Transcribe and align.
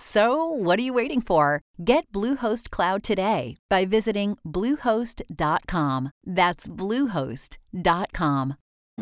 So, 0.00 0.44
what 0.44 0.78
are 0.78 0.82
you 0.82 0.92
waiting 0.92 1.20
for? 1.20 1.60
Get 1.82 2.12
Bluehost 2.12 2.70
Cloud 2.70 3.02
today 3.02 3.56
by 3.68 3.84
visiting 3.84 4.38
Bluehost.com. 4.46 6.10
That's 6.24 6.68
Bluehost.com. 6.68 8.54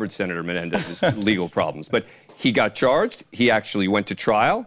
Senator 0.09 0.41
Menendez's 0.41 1.03
legal 1.15 1.49
problems, 1.49 1.87
but 1.87 2.07
he 2.35 2.51
got 2.51 2.73
charged. 2.73 3.25
He 3.31 3.51
actually 3.51 3.87
went 3.87 4.07
to 4.07 4.15
trial, 4.15 4.65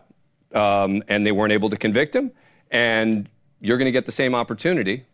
um, 0.54 1.02
and 1.08 1.26
they 1.26 1.32
weren't 1.32 1.52
able 1.52 1.68
to 1.68 1.76
convict 1.76 2.14
him. 2.14 2.30
And 2.70 3.28
you're 3.60 3.76
going 3.76 3.86
to 3.86 3.92
get 3.92 4.06
the 4.06 4.12
same 4.12 4.36
opportunity. 4.36 5.06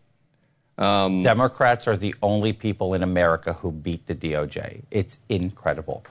Um, 0.76 1.22
Democrats 1.22 1.88
are 1.88 1.96
the 1.96 2.14
only 2.20 2.52
people 2.52 2.92
in 2.92 3.02
America 3.02 3.54
who 3.54 3.72
beat 3.72 4.06
the 4.06 4.14
DOJ. 4.14 4.82
It's 4.90 5.16
incredible. 5.30 6.04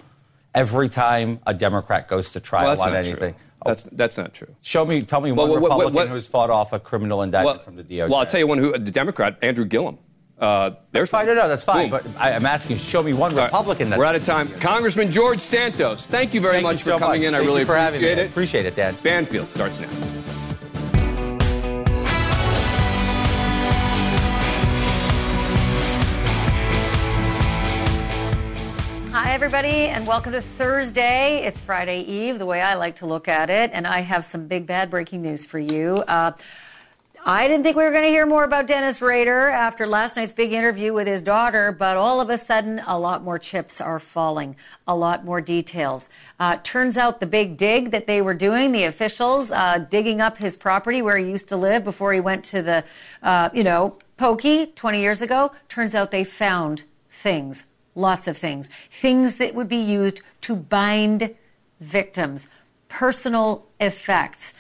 Every 0.56 0.90
time 0.90 1.42
a 1.45 1.53
Democrat 1.53 2.08
goes 2.08 2.31
to 2.31 2.40
trial 2.40 2.75
well, 2.75 2.81
on 2.81 2.95
anything. 2.95 3.34
True. 3.34 3.42
That's 3.66 3.83
that's 3.94 4.17
not 4.17 4.33
true. 4.33 4.53
Show 4.61 4.85
me, 4.85 5.02
tell 5.02 5.21
me 5.21 5.31
one 5.31 5.49
well, 5.49 5.58
Republican 5.59 5.94
what, 5.94 6.08
what, 6.08 6.09
who's 6.09 6.27
fought 6.27 6.49
off 6.49 6.71
a 6.71 6.80
criminal 6.80 7.23
indictment 7.23 7.63
from 7.63 7.75
the 7.75 7.83
DOJ. 7.83 8.09
Well, 8.09 8.19
I'll 8.19 8.25
tell 8.25 8.39
you 8.39 8.47
one 8.47 8.59
who 8.59 8.72
the 8.73 8.91
Democrat, 8.91 9.38
Andrew 9.41 9.66
Gillum. 9.66 9.97
Uh, 10.38 10.72
there's 10.91 11.09
fine. 11.09 11.25
No, 11.25 11.33
no, 11.33 11.47
that's 11.47 11.63
fine. 11.63 11.89
Boom. 11.89 12.02
But 12.03 12.22
I, 12.22 12.31
am 12.31 12.45
asking, 12.45 12.77
show 12.77 13.02
me 13.02 13.13
one 13.13 13.33
Republican. 13.33 13.89
Right. 13.89 13.97
We're 13.97 14.05
out 14.05 14.16
of 14.16 14.25
time. 14.25 14.49
Congressman 14.59 15.11
George 15.11 15.39
Santos, 15.39 16.05
thank 16.07 16.33
you 16.33 16.41
very 16.41 16.55
thank 16.55 16.63
much 16.63 16.85
you 16.85 16.91
for 16.91 16.99
coming 16.99 17.22
much. 17.22 17.27
in. 17.27 17.31
Thank 17.31 17.44
I 17.44 17.45
really 17.45 17.61
appreciate 17.63 18.17
it. 18.17 18.30
Appreciate 18.30 18.66
it, 18.66 18.75
Dan. 18.75 18.95
Banfield 19.02 19.49
starts 19.49 19.79
now. 19.79 19.89
Everybody, 29.45 29.89
and 29.89 30.07
welcome 30.07 30.31
to 30.31 30.41
Thursday. 30.41 31.45
It's 31.45 31.61
Friday 31.61 32.01
Eve, 32.01 32.39
the 32.39 32.47
way 32.47 32.61
I 32.61 32.73
like 32.73 32.95
to 32.95 33.05
look 33.05 33.27
at 33.27 33.51
it, 33.51 33.69
and 33.73 33.85
I 33.85 33.99
have 33.99 34.25
some 34.25 34.47
big 34.47 34.65
bad 34.65 34.89
breaking 34.89 35.21
news 35.21 35.45
for 35.45 35.59
you. 35.59 35.97
Uh, 36.07 36.31
I 37.23 37.47
didn't 37.47 37.61
think 37.61 37.77
we 37.77 37.83
were 37.83 37.91
going 37.91 38.05
to 38.05 38.09
hear 38.09 38.25
more 38.25 38.43
about 38.43 38.66
Dennis 38.66 39.03
Rader 39.03 39.49
after 39.49 39.85
last 39.85 40.16
night's 40.16 40.33
big 40.33 40.51
interview 40.51 40.93
with 40.93 41.05
his 41.05 41.21
daughter, 41.21 41.71
but 41.71 41.95
all 41.95 42.19
of 42.19 42.31
a 42.31 42.39
sudden, 42.39 42.81
a 42.88 42.97
lot 42.97 43.23
more 43.23 43.38
chips 43.38 43.79
are 43.79 43.99
falling, 43.99 44.55
a 44.88 44.95
lot 44.95 45.23
more 45.23 45.41
details. 45.41 46.09
Uh, 46.39 46.57
turns 46.63 46.97
out 46.97 47.19
the 47.19 47.27
big 47.27 47.55
dig 47.55 47.91
that 47.91 48.07
they 48.07 48.23
were 48.23 48.33
doing, 48.33 48.71
the 48.71 48.85
officials 48.85 49.51
uh, 49.51 49.77
digging 49.77 50.21
up 50.21 50.39
his 50.39 50.57
property 50.57 51.03
where 51.03 51.17
he 51.17 51.29
used 51.29 51.49
to 51.49 51.55
live 51.55 51.83
before 51.83 52.13
he 52.13 52.19
went 52.19 52.43
to 52.45 52.63
the, 52.63 52.83
uh, 53.21 53.49
you 53.53 53.63
know, 53.63 53.95
pokey 54.17 54.66
20 54.66 54.99
years 54.99 55.21
ago, 55.21 55.51
turns 55.69 55.93
out 55.93 56.09
they 56.09 56.23
found 56.23 56.81
things 57.11 57.63
Lots 57.95 58.28
of 58.28 58.38
things. 58.38 58.69
Things 58.91 59.35
that 59.35 59.56
would 59.56 59.69
be 59.69 59.78
used 59.78 60.22
to 60.41 60.56
bind 60.56 61.33
victims, 61.79 62.47
personal 62.89 63.66
effects. 63.79 64.53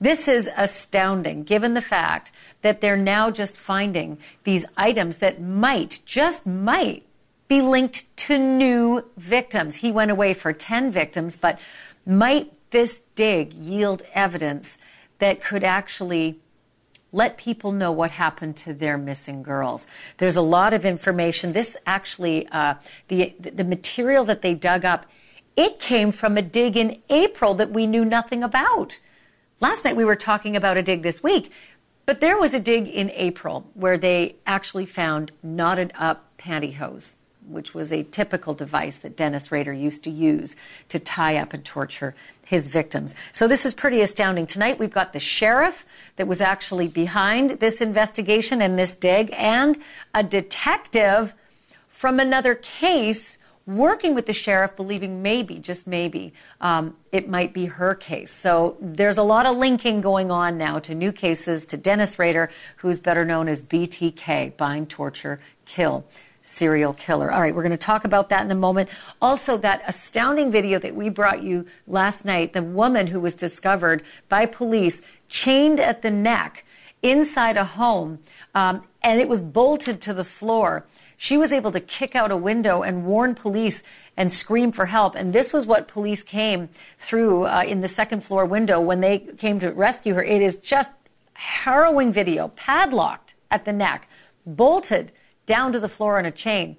This 0.00 0.26
is 0.26 0.48
astounding 0.56 1.42
given 1.44 1.74
the 1.74 1.82
fact 1.82 2.32
that 2.62 2.80
they're 2.80 2.96
now 2.96 3.30
just 3.30 3.56
finding 3.56 4.18
these 4.44 4.64
items 4.76 5.18
that 5.18 5.40
might, 5.40 6.00
just 6.06 6.46
might, 6.46 7.04
be 7.48 7.60
linked 7.62 8.14
to 8.16 8.38
new 8.38 9.04
victims. 9.16 9.76
He 9.76 9.90
went 9.90 10.10
away 10.10 10.34
for 10.34 10.52
10 10.52 10.90
victims, 10.90 11.36
but 11.36 11.58
might 12.04 12.52
this 12.70 13.00
dig 13.14 13.54
yield 13.54 14.02
evidence 14.12 14.76
that 15.18 15.42
could 15.42 15.64
actually 15.64 16.38
let 17.12 17.38
people 17.38 17.72
know 17.72 17.90
what 17.90 18.10
happened 18.10 18.56
to 18.56 18.74
their 18.74 18.98
missing 18.98 19.42
girls. 19.42 19.86
There's 20.18 20.36
a 20.36 20.42
lot 20.42 20.74
of 20.74 20.84
information. 20.84 21.52
This 21.52 21.76
actually, 21.86 22.46
uh, 22.48 22.74
the 23.08 23.34
the 23.38 23.64
material 23.64 24.24
that 24.24 24.42
they 24.42 24.54
dug 24.54 24.84
up, 24.84 25.06
it 25.56 25.80
came 25.80 26.12
from 26.12 26.36
a 26.36 26.42
dig 26.42 26.76
in 26.76 27.00
April 27.08 27.54
that 27.54 27.70
we 27.70 27.86
knew 27.86 28.04
nothing 28.04 28.42
about. 28.42 28.98
Last 29.60 29.84
night 29.84 29.96
we 29.96 30.04
were 30.04 30.16
talking 30.16 30.54
about 30.54 30.76
a 30.76 30.82
dig 30.82 31.02
this 31.02 31.22
week, 31.22 31.50
but 32.06 32.20
there 32.20 32.38
was 32.38 32.52
a 32.52 32.60
dig 32.60 32.86
in 32.86 33.10
April 33.10 33.68
where 33.74 33.98
they 33.98 34.36
actually 34.46 34.86
found 34.86 35.32
knotted 35.42 35.92
up 35.98 36.36
pantyhose 36.38 37.14
which 37.48 37.74
was 37.74 37.92
a 37.92 38.02
typical 38.04 38.54
device 38.54 38.98
that 38.98 39.16
Dennis 39.16 39.50
Rader 39.50 39.72
used 39.72 40.04
to 40.04 40.10
use 40.10 40.54
to 40.90 40.98
tie 40.98 41.36
up 41.36 41.52
and 41.52 41.64
torture 41.64 42.14
his 42.44 42.68
victims. 42.68 43.14
So 43.32 43.48
this 43.48 43.64
is 43.64 43.74
pretty 43.74 44.00
astounding. 44.00 44.46
Tonight 44.46 44.78
we've 44.78 44.92
got 44.92 45.12
the 45.12 45.20
sheriff 45.20 45.84
that 46.18 46.26
was 46.26 46.40
actually 46.40 46.88
behind 46.88 47.50
this 47.60 47.80
investigation 47.80 48.60
and 48.60 48.78
this 48.78 48.94
dig 48.94 49.32
and 49.32 49.78
a 50.12 50.22
detective 50.22 51.32
from 51.88 52.20
another 52.20 52.54
case 52.54 53.38
working 53.66 54.14
with 54.14 54.26
the 54.26 54.32
sheriff, 54.32 54.74
believing 54.76 55.22
maybe, 55.22 55.56
just 55.56 55.86
maybe, 55.86 56.32
um, 56.60 56.96
it 57.12 57.28
might 57.28 57.52
be 57.52 57.66
her 57.66 57.94
case. 57.94 58.32
So 58.32 58.76
there's 58.80 59.18
a 59.18 59.22
lot 59.22 59.44
of 59.46 59.56
linking 59.58 60.00
going 60.00 60.30
on 60.30 60.56
now 60.56 60.78
to 60.80 60.94
new 60.94 61.12
cases, 61.12 61.66
to 61.66 61.76
Dennis 61.76 62.18
Rader, 62.18 62.50
who's 62.76 62.98
better 62.98 63.24
known 63.24 63.46
as 63.46 63.60
BTK, 63.62 64.56
bind, 64.56 64.88
torture, 64.88 65.38
kill 65.66 66.04
serial 66.48 66.92
killer. 66.94 67.30
All 67.30 67.40
right, 67.40 67.54
we're 67.54 67.62
going 67.62 67.70
to 67.70 67.76
talk 67.76 68.04
about 68.04 68.28
that 68.30 68.44
in 68.44 68.50
a 68.50 68.54
moment. 68.54 68.88
Also, 69.20 69.56
that 69.58 69.82
astounding 69.86 70.50
video 70.50 70.78
that 70.78 70.94
we 70.94 71.08
brought 71.08 71.42
you 71.42 71.66
last 71.86 72.24
night, 72.24 72.52
the 72.52 72.62
woman 72.62 73.08
who 73.08 73.20
was 73.20 73.34
discovered 73.34 74.02
by 74.28 74.46
police 74.46 75.00
chained 75.28 75.80
at 75.80 76.02
the 76.02 76.10
neck 76.10 76.64
inside 77.02 77.56
a 77.56 77.64
home, 77.64 78.18
um, 78.54 78.82
and 79.02 79.20
it 79.20 79.28
was 79.28 79.42
bolted 79.42 80.00
to 80.02 80.12
the 80.12 80.24
floor. 80.24 80.84
She 81.16 81.36
was 81.36 81.52
able 81.52 81.72
to 81.72 81.80
kick 81.80 82.14
out 82.14 82.30
a 82.30 82.36
window 82.36 82.82
and 82.82 83.04
warn 83.04 83.34
police 83.34 83.82
and 84.16 84.32
scream 84.32 84.72
for 84.72 84.86
help. 84.86 85.14
And 85.14 85.32
this 85.32 85.52
was 85.52 85.66
what 85.66 85.88
police 85.88 86.22
came 86.22 86.68
through 86.98 87.46
uh, 87.46 87.64
in 87.66 87.80
the 87.80 87.88
second 87.88 88.24
floor 88.24 88.44
window 88.44 88.80
when 88.80 89.00
they 89.00 89.18
came 89.18 89.60
to 89.60 89.70
rescue 89.70 90.14
her. 90.14 90.22
It 90.22 90.42
is 90.42 90.56
just 90.56 90.90
harrowing 91.34 92.12
video, 92.12 92.48
padlocked 92.48 93.34
at 93.50 93.64
the 93.64 93.72
neck, 93.72 94.08
bolted 94.44 95.12
down 95.48 95.72
to 95.72 95.80
the 95.80 95.88
floor 95.88 96.18
on 96.18 96.26
a 96.26 96.30
chain. 96.30 96.76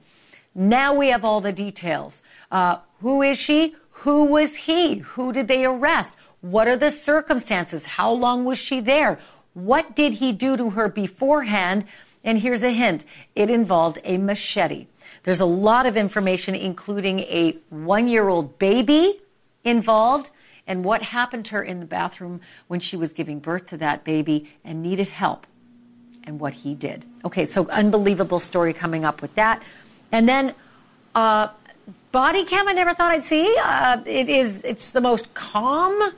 Now 0.55 0.93
we 0.93 1.09
have 1.09 1.25
all 1.25 1.41
the 1.41 1.51
details. 1.51 2.21
Uh, 2.51 2.77
who 3.01 3.21
is 3.21 3.37
she? 3.37 3.75
Who 4.03 4.23
was 4.23 4.55
he? 4.55 4.99
Who 4.99 5.33
did 5.33 5.47
they 5.47 5.65
arrest? 5.65 6.15
What 6.41 6.67
are 6.67 6.77
the 6.77 6.91
circumstances? 6.91 7.85
How 7.85 8.11
long 8.11 8.45
was 8.45 8.57
she 8.57 8.79
there? 8.79 9.19
What 9.53 9.95
did 9.95 10.15
he 10.15 10.31
do 10.31 10.55
to 10.55 10.69
her 10.69 10.87
beforehand? 10.87 11.85
And 12.23 12.39
here's 12.39 12.63
a 12.63 12.71
hint 12.71 13.03
it 13.35 13.49
involved 13.49 13.99
a 14.03 14.17
machete. 14.17 14.87
There's 15.23 15.41
a 15.41 15.45
lot 15.45 15.85
of 15.85 15.97
information, 15.97 16.55
including 16.55 17.19
a 17.21 17.57
one 17.69 18.07
year 18.07 18.29
old 18.29 18.59
baby 18.59 19.19
involved 19.63 20.29
and 20.67 20.85
what 20.85 21.01
happened 21.01 21.45
to 21.45 21.55
her 21.55 21.63
in 21.63 21.79
the 21.79 21.85
bathroom 21.85 22.39
when 22.67 22.79
she 22.79 22.95
was 22.95 23.11
giving 23.11 23.39
birth 23.39 23.65
to 23.67 23.77
that 23.77 24.03
baby 24.03 24.49
and 24.63 24.83
needed 24.83 25.09
help 25.09 25.47
and 26.29 26.39
what 26.39 26.53
he 26.53 26.75
did. 26.75 27.05
Okay, 27.25 27.45
so 27.45 27.67
unbelievable 27.69 28.37
story 28.37 28.71
coming 28.71 29.03
up 29.03 29.21
with 29.21 29.33
that. 29.33 29.63
And 30.11 30.29
then 30.29 30.53
uh, 31.15 31.49
body 32.11 32.45
cam 32.45 32.67
I 32.67 32.71
never 32.71 32.93
thought 32.93 33.11
I'd 33.11 33.25
see. 33.25 33.57
Uh, 33.61 34.01
it 34.05 34.29
is 34.29 34.61
it's 34.63 34.91
the 34.91 35.01
most 35.01 35.33
calm, 35.33 36.13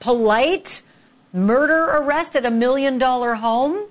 polite 0.00 0.82
murder 1.32 1.84
arrest 1.84 2.34
at 2.34 2.44
a 2.44 2.50
million 2.50 2.98
dollar 2.98 3.36
home. 3.36 3.86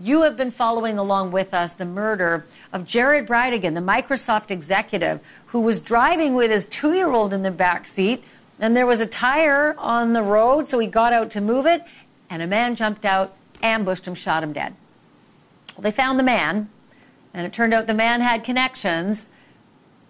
You 0.00 0.22
have 0.22 0.38
been 0.38 0.50
following 0.50 0.96
along 0.96 1.32
with 1.32 1.52
us 1.52 1.72
the 1.72 1.84
murder 1.84 2.46
of 2.72 2.86
Jared 2.86 3.28
Bridegan, 3.28 3.74
the 3.74 3.80
Microsoft 3.80 4.50
executive 4.50 5.20
who 5.48 5.60
was 5.60 5.78
driving 5.78 6.34
with 6.34 6.50
his 6.50 6.64
two 6.64 6.94
year 6.94 7.10
old 7.10 7.34
in 7.34 7.42
the 7.42 7.50
back 7.50 7.86
seat, 7.86 8.24
and 8.58 8.74
there 8.74 8.86
was 8.86 9.00
a 9.00 9.06
tire 9.06 9.74
on 9.76 10.14
the 10.14 10.22
road, 10.22 10.68
so 10.68 10.78
he 10.78 10.86
got 10.86 11.12
out 11.12 11.30
to 11.32 11.42
move 11.42 11.66
it, 11.66 11.84
and 12.30 12.40
a 12.40 12.46
man 12.46 12.76
jumped 12.76 13.04
out 13.04 13.36
ambushed 13.62 14.06
him, 14.06 14.14
shot 14.14 14.42
him 14.42 14.52
dead. 14.52 14.74
Well, 15.76 15.82
they 15.82 15.90
found 15.90 16.18
the 16.18 16.24
man, 16.24 16.68
and 17.32 17.46
it 17.46 17.52
turned 17.52 17.74
out 17.74 17.86
the 17.86 17.94
man 17.94 18.20
had 18.20 18.44
connections 18.44 19.28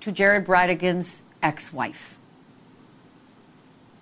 to 0.00 0.12
Jared 0.12 0.46
Bridegan's 0.46 1.22
ex 1.42 1.72
wife. 1.72 2.16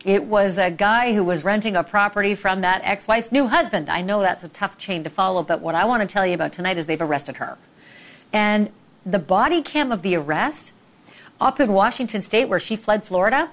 It 0.05 0.25
was 0.25 0.59
a 0.59 0.71
guy 0.71 1.13
who 1.13 1.25
was 1.25 1.43
renting 1.43 1.75
a 1.75 1.83
property 1.83 2.35
from 2.35 2.61
that 2.61 2.83
ex 2.85 3.09
wife's 3.09 3.33
new 3.33 3.49
husband. 3.49 3.91
I 3.91 4.01
know 4.01 4.21
that's 4.21 4.45
a 4.45 4.49
tough 4.49 4.79
chain 4.79 5.03
to 5.05 5.11
follow, 5.11 5.43
but 5.43 5.61
what 5.61 5.75
I 5.75 5.85
want 5.85 6.03
to 6.03 6.13
tell 6.13 6.27
you 6.27 6.35
about 6.35 6.53
tonight 6.53 6.79
is 6.79 6.87
they've 6.87 7.01
arrested 7.01 7.39
her. 7.39 7.59
And 8.33 8.71
the 9.05 9.19
body 9.19 9.61
cam 9.63 9.91
of 9.91 10.03
the 10.03 10.15
arrest 10.15 10.73
up 11.41 11.59
in 11.61 11.73
Washington 11.73 12.23
state 12.23 12.49
where 12.49 12.61
she 12.61 12.77
fled 12.77 13.05
Florida, 13.05 13.51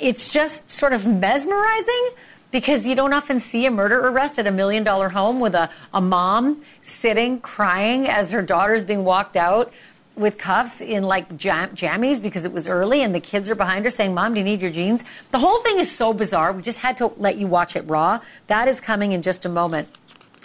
it's 0.00 0.28
just 0.28 0.68
sort 0.68 0.92
of 0.92 1.06
mesmerizing 1.06 2.10
because 2.50 2.86
you 2.86 2.94
don't 2.94 3.12
often 3.12 3.38
see 3.38 3.66
a 3.66 3.70
murder 3.70 4.00
arrest 4.00 4.38
at 4.38 4.46
a 4.46 4.50
million 4.50 4.84
dollar 4.84 5.10
home 5.10 5.40
with 5.40 5.54
a, 5.54 5.70
a 5.94 6.00
mom 6.00 6.62
sitting 6.82 7.40
crying 7.40 8.08
as 8.08 8.30
her 8.30 8.42
daughter's 8.42 8.84
being 8.84 9.04
walked 9.04 9.36
out 9.36 9.72
with 10.16 10.36
cuffs 10.36 10.80
in 10.80 11.04
like 11.04 11.36
jam- 11.36 11.70
jammies 11.70 12.20
because 12.20 12.44
it 12.44 12.52
was 12.52 12.68
early 12.68 13.02
and 13.02 13.14
the 13.14 13.20
kids 13.20 13.48
are 13.48 13.54
behind 13.54 13.84
her 13.84 13.90
saying, 13.90 14.12
Mom, 14.12 14.34
do 14.34 14.40
you 14.40 14.44
need 14.44 14.60
your 14.60 14.70
jeans? 14.70 15.04
The 15.30 15.38
whole 15.38 15.60
thing 15.62 15.78
is 15.78 15.90
so 15.90 16.12
bizarre. 16.12 16.52
We 16.52 16.62
just 16.62 16.80
had 16.80 16.96
to 16.98 17.06
let 17.16 17.38
you 17.38 17.46
watch 17.46 17.76
it 17.76 17.82
raw. 17.88 18.20
That 18.48 18.68
is 18.68 18.80
coming 18.80 19.12
in 19.12 19.22
just 19.22 19.44
a 19.44 19.48
moment. 19.48 19.88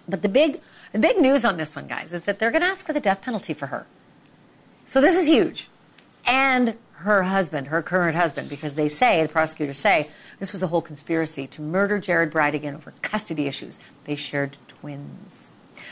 But 0.07 0.21
the 0.21 0.29
big, 0.29 0.61
the 0.93 0.99
big 0.99 1.17
news 1.17 1.43
on 1.43 1.57
this 1.57 1.75
one, 1.75 1.87
guys, 1.87 2.13
is 2.13 2.23
that 2.23 2.39
they're 2.39 2.51
going 2.51 2.61
to 2.61 2.67
ask 2.67 2.85
for 2.85 2.93
the 2.93 2.99
death 2.99 3.21
penalty 3.21 3.53
for 3.53 3.67
her. 3.67 3.85
So 4.85 5.01
this 5.01 5.15
is 5.15 5.27
huge. 5.27 5.67
And 6.25 6.75
her 6.93 7.23
husband, 7.23 7.67
her 7.67 7.81
current 7.81 8.15
husband, 8.15 8.49
because 8.49 8.75
they 8.75 8.87
say, 8.87 9.21
the 9.23 9.29
prosecutors 9.29 9.77
say, 9.77 10.09
this 10.39 10.53
was 10.53 10.63
a 10.63 10.67
whole 10.67 10.81
conspiracy 10.81 11.47
to 11.47 11.61
murder 11.61 11.99
Jared 11.99 12.31
Bridegan 12.31 12.75
over 12.75 12.93
custody 13.01 13.47
issues. 13.47 13.79
They 14.05 14.15
shared 14.15 14.57
twins. 14.67 15.49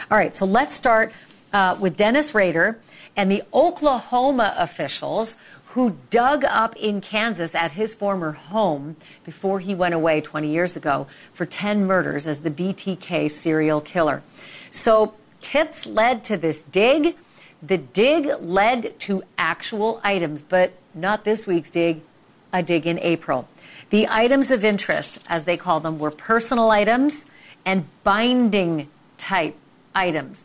All 0.10 0.18
right, 0.18 0.36
so 0.36 0.45
let's 0.45 0.74
start 0.74 1.13
uh, 1.54 1.78
with 1.80 1.95
Dennis 1.95 2.34
Rader 2.34 2.80
and 3.16 3.31
the 3.31 3.44
Oklahoma 3.54 4.54
officials 4.57 5.38
who 5.74 5.98
dug 6.12 6.44
up 6.44 6.75
in 6.75 7.01
Kansas 7.01 7.56
at 7.56 7.72
his 7.72 7.95
former 7.95 8.31
home 8.34 8.95
before 9.24 9.60
he 9.60 9.74
went 9.74 9.95
away 9.95 10.22
20 10.22 10.48
years 10.48 10.75
ago 10.75 11.07
for 11.34 11.48
10 11.48 11.86
murders 11.86 12.28
as 12.28 12.42
the 12.42 12.51
BTK 12.51 13.31
serial 13.31 13.81
killer. 13.81 14.22
So 14.69 15.16
tips 15.42 15.88
led 15.88 16.24
to 16.25 16.38
this 16.38 16.62
dig. 16.72 17.18
The 17.62 17.78
dig 17.78 18.30
led 18.40 19.00
to 19.01 19.24
actual 19.38 20.00
items, 20.04 20.44
but 20.44 20.74
not 20.94 21.24
this 21.24 21.48
week's 21.48 21.72
dig, 21.72 22.01
a 22.54 22.64
dig 22.64 22.88
in 22.88 23.00
April. 23.00 23.50
The 23.90 24.08
items 24.08 24.52
of 24.52 24.64
interest, 24.64 25.20
as 25.28 25.44
they 25.44 25.58
call 25.58 25.82
them, 25.82 26.00
were 26.00 26.12
personal 26.12 26.72
items 26.72 27.26
and 27.66 27.86
binding 28.04 28.88
type 29.18 29.56
items 29.94 30.44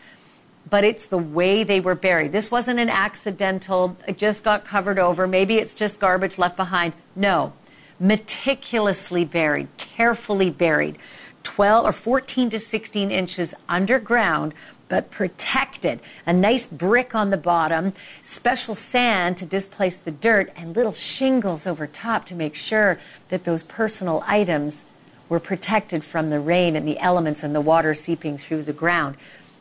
but 0.69 0.85
it's 0.85 1.07
the 1.07 1.19
way 1.19 1.65
they 1.65 1.81
were 1.81 1.95
buried. 1.95 2.33
This 2.33 2.51
wasn't 2.51 2.79
an 2.79 2.91
accidental, 2.91 3.97
it 4.07 4.19
just 4.19 4.45
got 4.45 4.65
covered 4.65 4.99
over. 4.99 5.27
Maybe 5.27 5.57
it's 5.57 5.75
just 5.75 6.01
garbage 6.01 6.39
left 6.39 6.57
behind. 6.57 6.93
No. 7.17 7.53
Meticulously 8.01 9.25
buried, 9.25 9.69
carefully 9.77 10.51
buried, 10.51 10.99
12 11.43 11.87
or 11.87 11.93
14 11.93 12.51
to 12.51 12.59
16 12.59 13.11
inches 13.11 13.55
underground, 13.69 14.55
but 14.89 15.11
protected. 15.11 16.01
A 16.27 16.33
nice 16.33 16.67
brick 16.67 17.15
on 17.15 17.31
the 17.31 17.37
bottom, 17.37 17.93
special 18.23 18.75
sand 18.75 19.37
to 19.39 19.47
displace 19.47 19.97
the 19.97 20.11
dirt, 20.11 20.53
and 20.57 20.75
little 20.75 20.93
shingles 20.93 21.67
over 21.67 21.87
top 21.87 22.25
to 22.27 22.35
make 22.35 22.55
sure 22.55 22.99
that 23.29 23.45
those 23.45 23.63
personal 23.63 24.23
items 24.27 24.85
were 25.29 25.41
protected 25.41 26.03
from 26.03 26.31
the 26.31 26.41
rain 26.41 26.75
and 26.75 26.89
the 26.89 26.99
elements 26.99 27.43
and 27.43 27.55
the 27.55 27.61
water 27.61 27.95
seeping 27.95 28.39
through 28.39 28.63
the 28.63 28.73
ground. 28.73 29.17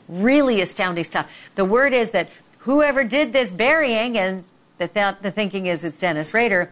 Really 0.08 0.62
astounding 0.62 1.04
stuff. 1.04 1.30
The 1.56 1.66
word 1.66 1.94
is 1.94 2.12
that 2.12 2.30
whoever 2.60 3.04
did 3.04 3.34
this 3.34 3.50
burying, 3.52 4.18
and 4.18 4.46
the, 4.78 4.88
th- 4.88 5.16
the 5.22 5.32
thinking 5.32 5.66
is 5.66 5.84
it's 5.84 6.00
Dennis 6.00 6.34
Rader, 6.34 6.72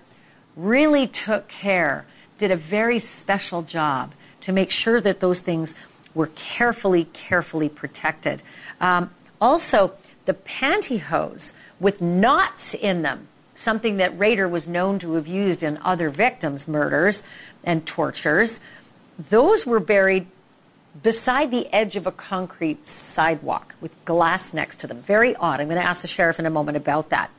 really 0.56 1.08
took 1.08 1.50
care, 1.50 2.06
did 2.38 2.52
a 2.52 2.56
very 2.56 3.00
special 3.00 3.62
job 3.62 4.14
to 4.42 4.52
make 4.52 4.72
sure 4.72 5.02
that 5.02 5.20
those 5.20 5.40
things 5.40 5.76
were 6.16 6.32
carefully, 6.36 7.06
carefully 7.14 7.70
protected. 7.70 8.42
Um, 8.82 9.12
also, 9.40 9.94
the 10.26 10.34
pantyhose 10.34 11.54
with 11.80 12.02
knots 12.02 12.74
in 12.74 13.04
them, 13.04 13.28
something 13.54 13.98
that 13.98 14.18
Rader 14.18 14.48
was 14.48 14.68
known 14.68 14.98
to 15.00 15.14
have 15.14 15.28
used 15.28 15.62
in 15.62 15.78
other 15.84 16.10
victims' 16.10 16.68
murders 16.68 17.24
and 17.64 17.86
tortures, 17.86 18.60
those 19.30 19.66
were 19.66 19.80
buried 19.80 20.26
beside 21.04 21.52
the 21.52 21.72
edge 21.74 21.96
of 21.96 22.08
a 22.08 22.12
concrete 22.12 22.88
sidewalk 22.88 23.76
with 23.82 23.92
glass 24.06 24.54
next 24.54 24.80
to 24.80 24.88
them. 24.88 25.02
Very 25.02 25.36
odd. 25.36 25.60
I'm 25.60 25.68
going 25.68 25.80
to 25.80 25.86
ask 25.86 26.02
the 26.02 26.08
sheriff 26.08 26.40
in 26.40 26.46
a 26.46 26.50
moment 26.50 26.78
about 26.78 27.10
that. 27.10 27.30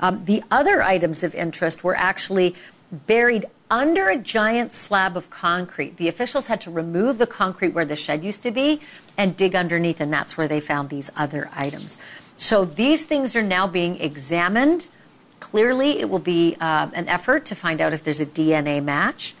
Um, 0.00 0.24
the 0.26 0.42
other 0.50 0.82
items 0.82 1.24
of 1.24 1.34
interest 1.34 1.82
were 1.82 1.96
actually 1.96 2.54
buried 2.92 3.46
under 3.70 4.08
a 4.08 4.16
giant 4.16 4.72
slab 4.72 5.16
of 5.16 5.28
concrete. 5.30 5.96
The 5.96 6.08
officials 6.08 6.46
had 6.46 6.60
to 6.62 6.70
remove 6.70 7.18
the 7.18 7.26
concrete 7.26 7.70
where 7.70 7.84
the 7.84 7.96
shed 7.96 8.22
used 8.22 8.42
to 8.42 8.50
be 8.50 8.80
and 9.16 9.36
dig 9.36 9.54
underneath, 9.54 10.00
and 10.00 10.12
that's 10.12 10.36
where 10.36 10.46
they 10.46 10.60
found 10.60 10.88
these 10.88 11.10
other 11.16 11.50
items. 11.54 11.98
So 12.36 12.64
these 12.64 13.04
things 13.04 13.34
are 13.34 13.42
now 13.42 13.66
being 13.66 14.00
examined. 14.00 14.86
Clearly, 15.40 15.98
it 15.98 16.08
will 16.08 16.18
be 16.18 16.56
uh, 16.60 16.88
an 16.92 17.08
effort 17.08 17.44
to 17.46 17.54
find 17.54 17.80
out 17.80 17.92
if 17.92 18.04
there's 18.04 18.20
a 18.20 18.26
DNA 18.26 18.82
match 18.82 19.34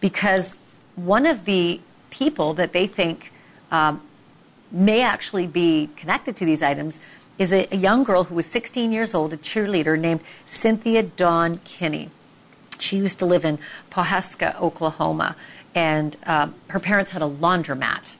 because 0.00 0.54
one 0.94 1.26
of 1.26 1.44
the 1.44 1.80
people 2.10 2.54
that 2.54 2.72
they 2.72 2.86
think 2.86 3.32
um, 3.70 4.02
may 4.70 5.00
actually 5.00 5.46
be 5.46 5.88
connected 5.96 6.36
to 6.36 6.44
these 6.44 6.62
items 6.62 7.00
is 7.38 7.52
a, 7.52 7.66
a, 7.72 7.76
young 7.76 8.04
girl 8.04 8.24
who 8.24 8.34
was 8.34 8.46
16 8.46 8.92
years 8.92 9.14
old, 9.14 9.32
a 9.32 9.36
cheerleader 9.36 9.98
named 9.98 10.20
Cynthia 10.44 11.02
Dawn 11.02 11.58
Kinney. 11.64 12.10
She 12.82 12.96
used 12.96 13.18
to 13.20 13.26
live 13.26 13.44
in 13.44 13.58
Pawhuska, 13.90 14.60
Oklahoma, 14.60 15.36
and 15.74 16.16
um, 16.24 16.54
her 16.68 16.80
parents 16.80 17.12
had 17.12 17.22
a 17.22 17.28
laundromat. 17.28 18.16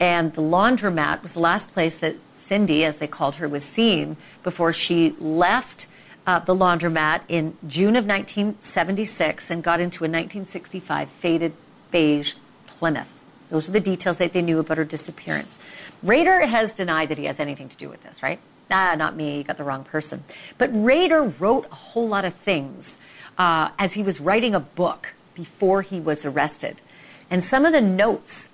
And 0.00 0.32
the 0.34 0.42
laundromat 0.42 1.22
was 1.22 1.32
the 1.32 1.40
last 1.40 1.72
place 1.72 1.96
that 1.96 2.16
Cindy, 2.36 2.84
as 2.84 2.96
they 2.96 3.06
called 3.06 3.36
her, 3.36 3.48
was 3.48 3.64
seen 3.64 4.16
before 4.42 4.72
she 4.72 5.14
left 5.18 5.86
uh, 6.26 6.38
the 6.38 6.54
laundromat 6.54 7.22
in 7.28 7.56
June 7.66 7.96
of 7.96 8.06
1976 8.06 9.50
and 9.50 9.62
got 9.62 9.80
into 9.80 10.04
a 10.04 10.08
1965 10.08 11.10
faded 11.10 11.52
beige 11.90 12.34
Plymouth. 12.66 13.12
Those 13.48 13.68
are 13.68 13.72
the 13.72 13.80
details 13.80 14.18
that 14.18 14.32
they 14.32 14.42
knew 14.42 14.58
about 14.58 14.76
her 14.76 14.84
disappearance. 14.84 15.58
Rader 16.02 16.46
has 16.46 16.72
denied 16.72 17.08
that 17.08 17.18
he 17.18 17.24
has 17.24 17.40
anything 17.40 17.68
to 17.70 17.76
do 17.76 17.88
with 17.88 18.02
this, 18.02 18.22
right? 18.22 18.38
Ah, 18.70 18.94
not 18.96 19.16
me, 19.16 19.38
you 19.38 19.44
got 19.44 19.56
the 19.56 19.64
wrong 19.64 19.84
person. 19.84 20.22
But 20.58 20.70
Rader 20.72 21.22
wrote 21.22 21.66
a 21.72 21.74
whole 21.74 22.06
lot 22.06 22.26
of 22.26 22.34
things 22.34 22.98
uh, 23.38 23.70
as 23.78 23.94
he 23.94 24.02
was 24.02 24.20
writing 24.20 24.54
a 24.54 24.60
book 24.60 25.14
before 25.34 25.82
he 25.82 26.00
was 26.00 26.26
arrested. 26.26 26.82
And 27.30 27.42
some 27.42 27.64
of 27.64 27.72
the 27.72 27.80
notes 27.80 28.48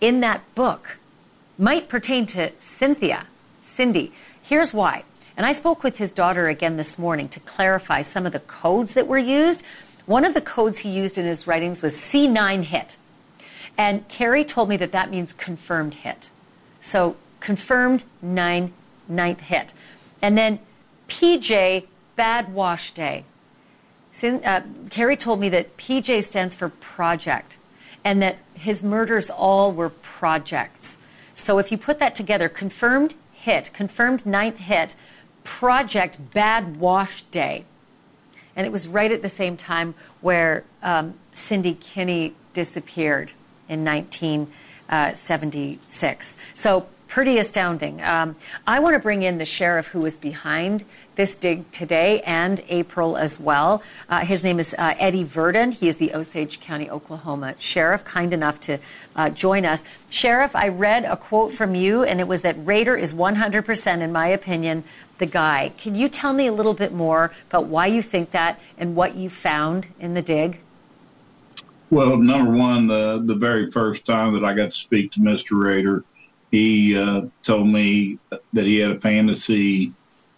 in 0.00 0.20
that 0.20 0.42
book 0.54 0.98
might 1.56 1.88
pertain 1.88 2.26
to 2.26 2.52
Cynthia, 2.58 3.26
Cindy. 3.60 4.12
Here's 4.42 4.72
why. 4.72 5.04
And 5.36 5.46
I 5.46 5.52
spoke 5.52 5.82
with 5.82 5.98
his 5.98 6.10
daughter 6.10 6.48
again 6.48 6.76
this 6.76 6.98
morning 6.98 7.28
to 7.30 7.40
clarify 7.40 8.02
some 8.02 8.26
of 8.26 8.32
the 8.32 8.40
codes 8.40 8.94
that 8.94 9.06
were 9.06 9.18
used. 9.18 9.62
One 10.06 10.24
of 10.24 10.34
the 10.34 10.40
codes 10.40 10.80
he 10.80 10.90
used 10.90 11.16
in 11.16 11.26
his 11.26 11.46
writings 11.46 11.80
was 11.80 11.96
C9 11.96 12.64
hit. 12.64 12.96
And 13.76 14.08
Kerri 14.08 14.44
told 14.46 14.68
me 14.68 14.76
that 14.78 14.92
that 14.92 15.10
means 15.10 15.32
confirmed 15.32 15.94
hit. 15.94 16.30
So 16.80 17.16
confirmed 17.40 18.02
nine, 18.20 18.72
ninth 19.08 19.40
hit. 19.42 19.72
And 20.20 20.36
then 20.36 20.58
PJ, 21.08 21.86
bad 22.16 22.52
wash 22.52 22.90
day. 22.90 23.24
Uh, 24.22 24.60
Kerri 24.90 25.18
told 25.18 25.40
me 25.40 25.48
that 25.50 25.76
PJ 25.76 26.24
stands 26.24 26.54
for 26.54 26.68
project 26.68 27.56
and 28.04 28.22
that 28.22 28.38
his 28.54 28.82
murders 28.82 29.30
all 29.30 29.72
were 29.72 29.90
projects. 29.90 30.96
So 31.34 31.58
if 31.58 31.70
you 31.70 31.78
put 31.78 32.00
that 32.00 32.14
together, 32.14 32.48
confirmed 32.48 33.14
hit, 33.32 33.72
confirmed 33.72 34.26
ninth 34.26 34.58
hit, 34.58 34.94
project 35.44 36.32
bad 36.32 36.78
wash 36.78 37.22
day. 37.22 37.64
And 38.56 38.66
it 38.66 38.72
was 38.72 38.88
right 38.88 39.12
at 39.12 39.22
the 39.22 39.28
same 39.28 39.56
time 39.56 39.94
where 40.20 40.64
um, 40.82 41.14
Cindy 41.32 41.74
Kinney 41.74 42.34
disappeared 42.54 43.32
in 43.68 43.84
1976. 43.84 46.36
So 46.54 46.86
pretty 47.08 47.38
astounding. 47.38 48.00
Um, 48.02 48.36
I 48.66 48.78
want 48.78 48.94
to 48.94 49.00
bring 49.00 49.22
in 49.22 49.38
the 49.38 49.44
sheriff 49.44 49.86
who 49.88 50.00
was 50.00 50.14
behind 50.14 50.84
this 51.16 51.34
dig 51.34 51.68
today 51.72 52.20
and 52.20 52.62
April 52.68 53.16
as 53.16 53.40
well. 53.40 53.82
Uh, 54.08 54.20
his 54.20 54.44
name 54.44 54.60
is 54.60 54.74
uh, 54.78 54.94
Eddie 54.98 55.24
Virden. 55.24 55.72
He 55.72 55.88
is 55.88 55.96
the 55.96 56.14
Osage 56.14 56.60
County, 56.60 56.88
Oklahoma 56.88 57.54
sheriff, 57.58 58.04
kind 58.04 58.32
enough 58.32 58.60
to 58.60 58.78
uh, 59.16 59.30
join 59.30 59.64
us. 59.64 59.82
Sheriff, 60.10 60.54
I 60.54 60.68
read 60.68 61.04
a 61.04 61.16
quote 61.16 61.52
from 61.52 61.74
you, 61.74 62.04
and 62.04 62.20
it 62.20 62.28
was 62.28 62.42
that 62.42 62.54
Rader 62.64 62.94
is 62.94 63.12
100%, 63.12 64.00
in 64.00 64.12
my 64.12 64.28
opinion, 64.28 64.84
the 65.16 65.26
guy. 65.26 65.72
Can 65.78 65.94
you 65.94 66.08
tell 66.08 66.32
me 66.32 66.46
a 66.46 66.52
little 66.52 66.74
bit 66.74 66.92
more 66.92 67.32
about 67.50 67.66
why 67.66 67.86
you 67.86 68.02
think 68.02 68.30
that 68.30 68.60
and 68.76 68.94
what 68.94 69.16
you 69.16 69.28
found 69.28 69.88
in 69.98 70.14
the 70.14 70.22
dig? 70.22 70.60
Well, 71.90 72.18
number 72.18 72.52
one, 72.52 72.86
the 72.86 73.22
the 73.24 73.34
very 73.34 73.70
first 73.70 74.04
time 74.04 74.34
that 74.34 74.44
I 74.44 74.52
got 74.52 74.72
to 74.72 74.78
speak 74.78 75.12
to 75.12 75.20
Mr. 75.20 75.58
Rader, 75.58 76.04
he 76.50 76.96
uh, 76.96 77.22
told 77.42 77.68
me 77.68 78.18
that 78.52 78.64
he 78.64 78.78
had 78.78 78.92
a 78.92 79.00
fantasy 79.00 79.92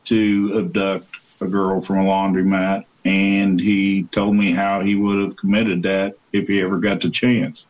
to 0.06 0.58
abduct 0.58 1.06
a 1.40 1.46
girl 1.46 1.80
from 1.80 2.00
a 2.00 2.04
laundromat, 2.04 2.84
and 3.04 3.60
he 3.60 4.04
told 4.04 4.34
me 4.34 4.52
how 4.52 4.80
he 4.80 4.94
would 4.94 5.22
have 5.22 5.36
committed 5.36 5.82
that 5.84 6.16
if 6.32 6.48
he 6.48 6.60
ever 6.60 6.78
got 6.78 7.00
the 7.00 7.10
chance. 7.10 7.64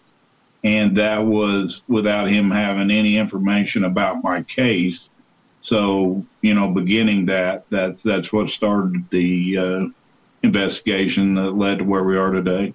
And 0.64 0.96
that 0.98 1.24
was 1.24 1.82
without 1.88 2.28
him 2.28 2.50
having 2.50 2.90
any 2.90 3.16
information 3.16 3.84
about 3.84 4.22
my 4.22 4.42
case. 4.42 5.08
So, 5.62 6.24
you 6.42 6.54
know, 6.54 6.68
beginning 6.68 7.26
that, 7.26 7.68
that 7.70 8.02
that's 8.02 8.32
what 8.32 8.50
started 8.50 9.08
the 9.10 9.58
uh, 9.58 9.86
investigation 10.42 11.34
that 11.34 11.52
led 11.52 11.78
to 11.78 11.84
where 11.84 12.04
we 12.04 12.16
are 12.16 12.30
today. 12.30 12.74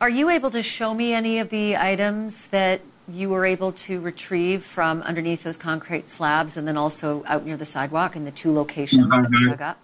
Are 0.00 0.08
you 0.08 0.30
able 0.30 0.50
to 0.50 0.62
show 0.62 0.94
me 0.94 1.12
any 1.12 1.38
of 1.38 1.50
the 1.50 1.76
items 1.76 2.46
that 2.46 2.80
you 3.12 3.28
were 3.28 3.44
able 3.44 3.72
to 3.72 4.00
retrieve 4.00 4.64
from 4.64 5.02
underneath 5.02 5.42
those 5.42 5.56
concrete 5.56 6.08
slabs 6.08 6.56
and 6.56 6.66
then 6.66 6.76
also 6.76 7.24
out 7.26 7.44
near 7.44 7.56
the 7.56 7.66
sidewalk 7.66 8.16
in 8.16 8.24
the 8.24 8.30
two 8.30 8.52
locations 8.52 9.08
that 9.08 9.30
we 9.30 9.46
dug 9.46 9.62
up? 9.62 9.78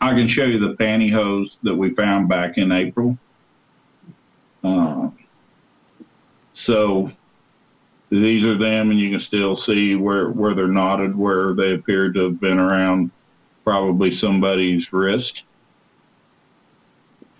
I 0.00 0.14
can 0.14 0.26
show 0.26 0.44
you 0.44 0.58
the 0.58 0.74
pantyhose 0.74 1.58
that 1.62 1.74
we 1.74 1.94
found 1.94 2.28
back 2.28 2.58
in 2.58 2.72
April. 2.72 3.18
Uh, 4.64 5.10
so 6.54 7.10
these 8.10 8.42
are 8.44 8.58
them, 8.58 8.90
and 8.90 9.00
you 9.00 9.10
can 9.10 9.20
still 9.20 9.56
see 9.56 9.94
where, 9.94 10.28
where 10.30 10.54
they're 10.54 10.68
knotted, 10.68 11.16
where 11.16 11.54
they 11.54 11.72
appeared 11.72 12.14
to 12.14 12.24
have 12.24 12.40
been 12.40 12.58
around 12.58 13.10
probably 13.64 14.12
somebody's 14.12 14.92
wrist. 14.92 15.44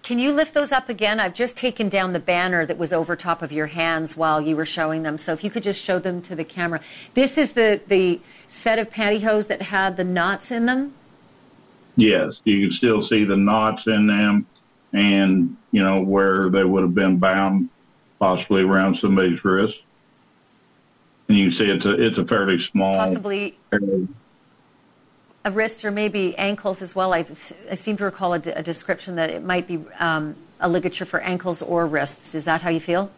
Can 0.03 0.19
you 0.19 0.33
lift 0.33 0.53
those 0.53 0.73
up 0.73 0.89
again? 0.89 1.21
I've 1.21 1.35
just 1.35 1.57
taken 1.57 1.89
down 1.89 2.13
the 2.13 2.19
banner 2.19 2.67
that 2.67 2.77
was 2.77 2.93
over 2.93 3.15
top 3.15 3.41
of 3.41 3.53
your 3.53 3.69
hands 3.69 4.17
while 4.17 4.41
you 4.41 4.57
were 4.57 4.67
showing 4.67 5.05
them. 5.05 5.17
So 5.17 5.33
if 5.33 5.45
you 5.45 5.51
could 5.51 5.63
just 5.63 5.81
show 5.81 6.01
them 6.01 6.21
to 6.23 6.35
the 6.35 6.45
camera. 6.45 6.81
This 7.15 7.39
is 7.39 7.53
the, 7.53 7.81
the 7.87 8.21
set 8.49 8.81
of 8.81 8.91
pantyhose 8.91 9.47
that 9.47 9.63
had 9.63 9.97
the 9.97 10.03
knots 10.03 10.51
in 10.51 10.67
them? 10.67 10.95
Yes, 11.95 12.41
you 12.45 12.67
can 12.67 12.73
still 12.73 13.01
see 13.01 13.25
the 13.25 13.37
knots 13.37 13.87
in 13.87 14.09
them 14.09 14.47
and, 14.93 15.57
you 15.71 15.85
know, 15.85 16.03
where 16.03 16.51
they 16.51 16.65
would 16.65 16.83
have 16.83 16.95
been 16.95 17.19
bound 17.19 17.69
possibly 18.19 18.63
around 18.63 18.97
somebody's 18.97 19.45
wrist. 19.45 19.83
And 21.29 21.39
you 21.39 21.45
can 21.45 21.53
see 21.53 21.67
it's 21.67 21.85
a, 21.87 22.03
it's 22.03 22.19
a 22.19 22.27
fairly 22.27 22.59
small. 22.59 22.95
Possibly. 22.95 23.57
Area 23.73 24.09
a 25.45 25.51
wrist 25.51 25.85
or 25.85 25.91
maybe 25.91 26.37
ankles 26.39 26.83
as 26.83 26.95
well. 26.95 27.13
I, 27.13 27.27
I 27.71 27.75
seem 27.75 27.97
to 27.99 28.05
recall 28.05 28.33
a, 28.35 28.39
description 28.39 29.17
that 29.17 29.31
it 29.31 29.43
might 29.43 29.67
be 29.67 29.81
um, 29.99 30.37
a 30.61 30.69
ligature 30.69 31.05
for 31.05 31.21
ankles 31.21 31.63
or 31.63 31.87
wrists. 31.87 32.35
Is 32.35 32.45
that 32.45 32.63
how 32.63 32.71
you 32.71 32.81
feel? 32.81 33.11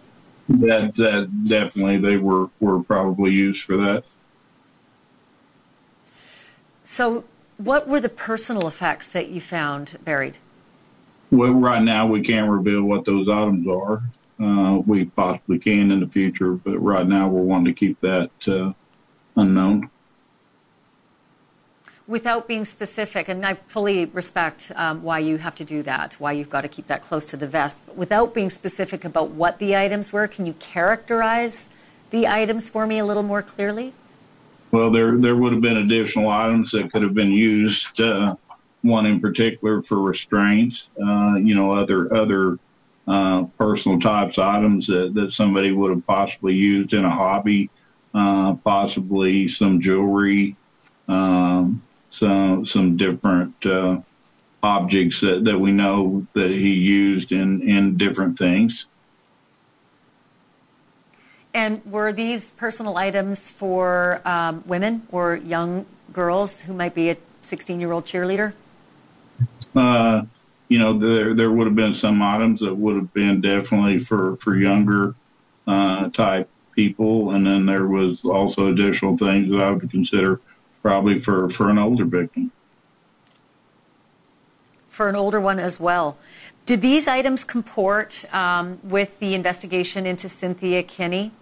That, 0.49 0.95
that 0.97 1.45
definitely 1.49 1.99
they 1.99 2.19
were 2.19 2.51
were 2.61 2.83
probably 2.83 3.33
used 3.33 3.63
for 3.63 3.77
that. 3.79 4.05
So, 6.85 7.25
what 7.57 7.89
were 7.89 8.01
the 8.01 8.11
personal 8.11 8.69
effects 8.69 9.09
that 9.11 9.31
you 9.31 9.41
found 9.41 9.99
buried? 10.05 10.37
Well, 11.31 11.53
right 11.53 11.83
now 11.83 12.07
we 12.07 12.21
can't 12.21 12.51
reveal 12.51 12.83
what 12.83 13.07
those 13.07 13.29
items 13.29 13.67
are. 13.67 14.03
Uh, 14.39 14.81
we 14.87 15.07
possibly 15.07 15.59
can 15.59 15.91
in 15.91 16.01
the 16.01 16.09
future, 16.09 16.53
but 16.53 16.79
right 16.79 17.07
now 17.07 17.29
we're 17.29 17.43
wanting 17.43 17.73
to 17.73 17.79
keep 17.79 17.99
that 18.01 18.31
uh, 18.47 18.73
unknown 19.37 19.89
without 22.07 22.47
being 22.47 22.65
specific, 22.65 23.29
and 23.29 23.45
I 23.47 23.55
fully 23.55 24.07
respect 24.07 24.71
um, 24.77 25.03
why 25.03 25.21
you 25.21 25.39
have 25.39 25.55
to 25.57 25.65
do 25.65 25.83
that, 25.85 26.15
why 26.19 26.33
you've 26.33 26.51
got 26.51 26.61
to 26.61 26.69
keep 26.69 26.87
that 26.89 27.03
close 27.03 27.25
to 27.27 27.37
the 27.37 27.47
vest, 27.47 27.77
but 27.87 27.97
without 27.97 28.35
being 28.35 28.51
specific 28.51 29.05
about 29.05 29.31
what 29.31 29.59
the 29.59 29.77
items 29.77 30.13
were, 30.13 30.29
can 30.29 30.45
you 30.45 30.53
characterize 30.55 31.69
the 32.11 32.27
items 32.29 32.69
for 32.69 32.87
me 32.87 32.99
a 32.99 33.05
little 33.05 33.23
more 33.23 33.43
clearly? 33.43 33.95
Well, 34.71 34.91
there 34.91 35.17
there 35.17 35.37
would 35.37 35.53
have 35.53 35.63
been 35.63 35.77
additional 35.77 36.29
items 36.29 36.73
that 36.73 36.93
could 36.93 37.03
have 37.03 37.15
been 37.15 37.31
used. 37.31 38.01
Uh, 38.01 38.37
one 38.85 39.07
in 39.07 39.19
particular 39.19 39.83
for 39.83 40.01
restraints. 40.01 40.89
Uh, 41.03 41.37
you 41.37 41.55
know, 41.55 41.73
other 41.73 42.15
other 42.15 42.59
uh, 43.09 43.45
personal 43.59 43.99
types 43.99 44.39
items 44.39 44.87
that, 44.87 45.15
that 45.15 45.33
somebody 45.33 45.73
would 45.73 45.91
have 45.91 46.07
possibly 46.07 46.55
used 46.55 46.93
in 46.93 47.05
a 47.05 47.11
hobby. 47.11 47.71
Uh, 48.15 48.55
possibly 48.63 49.49
some 49.49 49.81
jewelry, 49.81 50.55
um, 51.09 51.83
some 52.17 52.67
some 52.67 52.97
different 52.97 53.55
uh, 53.67 54.01
objects 54.63 55.21
that, 55.21 55.45
that 55.45 55.59
we 55.59 55.73
know 55.73 56.27
that 56.35 56.51
he 56.51 56.73
used 56.73 57.33
in 57.33 57.63
in 57.69 57.97
different 57.97 58.39
things. 58.39 58.87
And 61.53 61.85
were 61.87 62.13
these 62.13 62.47
personal 62.57 62.97
items 62.97 63.51
for 63.53 64.21
um, 64.25 64.65
women 64.67 65.07
or 65.13 65.37
young 65.37 65.87
girls 66.13 66.63
who 66.63 66.73
might 66.73 66.95
be 66.95 67.11
a 67.11 67.17
16 67.43 67.81
year 67.81 67.93
old 67.93 68.05
cheerleader? 68.07 68.55
Uh, 69.75 70.23
you 70.69 70.79
know, 70.79 70.99
there 70.99 71.35
there 71.35 71.51
would 71.51 71.67
have 71.67 71.77
been 71.77 71.95
some 71.95 72.23
items 72.23 72.61
that 72.61 72.75
would 72.75 72.97
have 72.97 73.13
been 73.13 73.41
definitely 73.41 73.99
for 73.99 74.37
for 74.37 74.57
younger 74.57 75.15
uh, 75.67 76.09
type 76.11 76.49
people, 76.73 77.31
and 77.31 77.47
then 77.47 77.67
there 77.67 77.87
was 77.87 78.25
also 78.25 78.69
additional 78.69 79.17
things 79.17 79.51
that 79.51 79.61
I 79.61 79.71
would 79.71 79.91
consider 79.91 80.41
probably 80.85 81.19
for, 81.19 81.49
for 81.49 81.71
an 81.71 81.79
older 81.79 82.05
victim. 82.05 82.53
For 84.89 85.09
an 85.09 85.17
older 85.17 85.41
one 85.41 85.59
as 85.59 85.81
well. 85.81 86.19
Did 86.67 86.83
these 86.83 87.09
items 87.09 87.43
comport 87.43 88.27
um, 88.33 88.79
with 88.85 89.19
the 89.19 89.35
investigation 89.35 90.07
into 90.07 90.29
Cynthia 90.29 90.83
Kinney? 90.83 91.33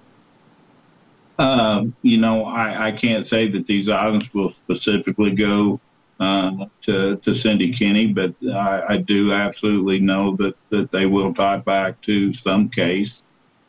Um, 1.38 1.94
you 2.02 2.18
know, 2.18 2.44
I, 2.44 2.88
I, 2.88 2.92
can't 2.92 3.26
say 3.26 3.48
that 3.48 3.66
these 3.66 3.88
items 3.88 4.32
will 4.32 4.52
specifically 4.52 5.32
go 5.32 5.80
uh, 6.20 6.66
to, 6.82 7.16
to 7.16 7.34
Cindy 7.34 7.72
Kinney, 7.72 8.06
but 8.06 8.34
I, 8.54 8.82
I, 8.90 8.96
do 8.98 9.32
absolutely 9.32 9.98
know 9.98 10.36
that, 10.36 10.54
that 10.68 10.92
they 10.92 11.06
will 11.06 11.34
tie 11.34 11.56
back 11.56 12.00
to 12.02 12.32
some 12.34 12.68
case 12.68 13.22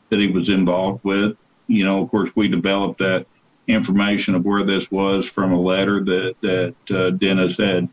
that 0.09 0.19
he 0.19 0.27
was 0.27 0.49
involved 0.49 1.03
with. 1.03 1.35
You 1.67 1.85
know, 1.85 2.03
of 2.03 2.11
course, 2.11 2.29
we 2.35 2.47
developed 2.47 2.99
that 2.99 3.25
information 3.67 4.35
of 4.35 4.45
where 4.45 4.63
this 4.63 4.91
was 4.91 5.25
from 5.25 5.53
a 5.53 5.59
letter 5.59 6.03
that 6.03 6.35
that 6.41 6.75
uh, 6.91 7.09
Dennis 7.11 7.57
had 7.57 7.89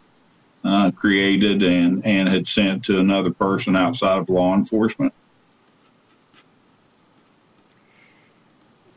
uh, 0.64 0.90
created 0.90 1.62
and 1.62 2.04
and 2.04 2.28
had 2.28 2.48
sent 2.48 2.84
to 2.86 2.98
another 2.98 3.30
person 3.30 3.76
outside 3.76 4.18
of 4.18 4.28
law 4.28 4.54
enforcement. 4.54 5.12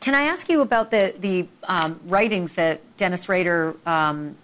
Can 0.00 0.14
I 0.14 0.24
ask 0.24 0.48
you 0.48 0.60
about 0.60 0.90
the 0.90 1.14
the 1.18 1.48
um, 1.62 2.00
writings 2.04 2.54
that 2.54 2.80
Dennis 2.96 3.28
Rader, 3.28 3.74
um, 3.86 4.36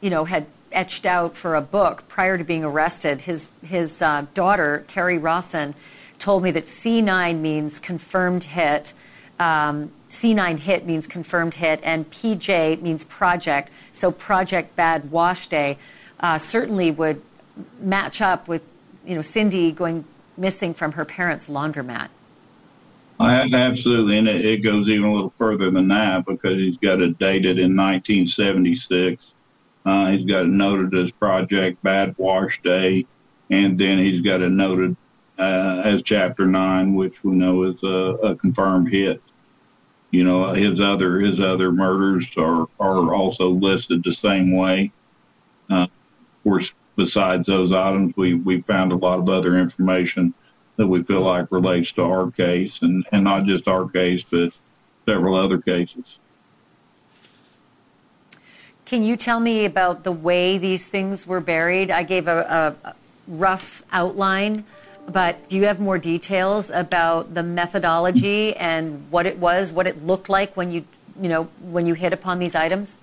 you 0.00 0.10
know, 0.10 0.24
had 0.24 0.46
etched 0.70 1.04
out 1.04 1.36
for 1.36 1.56
a 1.56 1.60
book 1.60 2.06
prior 2.06 2.38
to 2.38 2.44
being 2.44 2.62
arrested? 2.62 3.22
His 3.22 3.50
his 3.64 4.00
uh, 4.02 4.26
daughter 4.34 4.84
Kerri 4.86 5.20
Rawson 5.20 5.74
told 6.20 6.42
me 6.44 6.50
that 6.52 6.66
C9 6.66 7.40
means 7.40 7.80
confirmed 7.80 8.44
hit. 8.44 8.92
Um, 9.40 9.90
C9 10.10 10.58
hit 10.58 10.86
means 10.86 11.06
confirmed 11.06 11.54
hit, 11.54 11.80
and 11.82 12.10
PJ 12.10 12.82
means 12.82 13.04
project. 13.04 13.70
So 13.92 14.10
Project 14.10 14.74
Bad 14.76 15.10
Wash 15.10 15.46
Day 15.46 15.78
uh, 16.18 16.36
certainly 16.36 16.90
would 16.90 17.22
match 17.80 18.20
up 18.20 18.48
with, 18.48 18.62
you 19.06 19.14
know, 19.14 19.22
Cindy 19.22 19.72
going 19.72 20.04
missing 20.36 20.74
from 20.74 20.92
her 20.92 21.04
parents' 21.04 21.46
laundromat. 21.46 22.08
Absolutely, 23.20 24.16
and 24.16 24.28
it, 24.28 24.44
it 24.44 24.56
goes 24.58 24.88
even 24.88 25.04
a 25.04 25.12
little 25.12 25.32
further 25.38 25.70
than 25.70 25.88
that 25.88 26.24
because 26.24 26.54
he's 26.54 26.78
got 26.78 27.02
it 27.02 27.18
dated 27.18 27.58
in 27.58 27.76
1976. 27.76 29.22
Uh, 29.84 30.10
he's 30.10 30.26
got 30.26 30.42
it 30.42 30.48
noted 30.48 30.94
as 30.98 31.10
Project 31.12 31.82
Bad 31.82 32.14
Wash 32.18 32.60
Day, 32.62 33.06
and 33.50 33.78
then 33.78 33.98
he's 33.98 34.22
got 34.22 34.40
it 34.40 34.50
noted 34.50 34.96
uh, 35.38 35.82
as 35.84 36.02
Chapter 36.02 36.46
9, 36.46 36.94
which 36.94 37.22
we 37.22 37.32
know 37.32 37.64
is 37.64 37.82
a, 37.82 37.86
a 37.86 38.34
confirmed 38.36 38.90
hit. 38.90 39.22
You 40.10 40.24
know, 40.24 40.52
his 40.52 40.80
other 40.80 41.20
his 41.20 41.38
other 41.38 41.70
murders 41.70 42.26
are 42.36 42.66
are 42.78 43.14
also 43.14 43.48
listed 43.48 44.02
the 44.02 44.12
same 44.12 44.56
way. 44.56 44.92
Uh, 45.70 45.84
of 45.84 45.90
course, 46.42 46.72
besides 46.96 47.46
those 47.46 47.72
items, 47.72 48.16
we 48.16 48.34
we 48.34 48.62
found 48.62 48.92
a 48.92 48.96
lot 48.96 49.20
of 49.20 49.28
other 49.28 49.56
information 49.56 50.34
that 50.76 50.88
we 50.88 51.02
feel 51.02 51.20
like 51.20 51.52
relates 51.52 51.92
to 51.92 52.02
our 52.02 52.30
case, 52.30 52.80
and 52.82 53.06
and 53.12 53.22
not 53.22 53.44
just 53.44 53.68
our 53.68 53.88
case, 53.88 54.24
but 54.28 54.52
several 55.06 55.36
other 55.36 55.58
cases. 55.58 56.18
Can 58.84 59.04
you 59.04 59.16
tell 59.16 59.38
me 59.38 59.64
about 59.64 60.02
the 60.02 60.10
way 60.10 60.58
these 60.58 60.84
things 60.84 61.24
were 61.24 61.40
buried? 61.40 61.92
I 61.92 62.02
gave 62.02 62.26
a, 62.26 62.76
a 62.84 62.94
rough 63.28 63.84
outline 63.92 64.64
but 65.08 65.48
do 65.48 65.56
you 65.56 65.64
have 65.66 65.80
more 65.80 65.98
details 65.98 66.70
about 66.70 67.34
the 67.34 67.42
methodology 67.42 68.56
and 68.56 69.10
what 69.10 69.26
it 69.26 69.38
was, 69.38 69.72
what 69.72 69.86
it 69.86 70.04
looked 70.06 70.28
like 70.28 70.56
when 70.56 70.70
you, 70.70 70.84
you 71.20 71.28
know, 71.28 71.44
when 71.60 71.86
you 71.86 71.94
hit 71.94 72.12
upon 72.12 72.38
these 72.38 72.54
items? 72.54 72.96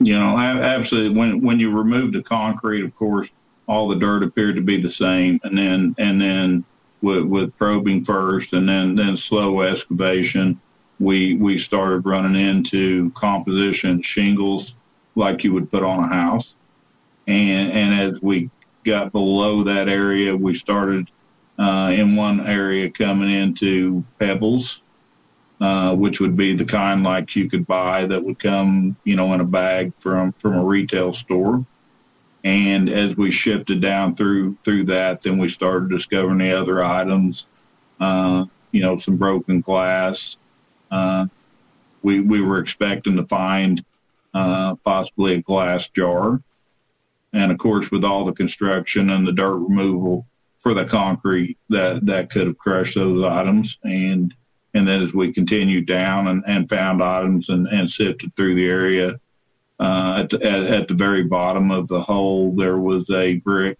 You 0.00 0.18
know, 0.18 0.36
absolutely. 0.38 1.16
When 1.16 1.40
when 1.40 1.60
you 1.60 1.70
remove 1.70 2.12
the 2.12 2.22
concrete, 2.22 2.84
of 2.84 2.94
course, 2.96 3.28
all 3.68 3.88
the 3.88 3.96
dirt 3.96 4.22
appeared 4.22 4.56
to 4.56 4.62
be 4.62 4.80
the 4.80 4.88
same, 4.88 5.40
and 5.44 5.56
then 5.56 5.94
and 5.98 6.20
then 6.20 6.64
with, 7.00 7.24
with 7.24 7.56
probing 7.56 8.04
first, 8.04 8.52
and 8.52 8.68
then 8.68 8.96
then 8.96 9.16
slow 9.16 9.60
excavation, 9.60 10.60
we 10.98 11.36
we 11.36 11.58
started 11.58 12.04
running 12.06 12.34
into 12.40 13.10
composition 13.12 14.02
shingles 14.02 14.74
like 15.14 15.44
you 15.44 15.52
would 15.52 15.70
put 15.70 15.84
on 15.84 16.04
a 16.04 16.08
house 16.08 16.54
And, 17.26 17.72
and 17.72 18.00
as 18.00 18.20
we 18.20 18.50
got 18.84 19.12
below 19.12 19.64
that 19.64 19.88
area, 19.88 20.36
we 20.36 20.56
started 20.56 21.10
uh, 21.58 21.92
in 21.94 22.16
one 22.16 22.46
area 22.46 22.90
coming 22.90 23.30
into 23.30 24.04
pebbles, 24.18 24.82
uh, 25.60 25.94
which 25.94 26.20
would 26.20 26.36
be 26.36 26.54
the 26.54 26.64
kind 26.64 27.02
like 27.02 27.34
you 27.34 27.48
could 27.48 27.66
buy 27.66 28.06
that 28.06 28.22
would 28.22 28.38
come, 28.38 28.96
you 29.04 29.16
know, 29.16 29.32
in 29.34 29.40
a 29.40 29.44
bag 29.44 29.92
from 29.98 30.32
from 30.32 30.54
a 30.54 30.64
retail 30.64 31.12
store. 31.12 31.64
And 32.42 32.90
as 32.90 33.16
we 33.16 33.30
shifted 33.30 33.80
down 33.80 34.16
through 34.16 34.58
through 34.64 34.84
that, 34.86 35.22
then 35.22 35.38
we 35.38 35.48
started 35.48 35.90
discovering 35.90 36.38
the 36.38 36.52
other 36.52 36.84
items. 36.84 37.46
Uh, 38.00 38.44
you 38.72 38.82
know, 38.82 38.98
some 38.98 39.16
broken 39.16 39.60
glass. 39.60 40.36
Uh, 40.90 41.26
we 42.02 42.20
we 42.20 42.40
were 42.40 42.58
expecting 42.58 43.16
to 43.16 43.24
find 43.26 43.84
uh, 44.34 44.74
possibly 44.84 45.34
a 45.34 45.42
glass 45.42 45.88
jar, 45.88 46.40
and 47.34 47.52
of 47.52 47.58
course, 47.58 47.90
with 47.90 48.04
all 48.04 48.24
the 48.24 48.32
construction 48.32 49.10
and 49.10 49.26
the 49.26 49.32
dirt 49.32 49.56
removal 49.56 50.26
for 50.60 50.72
the 50.72 50.84
concrete, 50.84 51.58
that 51.68 52.06
that 52.06 52.30
could 52.30 52.46
have 52.46 52.58
crushed 52.58 52.94
those 52.94 53.24
items. 53.24 53.78
And 53.84 54.34
and 54.74 54.88
then 54.88 55.02
as 55.02 55.14
we 55.14 55.32
continued 55.32 55.86
down 55.86 56.26
and, 56.26 56.42
and 56.46 56.68
found 56.68 57.02
items 57.02 57.48
and, 57.48 57.68
and 57.68 57.88
sifted 57.88 58.34
through 58.34 58.56
the 58.56 58.66
area, 58.66 59.20
uh, 59.78 60.20
at, 60.22 60.30
the, 60.30 60.42
at, 60.44 60.62
at, 60.64 60.88
the 60.88 60.94
very 60.94 61.22
bottom 61.22 61.70
of 61.70 61.86
the 61.86 62.00
hole, 62.00 62.52
there 62.56 62.78
was 62.78 63.08
a 63.10 63.34
brick 63.36 63.78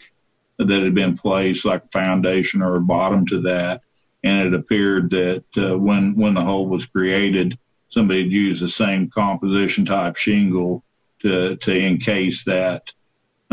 that 0.58 0.82
had 0.82 0.94
been 0.94 1.16
placed 1.16 1.64
like 1.64 1.84
a 1.84 1.88
foundation 1.88 2.62
or 2.62 2.76
a 2.76 2.80
bottom 2.80 3.26
to 3.26 3.40
that. 3.42 3.80
And 4.22 4.46
it 4.46 4.54
appeared 4.54 5.10
that 5.10 5.44
uh, 5.56 5.76
when, 5.76 6.14
when 6.14 6.34
the 6.34 6.42
hole 6.42 6.66
was 6.66 6.86
created, 6.86 7.58
somebody 7.88 8.22
had 8.22 8.32
used 8.32 8.62
the 8.62 8.68
same 8.68 9.10
composition 9.10 9.84
type 9.84 10.16
shingle 10.16 10.82
to, 11.20 11.56
to 11.56 11.72
encase 11.72 12.44
that, 12.44 12.92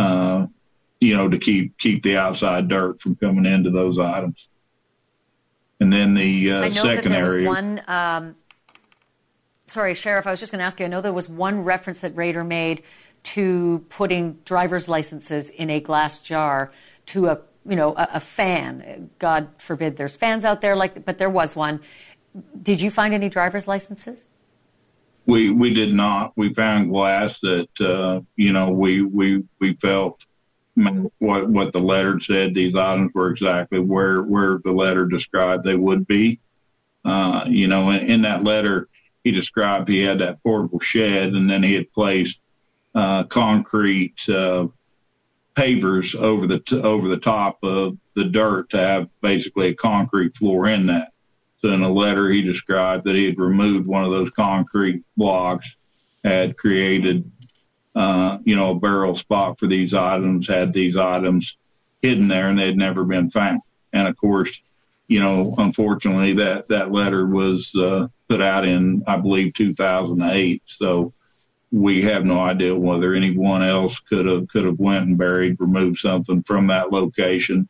uh, 0.01 0.47
you 0.99 1.15
know, 1.15 1.29
to 1.29 1.37
keep, 1.37 1.77
keep 1.77 2.03
the 2.03 2.17
outside 2.17 2.67
dirt 2.67 3.01
from 3.01 3.15
coming 3.15 3.45
into 3.45 3.69
those 3.69 3.99
items. 3.99 4.47
And 5.79 5.91
then 5.91 6.13
the 6.13 6.51
uh, 6.51 6.61
I 6.61 6.69
know 6.69 6.83
second 6.83 7.11
that 7.11 7.17
there 7.17 7.25
area. 7.25 7.49
Was 7.49 7.55
one, 7.55 7.81
um, 7.87 8.35
sorry, 9.65 9.95
Sheriff, 9.95 10.27
I 10.27 10.31
was 10.31 10.39
just 10.39 10.51
going 10.51 10.59
to 10.59 10.65
ask 10.65 10.79
you. 10.79 10.85
I 10.85 10.89
know 10.89 11.01
there 11.01 11.11
was 11.11 11.27
one 11.27 11.63
reference 11.63 12.01
that 12.01 12.15
Rader 12.15 12.43
made 12.43 12.83
to 13.23 13.83
putting 13.89 14.33
driver's 14.45 14.87
licenses 14.87 15.49
in 15.49 15.69
a 15.69 15.79
glass 15.79 16.19
jar 16.19 16.71
to 17.07 17.27
a 17.27 17.39
you 17.65 17.75
know 17.75 17.95
a, 17.95 18.09
a, 18.13 18.19
fan. 18.19 19.09
God 19.17 19.49
forbid 19.57 19.97
there's 19.97 20.15
fans 20.15 20.45
out 20.45 20.61
there 20.61 20.75
like, 20.75 21.03
but 21.03 21.17
there 21.17 21.29
was 21.29 21.55
one. 21.55 21.79
Did 22.61 22.79
you 22.79 22.91
find 22.91 23.13
any 23.13 23.29
driver's 23.29 23.67
licenses? 23.67 24.29
We 25.25 25.51
we 25.51 25.73
did 25.73 25.93
not. 25.93 26.33
We 26.35 26.53
found 26.53 26.91
glass 26.91 27.39
that 27.41 27.69
uh, 27.79 28.21
you 28.35 28.53
know 28.53 28.71
we 28.71 29.03
we 29.03 29.43
we 29.59 29.73
felt 29.75 30.19
what 31.19 31.49
what 31.49 31.73
the 31.73 31.79
letter 31.79 32.19
said. 32.19 32.53
These 32.53 32.75
items 32.75 33.11
were 33.13 33.29
exactly 33.29 33.79
where 33.79 34.21
where 34.21 34.59
the 34.63 34.71
letter 34.71 35.05
described 35.05 35.63
they 35.63 35.75
would 35.75 36.07
be. 36.07 36.39
Uh, 37.03 37.45
you 37.47 37.67
know, 37.67 37.89
in, 37.89 38.09
in 38.09 38.21
that 38.23 38.43
letter, 38.43 38.87
he 39.23 39.31
described 39.31 39.89
he 39.89 40.03
had 40.03 40.19
that 40.19 40.41
portable 40.43 40.79
shed, 40.79 41.33
and 41.33 41.49
then 41.49 41.63
he 41.63 41.73
had 41.73 41.91
placed 41.91 42.39
uh, 42.93 43.23
concrete 43.25 44.27
uh, 44.29 44.67
pavers 45.55 46.15
over 46.15 46.47
the 46.47 46.59
t- 46.59 46.81
over 46.81 47.07
the 47.07 47.17
top 47.17 47.59
of 47.63 47.97
the 48.15 48.25
dirt 48.25 48.69
to 48.69 48.77
have 48.77 49.07
basically 49.21 49.69
a 49.69 49.75
concrete 49.75 50.35
floor 50.35 50.67
in 50.67 50.87
that. 50.87 51.11
In 51.63 51.83
a 51.83 51.91
letter, 51.91 52.29
he 52.29 52.41
described 52.41 53.05
that 53.05 53.15
he 53.15 53.25
had 53.25 53.37
removed 53.37 53.87
one 53.87 54.03
of 54.03 54.11
those 54.11 54.31
concrete 54.31 55.03
blocks, 55.15 55.75
had 56.23 56.57
created, 56.57 57.29
uh, 57.95 58.39
you 58.43 58.55
know, 58.55 58.71
a 58.71 58.79
barrel 58.79 59.15
spot 59.15 59.59
for 59.59 59.67
these 59.67 59.93
items, 59.93 60.47
had 60.47 60.73
these 60.73 60.97
items 60.97 61.57
hidden 62.01 62.27
there, 62.27 62.49
and 62.49 62.57
they 62.57 62.65
had 62.65 62.77
never 62.77 63.03
been 63.03 63.29
found. 63.29 63.61
And 63.93 64.07
of 64.07 64.17
course, 64.17 64.59
you 65.07 65.19
know, 65.19 65.53
unfortunately, 65.57 66.33
that 66.33 66.69
that 66.69 66.91
letter 66.91 67.25
was 67.25 67.75
uh, 67.75 68.07
put 68.29 68.41
out 68.41 68.65
in, 68.65 69.03
I 69.05 69.17
believe, 69.17 69.53
2008. 69.53 70.63
So 70.65 71.13
we 71.71 72.01
have 72.03 72.25
no 72.25 72.39
idea 72.39 72.75
whether 72.75 73.13
anyone 73.13 73.61
else 73.61 73.99
could 73.99 74.25
have 74.25 74.47
could 74.47 74.65
have 74.65 74.79
went 74.79 75.07
and 75.07 75.17
buried, 75.17 75.57
removed 75.59 75.99
something 75.99 76.43
from 76.43 76.67
that 76.67 76.91
location. 76.91 77.67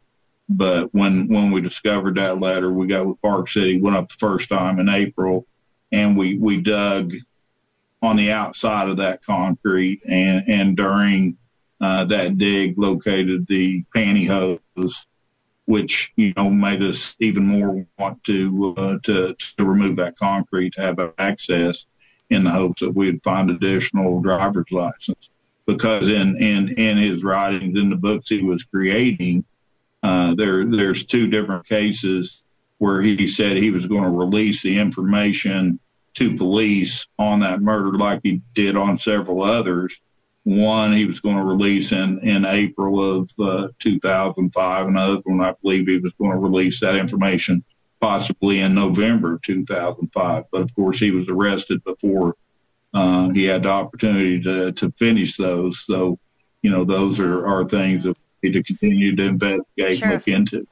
But 0.54 0.94
when 0.94 1.28
when 1.28 1.52
we 1.52 1.62
discovered 1.62 2.16
that 2.16 2.40
letter, 2.40 2.72
we 2.72 2.88
got 2.88 3.06
with 3.06 3.22
Park 3.22 3.50
City, 3.50 3.80
went 3.80 3.96
up 3.96 4.10
the 4.10 4.16
first 4.20 4.50
time 4.50 4.80
in 4.80 4.90
April, 4.90 5.48
and 5.92 6.18
we 6.18 6.38
we 6.38 6.62
dug 6.62 7.14
on 8.02 8.18
the 8.18 8.32
outside 8.32 8.90
of 8.90 8.98
that 8.98 9.24
concrete, 9.24 10.02
and 10.06 10.44
and 10.48 10.76
during 10.76 11.38
uh, 11.80 12.06
that 12.06 12.38
dig, 12.38 12.78
located 12.78 13.48
the 13.48 13.84
pantyhose 13.96 14.60
which 15.66 16.12
you 16.18 16.34
know 16.36 16.50
made 16.50 16.84
us 16.84 17.16
even 17.20 17.46
more 17.46 17.86
want 17.98 18.22
to 18.26 18.76
uh, 18.78 18.98
to 19.04 19.34
to 19.58 19.64
remove 19.64 19.96
that 19.96 20.18
concrete 20.18 20.74
to 20.74 20.82
have 20.82 21.00
access 21.18 21.86
in 22.30 22.44
the 22.44 22.50
hopes 22.50 22.82
that 22.82 22.94
we'd 22.94 23.24
find 23.24 23.50
additional 23.50 24.22
driver's 24.22 24.72
license. 24.72 25.30
Because 25.66 26.10
in 26.10 26.36
in 26.38 26.70
in 26.78 26.98
his 26.98 27.24
writings 27.24 27.80
in 27.80 27.90
the 27.90 27.96
books 27.96 28.28
he 28.30 28.42
was 28.42 28.64
creating, 28.64 29.46
uh, 30.04 30.34
there 30.36 30.66
there's 30.66 31.06
two 31.06 31.28
different 31.28 31.68
cases 31.68 32.42
where 32.78 33.02
he 33.02 33.28
said 33.28 33.58
he 33.58 33.72
was 33.72 33.86
going 33.86 34.04
to 34.04 34.10
release 34.10 34.64
the 34.64 34.78
information 34.78 35.80
to 36.16 36.36
police 36.36 37.08
on 37.20 37.40
that 37.42 37.62
murder, 37.62 37.98
like 37.98 38.20
he 38.24 38.42
did 38.56 38.76
on 38.76 38.98
several 38.98 39.44
others 39.44 40.00
one 40.44 40.94
he 40.94 41.06
was 41.06 41.20
going 41.20 41.38
to 41.38 41.44
release 41.44 41.92
in, 41.92 42.20
in 42.20 42.46
April 42.46 43.22
of 43.22 43.30
uh, 43.40 43.68
2005. 43.80 44.88
Another 44.88 45.22
one, 45.24 45.42
I 45.42 45.54
believe 45.62 45.88
he 45.88 45.98
was 45.98 46.14
going 46.14 46.32
to 46.32 46.38
release 46.38 46.80
that 46.80 46.96
information 46.96 47.64
possibly 48.00 48.60
in 48.62 48.74
November 48.74 49.36
of 49.36 49.42
2005. 49.44 50.46
But 50.52 50.62
of 50.62 50.74
course, 50.76 51.00
he 51.00 51.12
was 51.12 51.28
arrested 51.30 51.84
before 51.84 52.36
uh, 52.94 53.30
he 53.30 53.44
had 53.44 53.64
the 53.64 53.70
opportunity 53.70 54.42
to, 54.42 54.72
to 54.72 54.92
finish 54.98 55.38
those. 55.38 55.84
So, 55.86 56.18
you 56.64 56.72
know, 56.72 56.84
those 56.84 57.20
are, 57.20 57.46
are 57.46 57.70
things 57.70 58.04
that 58.04 58.18
need 58.44 58.54
to 58.54 58.64
continue 58.64 59.16
to 59.16 59.24
investigate 59.24 59.98
sure. 59.98 60.08
and 60.10 60.14
look 60.16 60.28
into. 60.28 60.68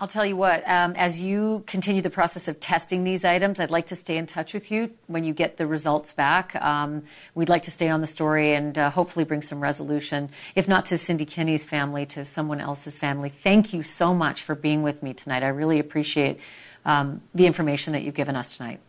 I'll 0.00 0.08
tell 0.08 0.26
you 0.26 0.36
what, 0.36 0.68
um, 0.68 0.94
as 0.96 1.20
you 1.20 1.62
continue 1.68 2.02
the 2.02 2.10
process 2.10 2.48
of 2.48 2.58
testing 2.58 3.04
these 3.04 3.24
items, 3.24 3.60
I'd 3.60 3.70
like 3.70 3.86
to 3.86 3.96
stay 3.96 4.16
in 4.16 4.26
touch 4.26 4.52
with 4.52 4.70
you 4.70 4.90
when 5.06 5.22
you 5.22 5.32
get 5.32 5.56
the 5.56 5.68
results 5.68 6.12
back. 6.12 6.56
Um, 6.56 7.04
we'd 7.36 7.48
like 7.48 7.62
to 7.62 7.70
stay 7.70 7.88
on 7.88 8.00
the 8.00 8.06
story 8.08 8.54
and 8.54 8.76
uh, 8.76 8.90
hopefully 8.90 9.24
bring 9.24 9.40
some 9.40 9.60
resolution, 9.60 10.30
if 10.56 10.66
not 10.66 10.84
to 10.86 10.98
Cindy 10.98 11.24
Kinney's 11.24 11.64
family, 11.64 12.06
to 12.06 12.24
someone 12.24 12.60
else's 12.60 12.98
family. 12.98 13.28
Thank 13.28 13.72
you 13.72 13.84
so 13.84 14.12
much 14.12 14.42
for 14.42 14.56
being 14.56 14.82
with 14.82 15.00
me 15.00 15.14
tonight. 15.14 15.44
I 15.44 15.48
really 15.48 15.78
appreciate 15.78 16.40
um, 16.84 17.22
the 17.32 17.46
information 17.46 17.92
that 17.92 18.02
you've 18.02 18.16
given 18.16 18.34
us 18.34 18.56
tonight. 18.56 18.80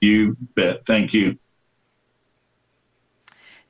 You 0.00 0.36
bet. 0.56 0.84
Thank 0.84 1.14
you. 1.14 1.38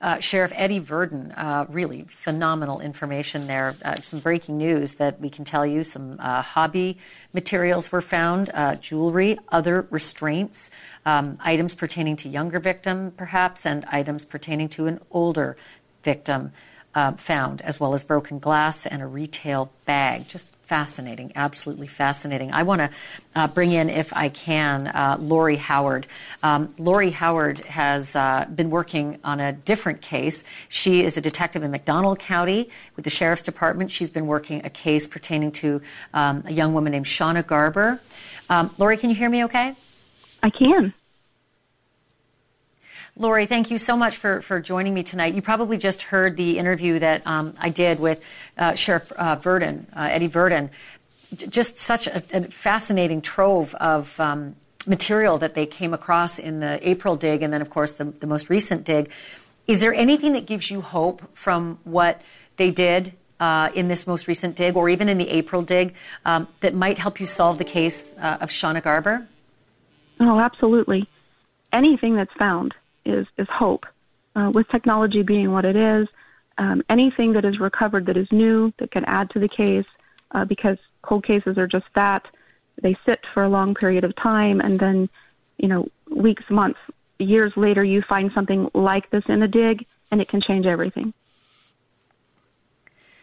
Uh, 0.04 0.20
Sheriff 0.20 0.52
Eddie 0.54 0.82
Virden, 0.82 1.32
uh, 1.34 1.64
really 1.70 2.04
phenomenal 2.10 2.78
information 2.80 3.46
there. 3.46 3.74
Uh, 3.82 4.02
some 4.02 4.20
breaking 4.20 4.58
news 4.58 4.92
that 4.96 5.18
we 5.18 5.30
can 5.30 5.46
tell 5.46 5.64
you. 5.64 5.82
Some 5.82 6.18
uh, 6.20 6.42
hobby 6.42 6.98
materials 7.32 7.90
were 7.90 8.02
found, 8.02 8.50
uh, 8.52 8.74
jewelry, 8.74 9.38
other 9.48 9.86
restraints, 9.88 10.68
um, 11.06 11.38
items 11.40 11.74
pertaining 11.74 12.16
to 12.16 12.28
younger 12.28 12.60
victim, 12.60 13.12
perhaps, 13.16 13.64
and 13.64 13.86
items 13.86 14.26
pertaining 14.26 14.68
to 14.76 14.88
an 14.88 15.00
older 15.10 15.56
victim 16.02 16.52
uh, 16.94 17.12
found, 17.12 17.62
as 17.62 17.80
well 17.80 17.94
as 17.94 18.04
broken 18.04 18.38
glass 18.38 18.84
and 18.84 19.00
a 19.00 19.06
retail 19.06 19.72
bag. 19.86 20.28
Just 20.28 20.48
fascinating, 20.66 21.32
absolutely 21.34 21.86
fascinating. 21.86 22.52
I 22.52 22.62
want 22.62 22.80
to 22.80 22.90
uh, 23.36 23.48
bring 23.48 23.72
in, 23.72 23.90
if 23.90 24.12
I 24.12 24.28
can, 24.28 24.86
uh, 24.86 25.16
Lori 25.20 25.56
Howard. 25.56 26.06
Um, 26.42 26.74
Lori 26.78 27.10
Howard 27.10 27.60
has 27.60 28.16
uh, 28.16 28.46
been 28.54 28.70
working 28.70 29.18
on 29.24 29.40
a 29.40 29.52
different 29.52 30.00
case. 30.00 30.44
She 30.68 31.04
is 31.04 31.16
a 31.16 31.20
detective 31.20 31.62
in 31.62 31.70
McDonald 31.70 32.18
County 32.18 32.70
with 32.96 33.04
the 33.04 33.10
Sheriff's 33.10 33.42
Department. 33.42 33.90
She's 33.90 34.10
been 34.10 34.26
working 34.26 34.64
a 34.64 34.70
case 34.70 35.06
pertaining 35.06 35.52
to 35.52 35.82
um, 36.12 36.44
a 36.46 36.52
young 36.52 36.74
woman 36.74 36.92
named 36.92 37.06
Shawna 37.06 37.46
Garber. 37.46 38.00
Um, 38.48 38.70
Lori, 38.78 38.96
can 38.96 39.10
you 39.10 39.16
hear 39.16 39.28
me 39.28 39.44
okay? 39.44 39.74
I 40.42 40.50
can. 40.50 40.92
Lori, 43.16 43.46
thank 43.46 43.70
you 43.70 43.78
so 43.78 43.96
much 43.96 44.16
for, 44.16 44.42
for 44.42 44.60
joining 44.60 44.92
me 44.92 45.04
tonight. 45.04 45.34
You 45.34 45.42
probably 45.42 45.78
just 45.78 46.02
heard 46.02 46.36
the 46.36 46.58
interview 46.58 46.98
that 46.98 47.24
um, 47.26 47.54
I 47.60 47.68
did 47.68 48.00
with 48.00 48.20
uh, 48.58 48.74
Sheriff 48.74 49.12
uh, 49.16 49.38
uh, 49.44 49.78
Eddie 49.96 50.28
Virden. 50.28 50.70
Just 51.32 51.78
such 51.78 52.08
a, 52.08 52.22
a 52.32 52.42
fascinating 52.50 53.22
trove 53.22 53.72
of 53.76 54.18
um, 54.18 54.56
material 54.86 55.38
that 55.38 55.54
they 55.54 55.64
came 55.64 55.94
across 55.94 56.40
in 56.40 56.58
the 56.58 56.86
April 56.88 57.14
dig 57.14 57.42
and 57.42 57.52
then, 57.52 57.62
of 57.62 57.70
course, 57.70 57.92
the, 57.92 58.04
the 58.04 58.26
most 58.26 58.50
recent 58.50 58.84
dig. 58.84 59.10
Is 59.68 59.78
there 59.78 59.94
anything 59.94 60.32
that 60.32 60.46
gives 60.46 60.68
you 60.68 60.80
hope 60.80 61.22
from 61.34 61.78
what 61.84 62.20
they 62.56 62.72
did 62.72 63.12
uh, 63.38 63.70
in 63.74 63.86
this 63.86 64.08
most 64.08 64.26
recent 64.26 64.56
dig 64.56 64.74
or 64.76 64.88
even 64.88 65.08
in 65.08 65.18
the 65.18 65.28
April 65.28 65.62
dig 65.62 65.94
um, 66.24 66.48
that 66.60 66.74
might 66.74 66.98
help 66.98 67.20
you 67.20 67.26
solve 67.26 67.58
the 67.58 67.64
case 67.64 68.16
uh, 68.18 68.38
of 68.40 68.50
Shawna 68.50 68.82
Garber? 68.82 69.28
Oh, 70.18 70.40
absolutely. 70.40 71.08
Anything 71.72 72.16
that's 72.16 72.32
found 72.34 72.74
is 73.04 73.26
is 73.36 73.48
hope. 73.48 73.86
uh, 74.36 74.50
with 74.52 74.68
technology 74.68 75.22
being 75.22 75.52
what 75.52 75.64
it 75.64 75.76
is, 75.76 76.08
um, 76.58 76.82
anything 76.88 77.32
that 77.32 77.44
is 77.44 77.58
recovered 77.58 78.06
that 78.06 78.16
is 78.16 78.30
new 78.30 78.72
that 78.78 78.90
can 78.90 79.04
add 79.04 79.30
to 79.30 79.38
the 79.38 79.48
case, 79.48 79.86
uh, 80.32 80.44
because 80.44 80.78
cold 81.02 81.24
cases 81.24 81.58
are 81.58 81.66
just 81.66 81.86
that. 81.94 82.26
They 82.80 82.96
sit 83.06 83.24
for 83.32 83.42
a 83.44 83.48
long 83.48 83.74
period 83.74 84.04
of 84.04 84.14
time, 84.16 84.60
and 84.60 84.78
then, 84.78 85.08
you 85.58 85.68
know, 85.68 85.88
weeks, 86.10 86.44
months, 86.50 86.78
years 87.18 87.52
later, 87.56 87.84
you 87.84 88.02
find 88.02 88.32
something 88.32 88.70
like 88.74 89.10
this 89.10 89.24
in 89.28 89.42
a 89.42 89.48
dig, 89.48 89.86
and 90.10 90.20
it 90.20 90.28
can 90.28 90.40
change 90.40 90.66
everything. 90.66 91.14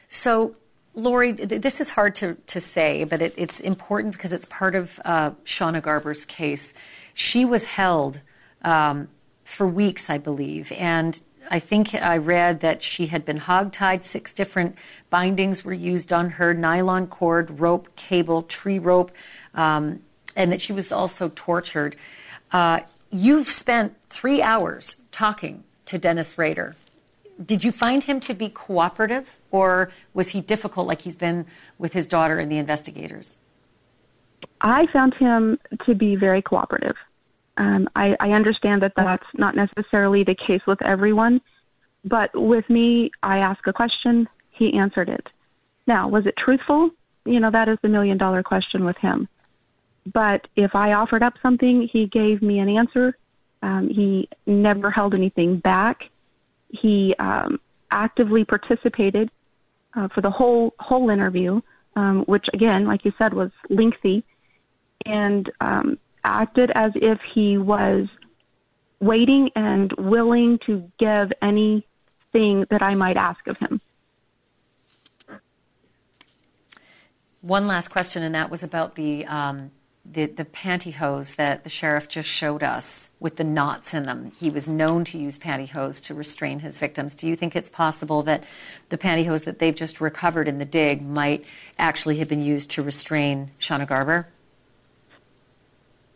So, 0.07 0.55
Lori, 0.93 1.31
this 1.31 1.79
is 1.79 1.89
hard 1.89 2.15
to, 2.15 2.35
to 2.47 2.59
say, 2.59 3.05
but 3.05 3.21
it, 3.21 3.33
it's 3.37 3.61
important 3.61 4.13
because 4.13 4.33
it's 4.33 4.45
part 4.45 4.75
of 4.75 4.99
uh, 5.05 5.31
Shawna 5.45 5.81
Garber's 5.81 6.25
case. 6.25 6.73
She 7.13 7.45
was 7.45 7.65
held 7.65 8.21
um, 8.63 9.07
for 9.51 9.67
weeks, 9.67 10.09
I 10.09 10.17
believe, 10.17 10.71
and 10.73 11.21
I 11.49 11.59
think 11.59 11.93
I 11.95 12.17
read 12.17 12.61
that 12.61 12.81
she 12.81 13.07
had 13.07 13.25
been 13.25 13.39
hogtied. 13.39 14.03
Six 14.03 14.33
different 14.33 14.75
bindings 15.09 15.65
were 15.65 15.73
used 15.73 16.13
on 16.13 16.31
her 16.31 16.53
nylon 16.53 17.07
cord, 17.07 17.59
rope, 17.59 17.95
cable, 17.95 18.43
tree 18.43 18.79
rope, 18.79 19.11
um, 19.53 20.01
and 20.35 20.51
that 20.51 20.61
she 20.61 20.71
was 20.71 20.91
also 20.91 21.31
tortured. 21.35 21.95
Uh, 22.51 22.81
you've 23.09 23.49
spent 23.49 23.95
three 24.09 24.41
hours 24.41 25.01
talking 25.11 25.63
to 25.85 25.97
Dennis 25.97 26.37
Rader 26.37 26.75
did 27.45 27.63
you 27.63 27.71
find 27.71 28.03
him 28.03 28.19
to 28.21 28.33
be 28.33 28.49
cooperative, 28.49 29.37
or 29.51 29.91
was 30.13 30.29
he 30.29 30.41
difficult 30.41 30.87
like 30.87 31.01
he's 31.01 31.15
been 31.15 31.45
with 31.77 31.93
his 31.93 32.07
daughter 32.07 32.37
and 32.37 32.51
the 32.51 32.57
investigators? 32.57 33.37
I 34.59 34.87
found 34.87 35.13
him 35.15 35.59
to 35.85 35.95
be 35.95 36.15
very 36.15 36.41
cooperative. 36.41 36.95
Um, 37.61 37.87
I, 37.95 38.17
I 38.19 38.31
understand 38.31 38.81
that 38.81 38.95
that's 38.95 39.27
not 39.35 39.55
necessarily 39.55 40.23
the 40.23 40.33
case 40.33 40.65
with 40.65 40.81
everyone, 40.81 41.41
but 42.03 42.33
with 42.33 42.67
me, 42.71 43.11
I 43.21 43.37
asked 43.37 43.67
a 43.67 43.73
question, 43.73 44.27
he 44.49 44.73
answered 44.73 45.09
it. 45.09 45.29
Now, 45.85 46.07
was 46.07 46.25
it 46.25 46.35
truthful? 46.35 46.89
You 47.23 47.39
know, 47.39 47.51
that 47.51 47.69
is 47.69 47.77
the 47.83 47.87
million 47.87 48.17
dollar 48.17 48.41
question 48.41 48.83
with 48.83 48.97
him. 48.97 49.27
But 50.11 50.47
if 50.55 50.73
I 50.73 50.93
offered 50.93 51.21
up 51.21 51.35
something, 51.43 51.87
he 51.87 52.07
gave 52.07 52.41
me 52.41 52.57
an 52.57 52.67
answer. 52.67 53.15
Um, 53.61 53.89
he 53.89 54.27
never 54.47 54.89
held 54.89 55.13
anything 55.13 55.59
back. 55.59 56.09
He 56.69 57.13
um, 57.19 57.59
actively 57.91 58.43
participated 58.43 59.29
uh, 59.93 60.07
for 60.07 60.21
the 60.21 60.31
whole 60.31 60.73
whole 60.79 61.11
interview, 61.11 61.61
um, 61.95 62.23
which 62.23 62.49
again, 62.55 62.87
like 62.87 63.05
you 63.05 63.13
said, 63.19 63.35
was 63.35 63.51
lengthy, 63.69 64.23
and 65.05 65.51
um, 65.61 65.99
acted 66.23 66.71
as 66.71 66.91
if 66.95 67.19
he 67.33 67.57
was 67.57 68.07
waiting 68.99 69.51
and 69.55 69.91
willing 69.93 70.59
to 70.59 70.89
give 70.97 71.31
anything 71.41 72.65
that 72.69 72.81
I 72.81 72.95
might 72.95 73.17
ask 73.17 73.47
of 73.47 73.57
him. 73.57 73.81
One 77.41 77.65
last 77.65 77.87
question, 77.87 78.21
and 78.21 78.35
that 78.35 78.51
was 78.51 78.61
about 78.61 78.95
the 78.95 79.25
um, 79.25 79.71
the, 80.05 80.25
the 80.25 80.45
pantyhose 80.45 81.35
that 81.35 81.63
the 81.63 81.69
sheriff 81.69 82.07
just 82.07 82.27
showed 82.27 82.63
us 82.63 83.09
with 83.19 83.35
the 83.35 83.43
knots 83.43 83.93
in 83.93 84.03
them. 84.03 84.31
He 84.39 84.49
was 84.49 84.67
known 84.67 85.05
to 85.05 85.17
use 85.17 85.37
pantyhose 85.37 86.03
to 86.05 86.15
restrain 86.15 86.59
his 86.59 86.79
victims. 86.79 87.13
Do 87.13 87.27
you 87.27 87.35
think 87.35 87.55
it's 87.55 87.69
possible 87.69 88.23
that 88.23 88.43
the 88.89 88.97
pantyhose 88.97 89.43
that 89.45 89.59
they've 89.59 89.75
just 89.75 90.01
recovered 90.01 90.47
in 90.47 90.57
the 90.57 90.65
dig 90.65 91.01
might 91.01 91.45
actually 91.77 92.17
have 92.17 92.27
been 92.27 92.43
used 92.43 92.71
to 92.71 92.81
restrain 92.81 93.51
Shawna 93.59 93.87
Garber? 93.87 94.27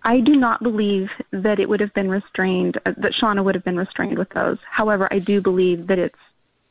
I 0.05 0.19
do 0.19 0.35
not 0.35 0.61
believe 0.61 1.09
that 1.31 1.59
it 1.59 1.67
would 1.67 1.79
have 1.79 1.93
been 1.95 2.09
restrained, 2.09 2.77
uh, 2.85 2.93
that 2.97 3.13
Shawna 3.13 3.43
would 3.43 3.55
have 3.55 3.63
been 3.63 3.75
restrained 3.75 4.19
with 4.19 4.29
those. 4.29 4.59
However, 4.69 5.07
I 5.11 5.17
do 5.17 5.41
believe 5.41 5.87
that 5.87 5.97
it's 5.97 6.19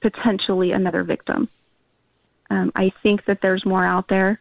potentially 0.01 0.71
another 0.71 1.03
victim. 1.03 1.49
Um, 2.51 2.71
I 2.77 2.91
think 3.03 3.25
that 3.25 3.41
there's 3.41 3.67
more 3.67 3.85
out 3.85 4.07
there. 4.07 4.41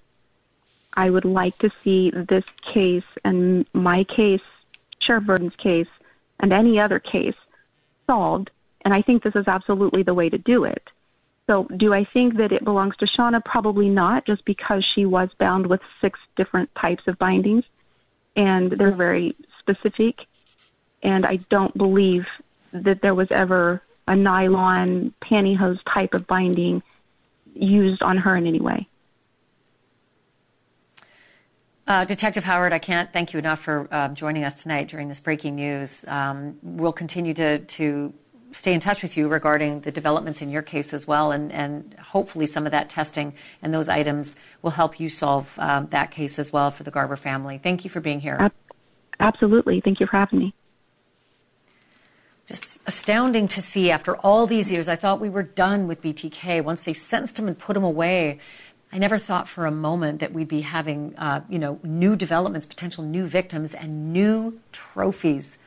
I 0.93 1.09
would 1.09 1.25
like 1.25 1.57
to 1.59 1.71
see 1.83 2.11
this 2.11 2.45
case 2.61 3.03
and 3.25 3.67
my 3.73 4.03
case, 4.03 4.41
Sheriff 4.99 5.23
Virden's 5.23 5.55
case, 5.55 5.87
and 6.39 6.53
any 6.53 6.79
other 6.79 6.99
case 6.99 7.35
solved. 8.05 8.51
And 8.81 8.93
I 8.93 9.01
think 9.01 9.23
this 9.23 9.35
is 9.35 9.47
absolutely 9.47 10.03
the 10.03 10.13
way 10.13 10.29
to 10.29 10.37
do 10.37 10.65
it. 10.65 10.87
So, 11.47 11.63
do 11.75 11.93
I 11.93 12.03
think 12.03 12.35
that 12.35 12.51
it 12.51 12.63
belongs 12.63 12.95
to 12.97 13.05
Shawna? 13.05 13.43
Probably 13.43 13.89
not, 13.89 14.25
just 14.25 14.45
because 14.45 14.85
she 14.85 15.05
was 15.05 15.29
bound 15.37 15.65
with 15.65 15.81
six 15.99 16.19
different 16.35 16.73
types 16.75 17.07
of 17.07 17.17
bindings, 17.17 17.65
and 18.35 18.71
they're 18.71 18.91
very 18.91 19.35
specific. 19.59 20.25
And 21.01 21.25
I 21.25 21.37
don't 21.49 21.77
believe 21.77 22.25
that 22.71 23.01
there 23.01 23.13
was 23.13 23.31
ever 23.31 23.81
a 24.07 24.15
nylon 24.15 25.13
pantyhose 25.21 25.79
type 25.85 26.13
of 26.13 26.27
binding 26.27 26.81
used 27.53 28.01
on 28.01 28.17
her 28.17 28.35
in 28.35 28.47
any 28.47 28.59
way. 28.59 28.87
Uh, 31.85 32.05
Detective 32.05 32.45
Howard, 32.45 32.71
I 32.71 32.79
can't 32.79 33.11
thank 33.11 33.33
you 33.33 33.39
enough 33.39 33.59
for 33.59 33.87
uh, 33.91 34.07
joining 34.09 34.45
us 34.45 34.63
tonight 34.63 34.87
during 34.87 35.09
this 35.09 35.19
breaking 35.19 35.55
news. 35.55 36.05
Um, 36.07 36.57
we'll 36.63 36.93
continue 36.93 37.33
to, 37.33 37.59
to 37.59 38.13
stay 38.53 38.73
in 38.73 38.79
touch 38.79 39.01
with 39.01 39.17
you 39.17 39.27
regarding 39.27 39.81
the 39.81 39.91
developments 39.91 40.41
in 40.41 40.49
your 40.49 40.61
case 40.61 40.93
as 40.93 41.07
well, 41.07 41.31
and, 41.31 41.51
and 41.51 41.95
hopefully 41.95 42.45
some 42.45 42.65
of 42.65 42.71
that 42.71 42.89
testing 42.89 43.33
and 43.61 43.73
those 43.73 43.89
items 43.89 44.35
will 44.61 44.71
help 44.71 44.99
you 44.99 45.09
solve 45.09 45.53
um, 45.59 45.87
that 45.89 46.11
case 46.11 46.39
as 46.39 46.53
well 46.53 46.71
for 46.71 46.83
the 46.83 46.91
Garber 46.91 47.15
family. 47.15 47.59
Thank 47.61 47.83
you 47.83 47.89
for 47.89 47.99
being 47.99 48.21
here. 48.21 48.51
Absolutely. 49.19 49.81
Thank 49.81 49.99
you 49.99 50.07
for 50.07 50.17
having 50.17 50.39
me. 50.39 50.53
Just 52.45 52.79
astounding 52.85 53.47
to 53.49 53.61
see 53.61 53.89
after 53.89 54.17
all 54.17 54.45
these 54.47 54.71
years. 54.71 54.87
I 54.87 54.95
thought 54.95 55.19
we 55.19 55.29
were 55.29 55.43
done 55.43 55.87
with 55.87 56.01
BTK. 56.01 56.63
Once 56.63 56.83
they 56.83 56.93
sentenced 56.93 57.39
him 57.39 57.47
and 57.47 57.57
put 57.57 57.77
him 57.77 57.83
away, 57.83 58.39
I 58.91 58.97
never 58.97 59.17
thought 59.17 59.47
for 59.47 59.65
a 59.65 59.71
moment 59.71 60.19
that 60.19 60.33
we'd 60.33 60.49
be 60.49 60.61
having, 60.61 61.15
uh, 61.17 61.41
you 61.49 61.57
know, 61.57 61.79
new 61.83 62.15
developments, 62.15 62.67
potential 62.67 63.03
new 63.03 63.25
victims, 63.25 63.73
and 63.73 64.13
new 64.13 64.59
trophies 64.71 65.57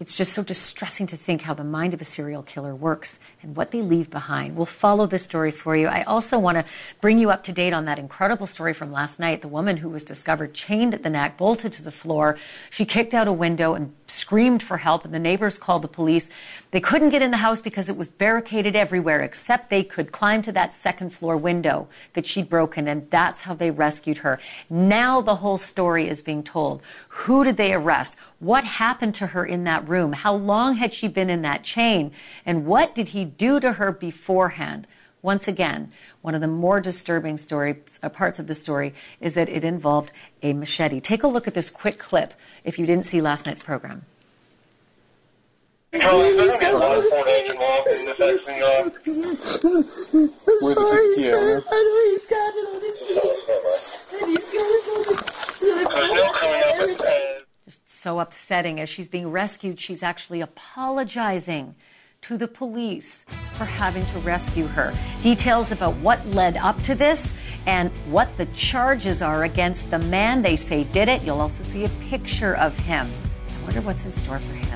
it's 0.00 0.14
just 0.14 0.32
so 0.32 0.44
distressing 0.44 1.08
to 1.08 1.16
think 1.16 1.42
how 1.42 1.54
the 1.54 1.64
mind 1.64 1.92
of 1.92 2.00
a 2.00 2.04
serial 2.04 2.44
killer 2.44 2.74
works 2.74 3.18
and 3.42 3.56
what 3.56 3.72
they 3.72 3.82
leave 3.82 4.10
behind. 4.10 4.56
We'll 4.56 4.66
follow 4.66 5.06
this 5.06 5.24
story 5.24 5.50
for 5.50 5.74
you. 5.74 5.88
I 5.88 6.02
also 6.04 6.38
want 6.38 6.56
to 6.56 6.64
bring 7.00 7.18
you 7.18 7.30
up 7.30 7.42
to 7.44 7.52
date 7.52 7.72
on 7.72 7.84
that 7.86 7.98
incredible 7.98 8.46
story 8.46 8.72
from 8.74 8.92
last 8.92 9.18
night. 9.18 9.42
The 9.42 9.48
woman 9.48 9.78
who 9.78 9.88
was 9.88 10.04
discovered 10.04 10.54
chained 10.54 10.94
at 10.94 11.02
the 11.02 11.10
neck, 11.10 11.36
bolted 11.36 11.72
to 11.74 11.82
the 11.82 11.90
floor. 11.90 12.38
She 12.70 12.84
kicked 12.84 13.12
out 13.12 13.26
a 13.26 13.32
window 13.32 13.74
and 13.74 13.92
screamed 14.06 14.62
for 14.62 14.78
help, 14.78 15.04
and 15.04 15.12
the 15.12 15.18
neighbors 15.18 15.58
called 15.58 15.82
the 15.82 15.88
police. 15.88 16.30
They 16.70 16.80
couldn't 16.80 17.10
get 17.10 17.22
in 17.22 17.30
the 17.30 17.38
house 17.38 17.60
because 17.60 17.88
it 17.88 17.96
was 17.96 18.08
barricaded 18.08 18.76
everywhere, 18.76 19.20
except 19.20 19.68
they 19.68 19.82
could 19.82 20.12
climb 20.12 20.42
to 20.42 20.52
that 20.52 20.74
second 20.74 21.10
floor 21.10 21.36
window 21.36 21.88
that 22.14 22.26
she'd 22.26 22.48
broken, 22.48 22.86
and 22.86 23.10
that's 23.10 23.42
how 23.42 23.54
they 23.54 23.70
rescued 23.70 24.18
her. 24.18 24.38
Now 24.70 25.20
the 25.20 25.36
whole 25.36 25.58
story 25.58 26.08
is 26.08 26.22
being 26.22 26.42
told. 26.42 26.82
Who 27.08 27.44
did 27.44 27.56
they 27.56 27.74
arrest? 27.74 28.16
What 28.40 28.64
happened 28.64 29.14
to 29.16 29.28
her 29.28 29.44
in 29.44 29.64
that 29.64 29.88
room? 29.88 30.12
How 30.12 30.34
long 30.34 30.76
had 30.76 30.94
she 30.94 31.08
been 31.08 31.28
in 31.28 31.42
that 31.42 31.64
chain? 31.64 32.12
And 32.46 32.66
what 32.66 32.94
did 32.94 33.08
he 33.08 33.24
do 33.24 33.58
to 33.58 33.72
her 33.72 33.90
beforehand? 33.90 34.86
Once 35.22 35.48
again, 35.48 35.90
one 36.22 36.36
of 36.36 36.40
the 36.40 36.46
more 36.46 36.80
disturbing 36.80 37.36
story, 37.36 37.76
uh, 38.02 38.08
parts 38.08 38.38
of 38.38 38.46
the 38.46 38.54
story 38.54 38.94
is 39.20 39.34
that 39.34 39.48
it 39.48 39.64
involved 39.64 40.12
a 40.42 40.52
machete. 40.52 41.00
Take 41.00 41.24
a 41.24 41.26
look 41.26 41.48
at 41.48 41.54
this 41.54 41.70
quick 41.70 41.98
clip 41.98 42.34
if 42.62 42.78
you 42.78 42.86
didn't 42.86 43.06
see 43.06 43.20
last 43.20 43.44
night's 43.44 43.62
program. 43.62 44.04
So 57.98 58.20
upsetting. 58.20 58.80
As 58.80 58.88
she's 58.88 59.08
being 59.08 59.30
rescued, 59.30 59.80
she's 59.80 60.02
actually 60.02 60.40
apologizing 60.40 61.74
to 62.22 62.36
the 62.36 62.48
police 62.48 63.24
for 63.54 63.64
having 63.64 64.04
to 64.06 64.18
rescue 64.20 64.66
her. 64.66 64.94
Details 65.20 65.70
about 65.70 65.96
what 65.96 66.24
led 66.28 66.56
up 66.56 66.80
to 66.82 66.94
this 66.94 67.32
and 67.66 67.90
what 68.10 68.36
the 68.36 68.46
charges 68.46 69.22
are 69.22 69.44
against 69.44 69.90
the 69.90 69.98
man 69.98 70.42
they 70.42 70.56
say 70.56 70.84
did 70.84 71.08
it. 71.08 71.22
You'll 71.22 71.40
also 71.40 71.62
see 71.64 71.84
a 71.84 71.88
picture 72.10 72.54
of 72.56 72.76
him. 72.80 73.10
I 73.48 73.64
wonder 73.64 73.80
what's 73.82 74.04
in 74.04 74.12
store 74.12 74.38
for 74.38 74.54
him. 74.54 74.67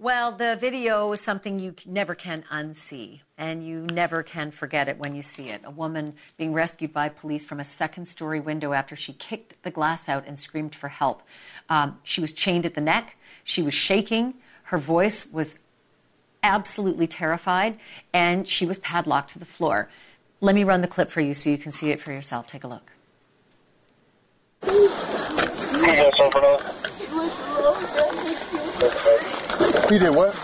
Well, 0.00 0.30
the 0.30 0.54
video 0.54 1.10
is 1.10 1.20
something 1.20 1.58
you 1.58 1.74
never 1.84 2.14
can 2.14 2.44
unsee, 2.52 3.22
and 3.36 3.66
you 3.66 3.80
never 3.80 4.22
can 4.22 4.52
forget 4.52 4.88
it 4.88 4.96
when 4.96 5.16
you 5.16 5.22
see 5.22 5.48
it. 5.48 5.62
A 5.64 5.72
woman 5.72 6.14
being 6.36 6.52
rescued 6.52 6.92
by 6.92 7.08
police 7.08 7.44
from 7.44 7.58
a 7.58 7.64
second 7.64 8.06
story 8.06 8.38
window 8.38 8.72
after 8.72 8.94
she 8.94 9.12
kicked 9.12 9.60
the 9.64 9.72
glass 9.72 10.08
out 10.08 10.22
and 10.28 10.38
screamed 10.38 10.76
for 10.76 10.86
help. 10.86 11.22
Um, 11.68 11.98
she 12.04 12.20
was 12.20 12.32
chained 12.32 12.64
at 12.64 12.74
the 12.74 12.80
neck, 12.80 13.16
she 13.42 13.60
was 13.60 13.74
shaking, 13.74 14.34
her 14.64 14.78
voice 14.78 15.26
was 15.26 15.56
absolutely 16.44 17.08
terrified, 17.08 17.76
and 18.12 18.46
she 18.46 18.66
was 18.66 18.78
padlocked 18.78 19.32
to 19.32 19.40
the 19.40 19.44
floor. 19.44 19.88
Let 20.40 20.54
me 20.54 20.62
run 20.62 20.80
the 20.80 20.86
clip 20.86 21.10
for 21.10 21.20
you 21.20 21.34
so 21.34 21.50
you 21.50 21.58
can 21.58 21.72
see 21.72 21.90
it 21.90 22.00
for 22.00 22.12
yourself. 22.12 22.46
Take 22.46 22.62
a 22.62 22.68
look. 22.68 22.92
He 29.88 29.96
did 29.98 30.14
what? 30.14 30.34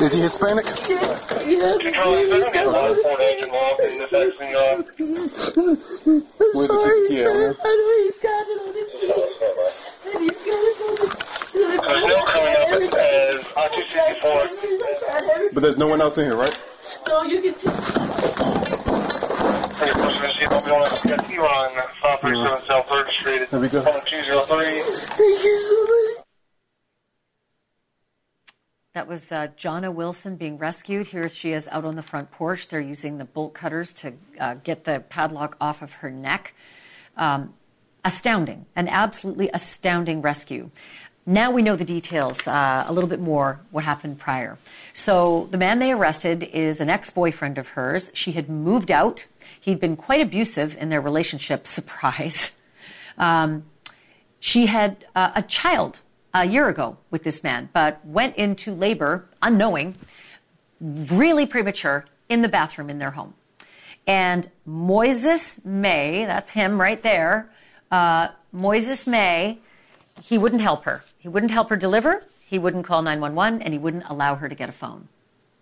Is 0.00 0.12
he 0.14 0.20
Hispanic? 0.22 0.64
Yeah, 0.64 0.72
Was 6.54 6.68
sorry. 6.68 7.06
Yeah. 7.10 7.28
I 7.28 7.30
know 7.76 7.92
he's 8.00 8.18
got 8.18 8.48
it 8.48 8.60
on 8.64 8.72
his 8.72 8.90
feet. 8.96 9.12
And 10.06 10.18
he's 10.24 10.40
got 10.40 10.64
it 10.64 10.80
on 10.88 10.96
his 10.96 11.12
There's 11.52 11.80
coming 11.84 12.56
up 12.56 12.72
as 12.96 13.44
R264. 13.44 15.52
But 15.52 15.60
there's 15.62 15.76
no 15.76 15.88
one 15.88 16.00
else 16.00 16.16
in 16.16 16.24
here, 16.26 16.36
right? 16.36 16.56
No, 17.06 17.24
you 17.24 17.42
can 17.42 17.52
just. 17.52 17.66
Hey, 19.78 19.92
Push 19.92 20.20
Machine, 20.22 20.48
I'll 20.50 20.64
be 20.64 20.70
on 20.70 20.86
PST 20.88 21.38
line 21.38 21.74
537 22.00 22.62
South 22.64 22.86
3rd 22.88 23.08
Street. 23.08 23.50
There 23.50 23.60
we 23.60 23.68
go. 23.68 23.82
203. 23.82 24.64
Thank 24.64 25.44
you 25.44 25.58
so 25.58 25.74
much. 25.84 26.17
That 28.98 29.06
was 29.06 29.30
uh, 29.30 29.46
Jonna 29.56 29.94
Wilson 29.94 30.34
being 30.34 30.58
rescued. 30.58 31.06
Here 31.06 31.28
she 31.28 31.52
is 31.52 31.68
out 31.68 31.84
on 31.84 31.94
the 31.94 32.02
front 32.02 32.32
porch. 32.32 32.66
They're 32.66 32.80
using 32.80 33.18
the 33.18 33.24
bolt 33.24 33.54
cutters 33.54 33.92
to 33.92 34.12
uh, 34.40 34.54
get 34.54 34.82
the 34.82 35.04
padlock 35.08 35.56
off 35.60 35.82
of 35.82 35.92
her 35.92 36.10
neck. 36.10 36.52
Um, 37.16 37.54
astounding, 38.04 38.66
an 38.74 38.88
absolutely 38.88 39.50
astounding 39.54 40.20
rescue. 40.20 40.72
Now 41.26 41.52
we 41.52 41.62
know 41.62 41.76
the 41.76 41.84
details, 41.84 42.48
uh, 42.48 42.86
a 42.88 42.92
little 42.92 43.08
bit 43.08 43.20
more 43.20 43.60
what 43.70 43.84
happened 43.84 44.18
prior. 44.18 44.58
So 44.94 45.46
the 45.52 45.58
man 45.58 45.78
they 45.78 45.92
arrested 45.92 46.42
is 46.42 46.80
an 46.80 46.90
ex-boyfriend 46.90 47.56
of 47.56 47.68
hers. 47.68 48.10
She 48.14 48.32
had 48.32 48.50
moved 48.50 48.90
out. 48.90 49.26
He'd 49.60 49.78
been 49.78 49.94
quite 49.94 50.20
abusive 50.20 50.76
in 50.76 50.88
their 50.88 51.00
relationship. 51.00 51.66
Surprise. 51.78 52.50
Um, 53.16 53.66
she 54.40 54.66
had 54.66 55.06
uh, 55.14 55.30
a 55.36 55.42
child 55.42 56.00
a 56.34 56.46
year 56.46 56.68
ago 56.68 56.98
with 57.10 57.24
this 57.24 57.42
man, 57.42 57.68
but 57.72 58.04
went 58.04 58.36
into 58.36 58.74
labor 58.74 59.26
unknowing, 59.42 59.96
really 60.80 61.46
premature, 61.46 62.04
in 62.28 62.42
the 62.42 62.48
bathroom 62.48 62.90
in 62.90 62.98
their 62.98 63.12
home. 63.12 63.34
And 64.06 64.50
Moises 64.66 65.64
May, 65.64 66.24
that's 66.24 66.50
him 66.50 66.80
right 66.80 67.02
there, 67.02 67.50
uh, 67.90 68.28
Moises 68.54 69.06
May, 69.06 69.58
he 70.22 70.38
wouldn't 70.38 70.62
help 70.62 70.84
her. 70.84 71.04
He 71.18 71.28
wouldn't 71.28 71.52
help 71.52 71.70
her 71.70 71.76
deliver, 71.76 72.24
he 72.44 72.58
wouldn't 72.58 72.84
call 72.84 73.02
911, 73.02 73.62
and 73.62 73.72
he 73.72 73.78
wouldn't 73.78 74.04
allow 74.08 74.34
her 74.34 74.48
to 74.48 74.54
get 74.54 74.68
a 74.68 74.72
phone. 74.72 75.08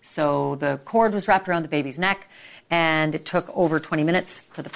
So 0.02 0.54
the 0.56 0.80
cord 0.84 1.12
was 1.12 1.26
wrapped 1.26 1.48
around 1.48 1.62
the 1.62 1.68
baby's 1.68 1.98
neck, 1.98 2.28
and 2.70 3.14
it 3.14 3.24
took 3.24 3.54
over 3.56 3.80
20 3.80 4.04
minutes 4.04 4.44
for 4.52 4.62
the 4.62 4.70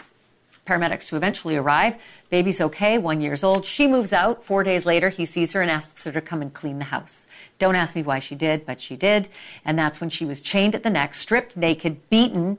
paramedics 0.70 1.08
to 1.08 1.16
eventually 1.16 1.56
arrive. 1.56 1.96
Baby's 2.30 2.60
okay, 2.60 2.96
one 2.96 3.20
years 3.20 3.42
old. 3.42 3.66
She 3.66 3.88
moves 3.88 4.12
out. 4.12 4.44
Four 4.44 4.62
days 4.62 4.86
later, 4.86 5.08
he 5.08 5.26
sees 5.26 5.52
her 5.52 5.62
and 5.62 5.70
asks 5.70 6.04
her 6.04 6.12
to 6.12 6.20
come 6.20 6.42
and 6.42 6.54
clean 6.54 6.78
the 6.78 6.84
house. 6.84 7.26
Don't 7.58 7.74
ask 7.74 7.96
me 7.96 8.02
why 8.02 8.20
she 8.20 8.36
did, 8.36 8.64
but 8.64 8.80
she 8.80 8.94
did. 8.94 9.28
And 9.64 9.76
that's 9.76 10.00
when 10.00 10.10
she 10.10 10.24
was 10.24 10.40
chained 10.40 10.76
at 10.76 10.84
the 10.84 10.90
neck, 10.90 11.14
stripped 11.14 11.56
naked, 11.56 12.08
beaten, 12.08 12.58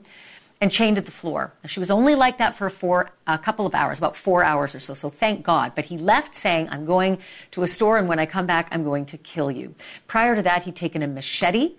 and 0.60 0.70
chained 0.70 0.98
at 0.98 1.06
the 1.06 1.10
floor. 1.10 1.54
She 1.66 1.80
was 1.80 1.90
only 1.90 2.14
like 2.14 2.38
that 2.38 2.54
for 2.54 2.68
four, 2.70 3.10
a 3.26 3.38
couple 3.38 3.66
of 3.66 3.74
hours, 3.74 3.98
about 3.98 4.14
four 4.14 4.44
hours 4.44 4.74
or 4.74 4.80
so. 4.80 4.94
So 4.94 5.08
thank 5.08 5.42
God. 5.42 5.72
But 5.74 5.86
he 5.86 5.96
left 5.96 6.34
saying, 6.34 6.68
I'm 6.70 6.84
going 6.84 7.18
to 7.52 7.62
a 7.62 7.68
store, 7.68 7.96
and 7.96 8.06
when 8.06 8.18
I 8.18 8.26
come 8.26 8.46
back, 8.46 8.68
I'm 8.70 8.84
going 8.84 9.06
to 9.06 9.16
kill 9.18 9.50
you. 9.50 9.74
Prior 10.06 10.36
to 10.36 10.42
that, 10.42 10.62
he'd 10.64 10.76
taken 10.76 11.02
a 11.02 11.08
machete 11.08 11.72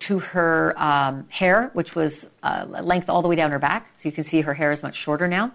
to 0.00 0.20
her 0.20 0.74
um, 0.76 1.26
hair, 1.28 1.70
which 1.72 1.94
was 1.94 2.26
uh, 2.42 2.64
length 2.68 3.08
all 3.08 3.22
the 3.22 3.28
way 3.28 3.36
down 3.36 3.50
her 3.50 3.58
back. 3.58 3.92
So 3.98 4.08
you 4.08 4.12
can 4.12 4.24
see 4.24 4.40
her 4.42 4.54
hair 4.54 4.70
is 4.70 4.82
much 4.82 4.94
shorter 4.94 5.28
now. 5.28 5.52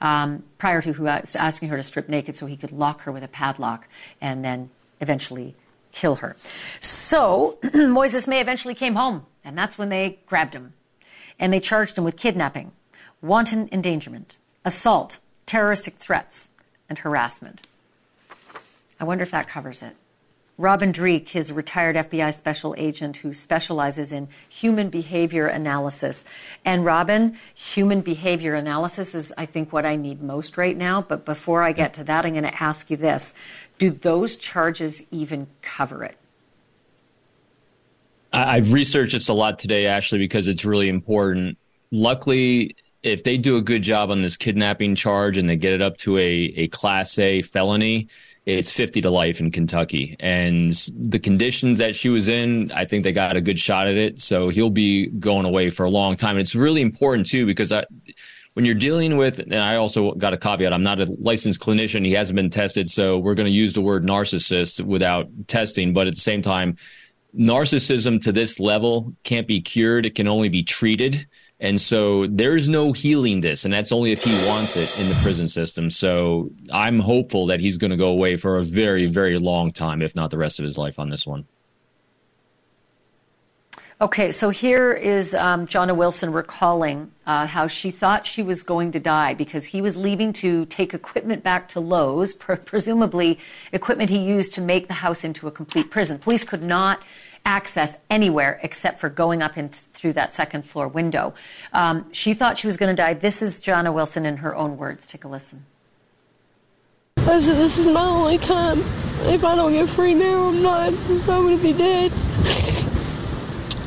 Um, 0.00 0.42
prior 0.58 0.82
to 0.82 1.08
asking 1.36 1.68
her 1.68 1.76
to 1.76 1.82
strip 1.82 2.08
naked 2.08 2.36
so 2.36 2.46
he 2.46 2.56
could 2.56 2.72
lock 2.72 3.02
her 3.02 3.12
with 3.12 3.22
a 3.22 3.28
padlock 3.28 3.86
and 4.20 4.44
then 4.44 4.70
eventually 5.00 5.54
kill 5.92 6.16
her. 6.16 6.34
So 6.80 7.58
Moises 7.62 8.26
May 8.26 8.40
eventually 8.40 8.74
came 8.74 8.94
home, 8.94 9.26
and 9.44 9.56
that's 9.56 9.78
when 9.78 9.90
they 9.90 10.18
grabbed 10.26 10.54
him. 10.54 10.72
And 11.38 11.52
they 11.52 11.60
charged 11.60 11.96
him 11.96 12.04
with 12.04 12.16
kidnapping, 12.16 12.72
wanton 13.20 13.68
endangerment, 13.70 14.38
assault, 14.64 15.18
terroristic 15.46 15.96
threats, 15.96 16.48
and 16.88 16.98
harassment. 16.98 17.62
I 18.98 19.04
wonder 19.04 19.22
if 19.22 19.30
that 19.30 19.48
covers 19.48 19.82
it. 19.82 19.96
Robin 20.62 20.92
Dreeke 20.92 21.34
is 21.34 21.50
a 21.50 21.54
retired 21.54 21.96
FBI 21.96 22.32
special 22.32 22.72
agent 22.78 23.16
who 23.16 23.34
specializes 23.34 24.12
in 24.12 24.28
human 24.48 24.90
behavior 24.90 25.48
analysis. 25.48 26.24
And 26.64 26.84
Robin, 26.84 27.36
human 27.52 28.00
behavior 28.00 28.54
analysis 28.54 29.12
is, 29.16 29.32
I 29.36 29.44
think, 29.44 29.72
what 29.72 29.84
I 29.84 29.96
need 29.96 30.22
most 30.22 30.56
right 30.56 30.76
now. 30.76 31.02
But 31.02 31.24
before 31.24 31.64
I 31.64 31.72
get 31.72 31.94
to 31.94 32.04
that, 32.04 32.24
I'm 32.24 32.34
going 32.34 32.44
to 32.44 32.62
ask 32.62 32.92
you 32.92 32.96
this 32.96 33.34
Do 33.78 33.90
those 33.90 34.36
charges 34.36 35.02
even 35.10 35.48
cover 35.62 36.04
it? 36.04 36.16
I've 38.32 38.72
researched 38.72 39.14
this 39.14 39.28
a 39.28 39.34
lot 39.34 39.58
today, 39.58 39.86
Ashleigh, 39.86 40.20
because 40.20 40.46
it's 40.46 40.64
really 40.64 40.88
important. 40.88 41.58
Luckily, 41.90 42.76
if 43.02 43.24
they 43.24 43.36
do 43.36 43.56
a 43.56 43.62
good 43.62 43.82
job 43.82 44.10
on 44.10 44.22
this 44.22 44.36
kidnapping 44.36 44.94
charge 44.94 45.38
and 45.38 45.48
they 45.48 45.56
get 45.56 45.72
it 45.72 45.82
up 45.82 45.96
to 45.98 46.18
a, 46.18 46.22
a 46.22 46.68
class 46.68 47.18
A 47.18 47.42
felony, 47.42 48.08
it's 48.46 48.72
50 48.72 49.02
to 49.02 49.10
life 49.10 49.40
in 49.40 49.50
Kentucky. 49.50 50.16
And 50.18 50.72
the 50.96 51.18
conditions 51.18 51.78
that 51.78 51.94
she 51.94 52.08
was 52.08 52.28
in, 52.28 52.72
I 52.72 52.84
think 52.84 53.04
they 53.04 53.12
got 53.12 53.36
a 53.36 53.40
good 53.40 53.58
shot 53.58 53.86
at 53.86 53.96
it. 53.96 54.20
So 54.20 54.48
he'll 54.48 54.70
be 54.70 55.06
going 55.08 55.46
away 55.46 55.70
for 55.70 55.84
a 55.84 55.90
long 55.90 56.16
time. 56.16 56.36
And 56.36 56.40
it's 56.40 56.54
really 56.54 56.80
important, 56.80 57.26
too, 57.28 57.46
because 57.46 57.72
I, 57.72 57.84
when 58.54 58.64
you're 58.64 58.74
dealing 58.74 59.16
with, 59.16 59.38
and 59.38 59.54
I 59.54 59.76
also 59.76 60.12
got 60.14 60.34
a 60.34 60.36
caveat, 60.36 60.72
I'm 60.72 60.82
not 60.82 61.00
a 61.00 61.06
licensed 61.20 61.60
clinician. 61.60 62.04
He 62.04 62.12
hasn't 62.12 62.36
been 62.36 62.50
tested. 62.50 62.90
So 62.90 63.18
we're 63.18 63.34
going 63.34 63.50
to 63.50 63.56
use 63.56 63.74
the 63.74 63.80
word 63.80 64.04
narcissist 64.04 64.84
without 64.84 65.28
testing. 65.46 65.92
But 65.92 66.08
at 66.08 66.14
the 66.14 66.20
same 66.20 66.42
time, 66.42 66.76
narcissism 67.36 68.20
to 68.22 68.32
this 68.32 68.58
level 68.58 69.14
can't 69.22 69.46
be 69.46 69.60
cured. 69.60 70.04
It 70.04 70.16
can 70.16 70.26
only 70.28 70.48
be 70.48 70.64
treated. 70.64 71.26
And 71.62 71.80
so 71.80 72.26
there's 72.26 72.68
no 72.68 72.92
healing 72.92 73.40
this, 73.40 73.64
and 73.64 73.72
that's 73.72 73.92
only 73.92 74.10
if 74.10 74.24
he 74.24 74.32
wants 74.48 74.76
it 74.76 75.00
in 75.00 75.08
the 75.08 75.14
prison 75.22 75.46
system. 75.46 75.90
So 75.90 76.50
I'm 76.72 76.98
hopeful 76.98 77.46
that 77.46 77.60
he's 77.60 77.78
going 77.78 77.92
to 77.92 77.96
go 77.96 78.08
away 78.08 78.34
for 78.34 78.58
a 78.58 78.64
very, 78.64 79.06
very 79.06 79.38
long 79.38 79.70
time, 79.70 80.02
if 80.02 80.16
not 80.16 80.32
the 80.32 80.38
rest 80.38 80.58
of 80.58 80.64
his 80.64 80.76
life 80.76 80.98
on 80.98 81.08
this 81.08 81.24
one. 81.24 81.46
Okay, 84.00 84.32
so 84.32 84.50
here 84.50 84.92
is 84.92 85.32
um, 85.36 85.68
Jonna 85.68 85.94
Wilson 85.94 86.32
recalling 86.32 87.12
uh, 87.24 87.46
how 87.46 87.68
she 87.68 87.92
thought 87.92 88.26
she 88.26 88.42
was 88.42 88.64
going 88.64 88.90
to 88.90 88.98
die 88.98 89.32
because 89.32 89.66
he 89.66 89.80
was 89.80 89.96
leaving 89.96 90.32
to 90.32 90.66
take 90.66 90.92
equipment 90.92 91.44
back 91.44 91.68
to 91.68 91.78
Lowe's, 91.78 92.34
pr- 92.34 92.54
presumably 92.54 93.38
equipment 93.70 94.10
he 94.10 94.18
used 94.18 94.52
to 94.54 94.60
make 94.60 94.88
the 94.88 94.94
house 94.94 95.22
into 95.22 95.46
a 95.46 95.52
complete 95.52 95.92
prison. 95.92 96.18
Police 96.18 96.42
could 96.42 96.64
not 96.64 97.00
access 97.44 97.96
anywhere 98.10 98.58
except 98.64 99.00
for 99.00 99.08
going 99.08 99.42
up 99.42 99.56
in 99.56 99.70
through 100.02 100.12
that 100.14 100.34
second 100.34 100.64
floor 100.64 100.88
window. 100.88 101.32
Um, 101.72 102.12
she 102.12 102.34
thought 102.34 102.58
she 102.58 102.66
was 102.66 102.76
going 102.76 102.94
to 102.94 103.00
die. 103.00 103.14
This 103.14 103.40
is 103.40 103.60
Jonna 103.60 103.94
Wilson 103.94 104.26
in 104.26 104.38
her 104.38 104.54
own 104.54 104.76
words. 104.76 105.06
Take 105.06 105.22
a 105.22 105.28
listen. 105.28 105.64
I 107.18 107.40
said, 107.40 107.56
this 107.56 107.78
is 107.78 107.86
my 107.86 108.04
only 108.04 108.38
time. 108.38 108.80
If 109.26 109.44
I 109.44 109.54
don't 109.54 109.72
get 109.72 109.88
free 109.88 110.12
now, 110.12 110.48
I'm 110.48 110.60
not. 110.60 110.88
I'm 110.88 111.24
going 111.24 111.56
to 111.56 111.62
be 111.62 111.72
dead. 111.72 112.10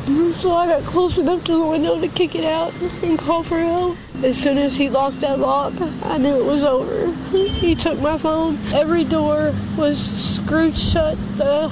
Mm-hmm. 0.05 0.33
So 0.33 0.53
I 0.53 0.67
got 0.67 0.83
close 0.83 1.17
enough 1.17 1.43
to 1.45 1.53
the 1.53 1.65
window 1.65 1.99
to 1.99 2.07
kick 2.07 2.35
it 2.35 2.43
out 2.43 2.71
and 3.01 3.17
call 3.17 3.41
for 3.41 3.57
help. 3.57 3.97
As 4.23 4.37
soon 4.37 4.59
as 4.59 4.77
he 4.77 4.87
locked 4.87 5.19
that 5.21 5.39
lock, 5.39 5.73
I 6.03 6.17
knew 6.17 6.39
it 6.39 6.45
was 6.45 6.63
over. 6.63 7.11
He 7.35 7.73
took 7.73 7.99
my 7.99 8.15
phone. 8.19 8.59
Every 8.71 9.03
door 9.03 9.51
was 9.75 9.97
screwed 9.97 10.77
shut. 10.77 11.17
The, 11.37 11.69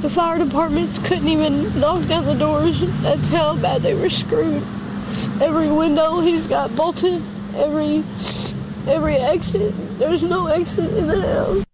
the 0.00 0.10
fire 0.10 0.44
departments 0.44 0.98
couldn't 1.06 1.28
even 1.28 1.78
knock 1.78 2.08
down 2.08 2.24
the 2.26 2.34
doors. 2.34 2.80
That's 3.00 3.28
how 3.28 3.54
bad 3.54 3.82
they 3.82 3.94
were 3.94 4.10
screwed. 4.10 4.64
Every 5.40 5.70
window 5.70 6.18
he's 6.18 6.48
got 6.48 6.74
bolted. 6.74 7.22
Every 7.54 8.02
every 8.88 9.16
exit. 9.16 9.72
There's 10.00 10.24
no 10.24 10.48
exit 10.48 10.92
in 10.94 11.06
the 11.06 11.20
house. 11.20 11.71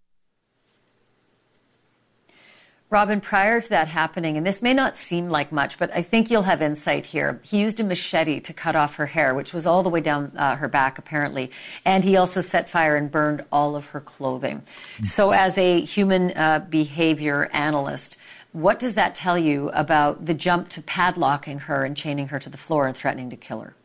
Robin, 2.91 3.21
prior 3.21 3.61
to 3.61 3.69
that 3.69 3.87
happening, 3.87 4.35
and 4.35 4.47
this 4.47 4.63
may 4.63 4.73
not 4.73 4.97
seem 4.97 5.29
like 5.29 5.51
much, 5.51 5.77
but 5.77 5.91
I 5.93 6.01
think 6.01 6.31
you'll 6.31 6.41
have 6.43 6.59
insight 6.59 7.05
here. 7.05 7.39
He 7.43 7.59
used 7.59 7.79
a 7.79 7.83
machete 7.83 8.39
to 8.39 8.51
cut 8.51 8.75
off 8.75 8.95
her 8.95 9.05
hair, 9.05 9.35
which 9.35 9.53
was 9.53 9.67
all 9.67 9.83
the 9.83 9.89
way 9.89 10.01
down 10.01 10.35
uh, 10.35 10.55
her 10.55 10.67
back, 10.67 10.97
apparently. 10.97 11.51
And 11.85 12.03
he 12.03 12.17
also 12.17 12.41
set 12.41 12.67
fire 12.67 12.95
and 12.95 13.11
burned 13.11 13.45
all 13.51 13.75
of 13.75 13.85
her 13.87 14.01
clothing. 14.01 14.63
So, 15.03 15.31
as 15.31 15.55
a 15.59 15.81
human 15.81 16.31
uh, 16.35 16.65
behavior 16.67 17.47
analyst, 17.53 18.17
what 18.53 18.79
does 18.79 18.95
that 18.95 19.13
tell 19.13 19.37
you 19.37 19.69
about 19.69 20.25
the 20.25 20.33
jump 20.33 20.69
to 20.69 20.81
padlocking 20.81 21.59
her 21.61 21.85
and 21.85 21.95
chaining 21.95 22.29
her 22.29 22.39
to 22.39 22.49
the 22.49 22.57
floor 22.57 22.87
and 22.87 22.97
threatening 22.97 23.29
to 23.29 23.35
kill 23.35 23.61
her? 23.61 23.75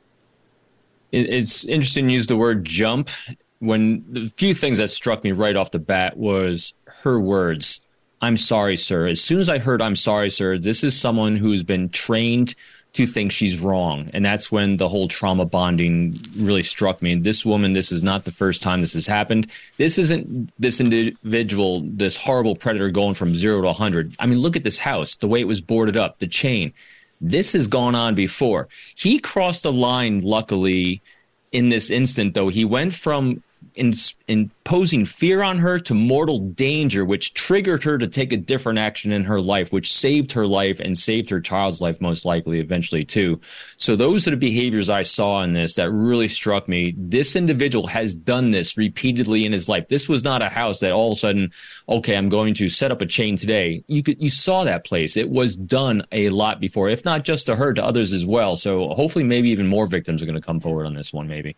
It's 1.13 1.67
interesting 1.67 2.09
to 2.09 2.15
use 2.15 2.27
the 2.27 2.37
word 2.37 2.65
jump. 2.65 3.11
When 3.59 4.05
the 4.09 4.33
few 4.37 4.55
things 4.55 4.79
that 4.79 4.91
struck 4.91 5.23
me 5.23 5.33
right 5.33 5.57
off 5.57 5.71
the 5.71 5.79
bat 5.79 6.17
was 6.17 6.73
her 6.87 7.21
words. 7.21 7.84
I'm 8.25 8.37
sorry, 8.37 8.77
sir. 8.77 9.07
As 9.07 9.21
soon 9.21 9.41
as 9.41 9.49
I 9.49 9.59
heard 9.59 9.83
I'm 9.83 9.97
sorry, 9.97 10.31
sir, 10.31 10.59
this 10.59 10.83
is 10.83 10.99
someone 10.99 11.37
who's 11.37 11.63
been 11.63 11.89
trained 11.91 12.55
to 12.95 13.07
think 13.07 13.33
she's 13.33 13.59
wrong. 13.59 14.09
And 14.13 14.25
that's 14.25 14.53
when 14.53 14.77
the 14.77 14.89
whole 14.89 15.09
trauma 15.09 15.45
bonding 15.45 16.19
really 16.37 16.63
struck 16.63 17.03
me. 17.03 17.17
This 17.17 17.45
woman, 17.45 17.73
this 17.73 17.91
is 17.91 18.05
not 18.05 18.25
the 18.25 18.31
first 18.31 18.63
time 18.63 18.81
this 18.81 18.93
has 18.95 19.07
happened. 19.07 19.51
This 19.79 19.99
isn't 19.99 20.53
this 20.61 20.81
individual, 20.81 21.83
this 21.85 22.17
horrible 22.17 22.55
predator 22.55 22.91
going 22.91 23.15
from 23.15 23.35
zero 23.35 23.61
to 23.63 23.67
100. 23.67 24.15
I 24.21 24.27
mean, 24.27 24.39
look 24.39 24.55
at 24.55 24.63
this 24.63 24.79
house, 24.79 25.17
the 25.17 25.27
way 25.27 25.41
it 25.41 25.49
was 25.49 25.61
boarded 25.61 25.97
up, 25.97 26.21
the 26.21 26.29
chain. 26.29 26.73
This 27.21 27.53
has 27.53 27.67
gone 27.67 27.97
on 27.97 28.15
before. 28.15 28.69
He 28.95 29.19
crossed 29.19 29.65
a 29.65 29.71
line, 29.71 30.21
luckily, 30.21 31.03
in 31.51 31.71
this 31.71 31.91
instant, 31.91 32.35
though. 32.35 32.49
He 32.49 32.65
went 32.65 32.95
from 32.95 33.43
in, 33.75 33.93
imposing 34.29 35.05
fear 35.05 35.43
on 35.43 35.59
her 35.59 35.79
to 35.81 35.95
mortal 35.95 36.39
danger, 36.39 37.05
which 37.05 37.35
triggered 37.35 37.83
her 37.85 37.99
to 37.99 38.07
take 38.07 38.33
a 38.33 38.37
different 38.37 38.79
action 38.79 39.13
in 39.13 39.25
her 39.25 39.41
life, 39.41 39.73
which 39.73 39.93
saved 39.93 40.33
her 40.33 40.47
life 40.47 40.81
and 40.81 40.97
saved 40.97 41.31
her 41.31 41.41
child's 41.41 41.81
life, 41.81 42.01
most 42.01 42.25
likely, 42.25 42.61
eventually, 42.61 43.05
too. 43.05 43.41
So, 43.77 43.97
those 43.97 44.27
are 44.27 44.31
the 44.31 44.37
behaviors 44.37 44.89
I 44.89 45.03
saw 45.03 45.43
in 45.43 45.53
this 45.53 45.75
that 45.75 45.91
really 45.91 46.29
struck 46.29 46.69
me. 46.69 46.95
This 46.97 47.37
individual 47.37 47.87
has 47.89 48.15
done 48.15 48.53
this 48.53 48.77
repeatedly 48.77 49.45
in 49.45 49.53
his 49.53 49.69
life. 49.69 49.89
This 49.89 50.09
was 50.09 50.25
not 50.25 50.43
a 50.43 50.49
house 50.49 50.81
that 50.81 50.93
all 50.93 51.13
of 51.13 51.17
a 51.17 51.21
sudden, 51.21 51.53
okay, 51.89 52.17
I'm 52.17 52.29
going 52.29 52.55
to 52.55 52.69
set 52.69 52.93
up 52.93 53.01
a 53.01 53.07
chain 53.07 53.37
today. 53.37 53.83
You 53.87 54.03
could, 54.03 54.21
you 54.21 54.31
saw 54.31 54.65
that 54.65 54.85
place. 54.85 55.17
It 55.17 55.31
was 55.31 55.57
done 55.57 56.07
a 56.13 56.29
lot 56.31 56.61
before, 56.61 56.89
if 56.89 57.05
not 57.05 57.25
just 57.25 57.47
to 57.47 57.57
her, 57.57 57.75
to 57.75 57.85
others 57.85 58.13
as 58.13 58.25
well. 58.25 58.57
So, 58.57 58.89
hopefully, 58.91 59.25
maybe 59.25 59.51
even 59.51 59.67
more 59.67 59.87
victims 59.87 60.23
are 60.23 60.27
going 60.27 60.41
to 60.41 60.47
come 60.47 60.61
forward 60.61 60.87
on 60.87 60.95
this 60.95 61.13
one, 61.13 61.29
maybe. 61.29 61.57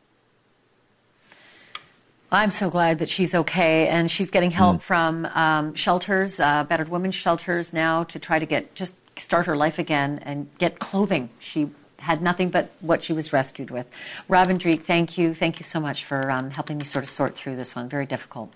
I'm 2.30 2.50
so 2.50 2.70
glad 2.70 2.98
that 2.98 3.08
she's 3.08 3.34
okay, 3.34 3.86
and 3.88 4.10
she's 4.10 4.30
getting 4.30 4.50
help 4.50 4.78
mm. 4.78 4.82
from 4.82 5.26
um, 5.26 5.74
shelters, 5.74 6.40
uh, 6.40 6.64
battered 6.64 6.88
women's 6.88 7.14
shelters 7.14 7.72
now 7.72 8.04
to 8.04 8.18
try 8.18 8.38
to 8.38 8.46
get 8.46 8.74
just 8.74 8.94
start 9.18 9.46
her 9.46 9.56
life 9.56 9.78
again 9.78 10.20
and 10.22 10.48
get 10.58 10.78
clothing. 10.78 11.30
She 11.38 11.70
had 11.98 12.20
nothing 12.22 12.50
but 12.50 12.70
what 12.80 13.02
she 13.02 13.12
was 13.12 13.32
rescued 13.32 13.70
with. 13.70 13.88
Robin 14.28 14.58
Dreeke, 14.58 14.84
thank 14.86 15.16
you, 15.16 15.34
thank 15.34 15.58
you 15.58 15.64
so 15.64 15.80
much 15.80 16.04
for 16.04 16.30
um, 16.30 16.50
helping 16.50 16.78
me 16.78 16.84
sort 16.84 17.04
of 17.04 17.10
sort 17.10 17.34
through 17.34 17.56
this 17.56 17.74
one. 17.74 17.88
Very 17.88 18.06
difficult. 18.06 18.52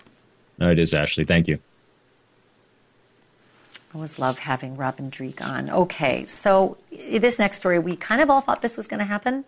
No, 0.57 0.69
it 0.69 0.77
is 0.77 0.93
Ashleigh. 0.93 1.27
Thank 1.27 1.47
you. 1.47 1.59
I 3.93 3.95
always 3.95 4.19
love 4.19 4.39
having 4.39 4.77
Robin 4.77 5.09
Dreeke 5.09 5.41
on. 5.41 5.69
Okay, 5.69 6.25
so 6.25 6.77
this 6.91 7.39
next 7.39 7.57
story, 7.57 7.79
we 7.79 7.95
kind 7.95 8.21
of 8.21 8.29
all 8.29 8.41
thought 8.41 8.61
this 8.61 8.77
was 8.77 8.87
going 8.87 8.99
to 8.99 9.05
happen. 9.05 9.43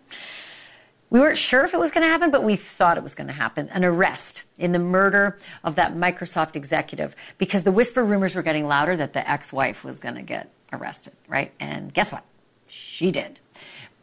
We 1.14 1.20
weren't 1.20 1.38
sure 1.38 1.64
if 1.64 1.72
it 1.72 1.78
was 1.78 1.92
going 1.92 2.02
to 2.02 2.08
happen, 2.08 2.32
but 2.32 2.42
we 2.42 2.56
thought 2.56 2.96
it 2.96 3.04
was 3.04 3.14
going 3.14 3.28
to 3.28 3.32
happen 3.32 3.68
an 3.68 3.84
arrest 3.84 4.42
in 4.58 4.72
the 4.72 4.80
murder 4.80 5.38
of 5.62 5.76
that 5.76 5.94
Microsoft 5.94 6.56
executive 6.56 7.14
because 7.38 7.62
the 7.62 7.70
whisper 7.70 8.02
rumors 8.02 8.34
were 8.34 8.42
getting 8.42 8.66
louder 8.66 8.96
that 8.96 9.12
the 9.12 9.30
ex 9.30 9.52
wife 9.52 9.84
was 9.84 10.00
going 10.00 10.16
to 10.16 10.22
get 10.22 10.50
arrested, 10.72 11.12
right? 11.28 11.52
And 11.60 11.94
guess 11.94 12.10
what? 12.10 12.24
She 12.66 13.12
did. 13.12 13.38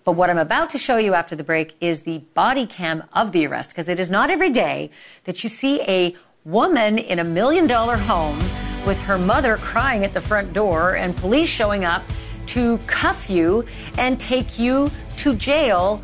But 0.06 0.14
what 0.14 0.30
I'm 0.30 0.38
about 0.38 0.70
to 0.70 0.78
show 0.78 0.96
you 0.96 1.14
after 1.14 1.36
the 1.36 1.44
break 1.44 1.74
is 1.82 2.00
the 2.04 2.20
body 2.34 2.66
cam 2.66 3.04
of 3.12 3.34
the 3.34 3.46
arrest 3.46 3.72
because 3.72 3.90
it 3.90 4.00
is 4.00 4.10
not 4.10 4.30
every 4.30 4.50
day 4.50 4.90
that 5.26 5.44
you 5.44 5.50
see 5.50 5.82
a 5.82 6.16
woman 6.46 6.98
in 6.98 7.20
a 7.20 7.26
million 7.26 7.68
dollar 7.68 7.98
home 7.98 8.40
with 8.86 8.98
her 9.02 9.18
mother 9.18 9.58
crying 9.58 10.06
at 10.06 10.14
the 10.14 10.22
front 10.22 10.54
door 10.54 10.96
and 10.96 11.18
police 11.18 11.50
showing 11.50 11.84
up 11.84 12.04
to 12.46 12.78
cuff 12.88 13.30
you 13.30 13.66
and 13.98 14.18
take 14.18 14.58
you 14.58 14.90
to 15.18 15.36
jail 15.36 16.02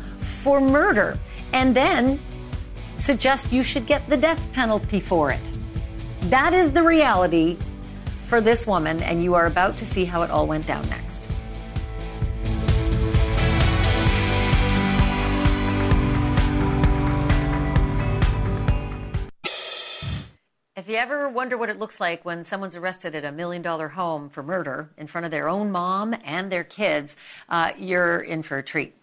for 0.48 0.62
murder 0.62 1.18
and 1.52 1.76
then 1.76 2.18
suggest 2.96 3.52
you 3.52 3.62
should 3.62 3.84
get 3.84 4.08
the 4.08 4.16
death 4.16 4.40
penalty 4.54 4.98
for 4.98 5.30
it. 5.30 5.58
That 6.30 6.54
is 6.54 6.70
the 6.72 6.82
reality 6.82 7.58
for 8.28 8.40
this 8.40 8.66
woman, 8.66 9.02
and 9.02 9.22
you 9.22 9.34
are 9.34 9.44
about 9.44 9.76
to 9.76 9.84
see 9.84 10.06
how 10.06 10.22
it 10.22 10.30
all 10.30 10.46
went 10.46 10.66
down 10.66 10.88
next. 10.88 11.28
If 20.74 20.88
you 20.88 20.96
ever 20.96 21.28
wonder 21.28 21.58
what 21.58 21.68
it 21.68 21.78
looks 21.78 22.00
like 22.00 22.24
when 22.24 22.42
someone's 22.42 22.74
arrested 22.74 23.14
at 23.14 23.26
a 23.26 23.32
million 23.32 23.60
dollar 23.60 23.88
home 23.88 24.30
for 24.30 24.42
murder 24.42 24.88
in 24.96 25.08
front 25.08 25.26
of 25.26 25.30
their 25.30 25.46
own 25.46 25.70
mom 25.70 26.16
and 26.24 26.50
their 26.50 26.64
kids, 26.64 27.16
uh, 27.50 27.72
you're 27.76 28.20
in 28.20 28.42
for 28.42 28.56
a 28.56 28.62
treat. 28.62 28.94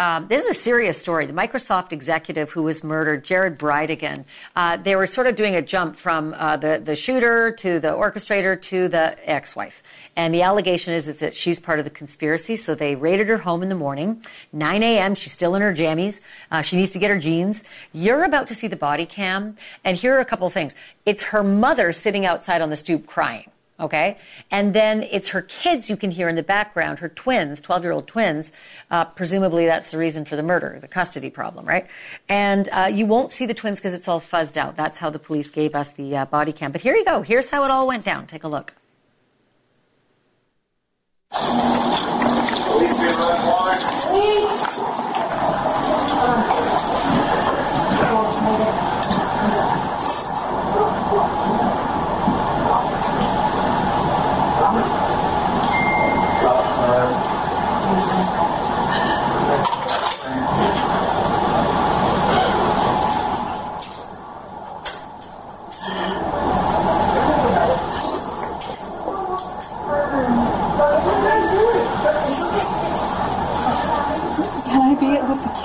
Um, 0.00 0.28
this 0.28 0.44
is 0.44 0.56
a 0.56 0.60
serious 0.60 0.96
story. 0.96 1.26
The 1.26 1.32
Microsoft 1.32 1.92
executive 1.92 2.50
who 2.50 2.62
was 2.62 2.84
murdered, 2.84 3.24
Jared 3.24 3.58
Bridegan, 3.58 4.26
uh, 4.54 4.76
they 4.76 4.94
were 4.94 5.08
sort 5.08 5.26
of 5.26 5.34
doing 5.34 5.56
a 5.56 5.62
jump 5.62 5.96
from 5.96 6.34
uh, 6.38 6.56
the, 6.56 6.80
the 6.84 6.94
shooter 6.94 7.50
to 7.50 7.80
the 7.80 7.88
orchestrator 7.88 8.60
to 8.62 8.86
the 8.86 9.28
ex 9.28 9.56
wife. 9.56 9.82
And 10.14 10.32
the 10.32 10.42
allegation 10.42 10.94
is 10.94 11.06
that 11.06 11.34
she's 11.34 11.58
part 11.58 11.80
of 11.80 11.84
the 11.84 11.90
conspiracy. 11.90 12.54
So 12.54 12.76
they 12.76 12.94
raided 12.94 13.26
her 13.26 13.38
home 13.38 13.60
in 13.60 13.68
the 13.68 13.74
morning, 13.74 14.24
9 14.52 14.84
a.m. 14.84 15.16
She's 15.16 15.32
still 15.32 15.56
in 15.56 15.62
her 15.62 15.74
jammies. 15.74 16.20
Uh, 16.48 16.62
she 16.62 16.76
needs 16.76 16.92
to 16.92 17.00
get 17.00 17.10
her 17.10 17.18
jeans. 17.18 17.64
You're 17.92 18.22
about 18.22 18.46
to 18.48 18.54
see 18.54 18.68
the 18.68 18.76
body 18.76 19.04
cam. 19.04 19.56
And 19.82 19.96
here 19.96 20.14
are 20.14 20.20
a 20.20 20.24
couple 20.24 20.46
of 20.46 20.52
things. 20.52 20.76
It's 21.06 21.24
her 21.24 21.42
mother 21.42 21.92
sitting 21.92 22.24
outside 22.24 22.62
on 22.62 22.70
the 22.70 22.76
stoop 22.76 23.04
crying. 23.04 23.50
Okay. 23.80 24.18
And 24.50 24.74
then 24.74 25.04
it's 25.04 25.28
her 25.28 25.42
kids 25.42 25.88
you 25.88 25.96
can 25.96 26.10
hear 26.10 26.28
in 26.28 26.34
the 26.34 26.42
background, 26.42 26.98
her 26.98 27.08
twins, 27.08 27.60
12 27.60 27.82
year 27.84 27.92
old 27.92 28.08
twins. 28.08 28.52
Uh, 28.90 29.04
presumably 29.04 29.66
that's 29.66 29.92
the 29.92 29.98
reason 29.98 30.24
for 30.24 30.34
the 30.34 30.42
murder, 30.42 30.78
the 30.80 30.88
custody 30.88 31.30
problem, 31.30 31.64
right? 31.64 31.86
And 32.28 32.68
uh, 32.72 32.90
you 32.92 33.06
won't 33.06 33.30
see 33.30 33.46
the 33.46 33.54
twins 33.54 33.78
because 33.78 33.94
it's 33.94 34.08
all 34.08 34.20
fuzzed 34.20 34.56
out. 34.56 34.74
That's 34.74 34.98
how 34.98 35.10
the 35.10 35.20
police 35.20 35.48
gave 35.48 35.76
us 35.76 35.90
the 35.90 36.16
uh, 36.16 36.24
body 36.26 36.52
cam. 36.52 36.72
But 36.72 36.80
here 36.80 36.96
you 36.96 37.04
go. 37.04 37.22
Here's 37.22 37.48
how 37.48 37.64
it 37.64 37.70
all 37.70 37.86
went 37.86 38.04
down. 38.04 38.26
Take 38.26 38.42
a 38.42 38.48
look. 38.48 38.74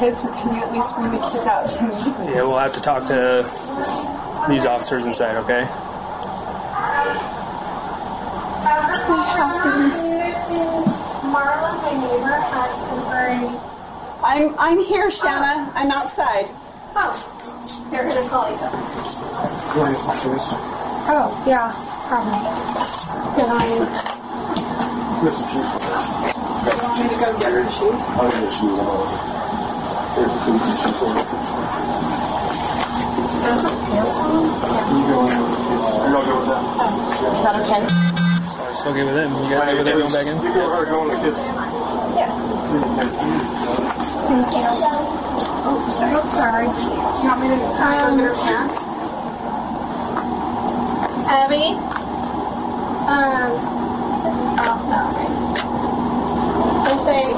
Kids, 0.03 0.25
or 0.25 0.31
can 0.31 0.55
you 0.55 0.61
at 0.61 0.71
least 0.73 0.95
bring 0.95 1.11
the 1.11 1.17
kids 1.17 1.47
out 1.47 1.69
to 1.69 1.83
me? 1.87 1.95
Yeah, 2.35 2.43
we'll 2.43 2.57
have 2.57 2.73
to 2.73 2.81
talk 2.81 3.07
to 3.07 3.47
these 4.49 4.65
officers 4.65 5.05
inside, 5.05 5.37
okay? 5.37 5.63
We 9.03 9.19
have 9.39 9.63
to 9.63 9.69
be. 9.71 9.91
Marla, 11.31 11.71
my 11.81 11.93
neighbor, 12.03 12.35
has 12.51 12.73
temporary. 12.87 13.47
I'm 14.23 14.55
I'm 14.59 14.79
here, 14.79 15.09
Shanna. 15.09 15.71
Oh. 15.71 15.73
I'm 15.75 15.91
outside. 15.91 16.47
Oh, 16.95 17.11
they're 17.89 18.03
gonna 18.03 18.27
call 18.29 18.49
you. 18.51 18.59
You 18.59 19.79
want 19.81 19.97
some 19.97 20.15
shoes? 20.19 20.45
Oh 21.09 21.31
yeah, 21.47 21.71
probably. 22.07 22.39
Because 23.33 23.51
I. 23.51 23.65
Get 25.23 25.33
some 25.33 25.47
shoes. 25.51 25.69
You 26.63 26.75
want 26.83 26.93
me 26.99 27.05
to 27.09 27.17
go 27.19 27.29
get 27.39 27.51
her 27.51 27.65
shoes? 27.71 28.03
I'll 28.19 28.31
get 28.31 28.53
shoes. 28.53 29.32
Is 30.13 30.19
that 37.41 37.57
okay? 37.57 37.81
So 38.53 38.61
it's 38.69 38.85
okay 38.85 39.03
with 39.03 39.17
it? 39.17 39.25
You 39.25 39.49
guys 39.49 39.73
okay 39.73 39.77
with 39.79 39.87
it 39.87 39.97
going 39.97 40.13
back 40.13 40.27
in? 40.27 40.37
You 40.37 40.53
go 40.53 40.69
her 40.69 40.85
going 40.85 41.09
the 41.09 41.15
kids. 41.17 41.41
Yeah. 42.13 42.29
Thank 44.29 44.53
you. 44.53 44.61
Oh, 45.65 45.89
sorry. 45.89 46.13
Oh, 46.13 46.21
sorry. 46.29 46.69
You 46.69 47.25
want 47.25 47.41
me 47.41 47.47
to 47.49 47.57
um, 47.81 48.13
go 48.13 48.21
get 48.21 48.29
her 48.29 48.37
pants? 48.37 48.77
Abby? 51.25 51.73
Um, 53.09 53.49
oh, 54.61 54.77
no. 54.93 55.01
They 56.85 56.97
say 57.01 57.33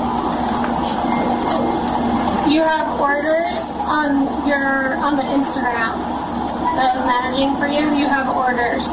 you 2.56 2.64
have 2.64 2.88
orders 3.04 3.84
on 3.92 4.48
your 4.48 4.96
on 5.04 5.20
the 5.20 5.28
Instagram 5.36 5.92
that 6.80 6.96
is 6.96 7.04
managing 7.04 7.52
for 7.60 7.68
you. 7.68 7.84
You 8.00 8.08
have 8.08 8.32
orders. 8.32 8.88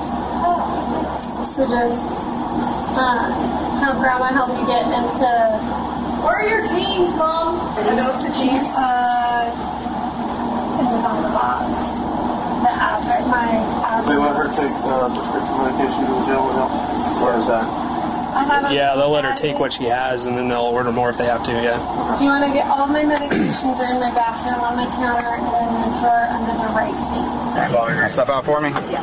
So 1.47 1.63
just 1.71 2.51
uh, 2.99 3.31
have 3.79 4.03
grandma 4.03 4.35
help 4.35 4.51
you 4.59 4.67
get 4.67 4.83
into. 4.91 5.31
Where 6.27 6.43
are 6.43 6.49
your 6.51 6.67
jeans, 6.75 7.15
mom? 7.15 7.63
Are 7.79 7.95
those 7.95 8.27
the 8.27 8.35
jeans? 8.35 8.67
Uh, 8.75 9.47
it 10.83 10.87
was 10.91 11.07
on 11.07 11.23
the 11.23 11.31
box. 11.31 12.03
The 12.67 12.73
average, 12.75 13.27
my 13.31 13.47
average. 13.87 14.11
They 14.11 14.19
let 14.19 14.35
her 14.43 14.51
take 14.51 14.75
uh, 14.83 15.07
prescription 15.07 15.55
medication 15.63 16.03
to 16.03 16.13
the 16.19 16.25
jail 16.27 16.43
with 16.51 17.23
Where 17.23 17.39
is 17.39 17.47
that? 17.47 17.82
I 18.35 18.45
have 18.45 18.71
a- 18.71 18.75
Yeah, 18.75 18.95
they'll 18.97 19.11
let 19.11 19.25
her 19.25 19.35
take 19.35 19.59
what 19.59 19.73
she 19.73 19.85
has, 19.85 20.27
and 20.27 20.37
then 20.37 20.49
they'll 20.49 20.61
order 20.73 20.91
more 20.93 21.11
if 21.11 21.19
they 21.19 21.27
have 21.27 21.43
to. 21.45 21.53
Yeah. 21.53 21.77
Do 22.17 22.25
you 22.25 22.31
want 22.31 22.45
to 22.45 22.53
get 22.53 22.67
all 22.67 22.87
my 22.87 23.03
medications 23.05 23.79
are 23.79 23.93
in 23.93 24.01
my 24.01 24.11
bathroom 24.15 24.61
on 24.61 24.77
my 24.77 24.87
counter 24.97 25.35
and 25.37 25.43
in 25.43 25.93
the 25.93 25.99
drawer 26.01 26.27
under 26.31 26.53
the 26.53 26.69
right 26.75 26.95
seat? 26.95 28.11
Step 28.11 28.29
out 28.29 28.45
for 28.45 28.61
me. 28.61 28.71
Yeah. 28.91 29.03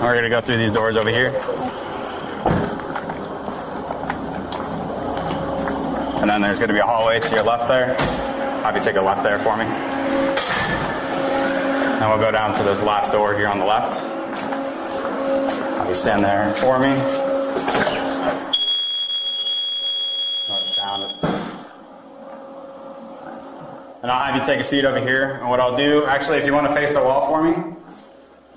We're 0.00 0.14
gonna 0.14 0.28
go 0.30 0.40
through 0.40 0.58
these 0.58 0.72
doors 0.72 0.96
over 0.96 1.10
here. 1.10 1.32
And 6.20 6.28
then 6.30 6.40
there's 6.40 6.58
gonna 6.58 6.72
be 6.72 6.78
a 6.80 6.86
hallway 6.86 7.20
to 7.20 7.34
your 7.34 7.44
left 7.44 7.68
there. 7.68 7.96
I'll 7.98 8.62
have 8.64 8.76
you 8.76 8.82
take 8.82 8.96
a 8.96 9.00
left 9.02 9.22
there 9.22 9.38
for 9.38 9.56
me. 9.56 9.64
And 12.00 12.08
we'll 12.08 12.18
go 12.18 12.30
down 12.30 12.54
to 12.54 12.62
this 12.62 12.82
last 12.82 13.10
door 13.12 13.34
here 13.36 13.48
on 13.48 13.58
the 13.58 13.64
left. 13.64 14.00
You 15.88 15.94
stand 15.94 16.22
there 16.22 16.52
for 16.52 16.78
me. 16.78 16.88
Not 20.48 20.62
sound, 20.76 21.04
And 24.02 24.10
I'll 24.10 24.24
have 24.26 24.36
you 24.36 24.44
take 24.44 24.60
a 24.60 24.64
seat 24.64 24.84
over 24.84 25.00
here. 25.00 25.36
And 25.40 25.48
what 25.48 25.60
I'll 25.60 25.78
do, 25.78 26.04
actually, 26.04 26.36
if 26.36 26.44
you 26.44 26.52
want 26.52 26.66
to 26.66 26.74
face 26.74 26.92
the 26.92 27.02
wall 27.02 27.28
for 27.28 27.42
me. 27.42 27.52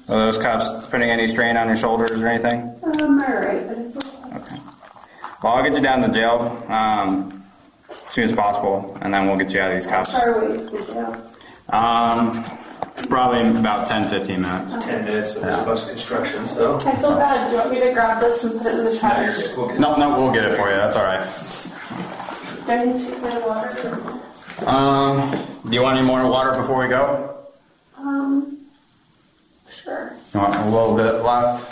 Are 0.10 0.26
those 0.26 0.38
cuffs 0.38 0.90
putting 0.90 1.10
any 1.10 1.26
strain 1.26 1.56
on 1.56 1.68
your 1.68 1.78
shoulders 1.78 2.12
or 2.12 2.28
anything? 2.28 2.76
Um, 2.84 3.22
alright, 3.22 3.66
but 3.66 3.78
it's 3.78 3.96
okay. 3.96 4.62
Well, 5.42 5.54
I'll 5.54 5.64
get 5.64 5.74
you 5.74 5.82
down 5.82 6.02
to 6.02 6.10
jail 6.10 6.62
um, 6.68 7.46
as 7.90 7.98
soon 8.10 8.26
as 8.26 8.34
possible, 8.34 8.98
and 9.00 9.14
then 9.14 9.26
we'll 9.26 9.38
get 9.38 9.54
you 9.54 9.62
out 9.62 9.70
of 9.70 9.76
these 9.76 9.88
cuffs. 9.88 10.12
Far 10.12 10.44
away 10.44 10.58
is 10.58 10.70
the 10.70 10.84
jail. 10.84 11.32
Um, 11.70 12.44
probably 13.12 13.42
in 13.42 13.58
about 13.58 13.86
10, 13.86 14.10
15 14.10 14.42
minutes. 14.42 14.86
10 14.86 15.04
minutes 15.04 15.36
with 15.36 15.44
a 15.44 15.64
bunch 15.66 15.84
of 15.84 15.90
instructions, 15.90 16.56
though. 16.56 16.78
I 16.78 16.96
feel 16.96 17.18
bad. 17.18 17.48
Do 17.48 17.52
you 17.52 17.60
want 17.60 17.72
me 17.72 17.80
to 17.82 17.92
grab 17.92 18.22
this 18.22 18.46
and 18.46 18.58
put 18.58 18.68
it 18.68 18.80
in 18.80 18.86
the 18.86 18.98
trash? 18.98 19.50
No, 19.78 19.98
no, 19.98 20.18
we'll 20.18 20.32
get 20.32 20.46
it 20.46 20.56
for 20.56 20.70
you. 20.70 20.78
That's 20.78 20.96
all 20.96 21.04
right. 21.04 21.22
Do 22.66 22.72
I 22.72 22.86
need 22.86 22.98
to 22.98 23.12
take 23.12 23.22
my 23.22 23.38
water? 23.46 24.66
Um, 24.66 25.46
do 25.70 25.76
you 25.76 25.82
want 25.84 25.98
any 25.98 26.08
more 26.08 26.26
water 26.26 26.58
before 26.58 26.82
we 26.82 26.88
go? 26.88 27.36
Um, 27.98 28.66
sure. 29.70 30.14
You 30.34 30.40
want 30.40 30.56
a 30.56 30.66
little 30.70 30.96
bit 30.96 31.22
left? 31.22 31.70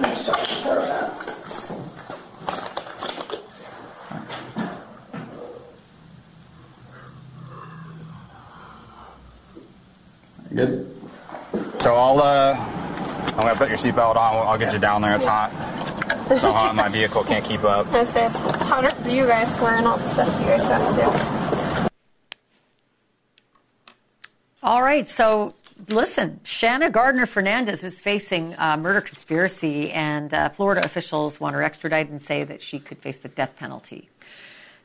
Nice 0.00 0.26
job. 0.26 0.36
Throw 0.36 0.80
that. 0.86 1.01
Good. 10.54 10.86
So 11.80 11.94
I'll, 11.94 12.18
uh, 12.20 12.54
I'm 12.56 13.42
gonna 13.42 13.54
put 13.54 13.68
your 13.68 13.78
seatbelt 13.78 14.16
on. 14.16 14.46
I'll 14.46 14.58
get 14.58 14.72
you 14.72 14.78
down 14.78 15.02
there. 15.02 15.14
It's 15.14 15.24
hot. 15.24 15.50
So 16.38 16.52
hot, 16.52 16.74
my 16.74 16.88
vehicle 16.88 17.24
can't 17.24 17.44
keep 17.44 17.64
up. 17.64 17.86
I 17.92 18.04
say 18.04 18.26
it's 18.26 18.38
hotter 18.62 18.90
for 18.90 19.08
you 19.10 19.26
guys 19.26 19.58
wearing 19.60 19.86
all 19.86 19.96
the 19.96 20.06
stuff 20.06 20.28
you 20.40 20.46
guys 20.46 20.64
have 20.64 20.94
to 20.94 21.88
do. 21.88 21.88
All 24.62 24.82
right, 24.82 25.08
so 25.08 25.54
listen, 25.88 26.40
Shanna 26.44 26.90
Gardner 26.90 27.26
Fernandez 27.26 27.82
is 27.82 28.00
facing 28.00 28.54
uh, 28.58 28.76
murder 28.76 29.00
conspiracy, 29.00 29.90
and 29.90 30.32
uh, 30.32 30.50
Florida 30.50 30.84
officials 30.84 31.40
want 31.40 31.54
her 31.54 31.62
extradited 31.62 32.10
and 32.12 32.22
say 32.22 32.44
that 32.44 32.62
she 32.62 32.78
could 32.78 32.98
face 32.98 33.18
the 33.18 33.28
death 33.28 33.56
penalty. 33.56 34.08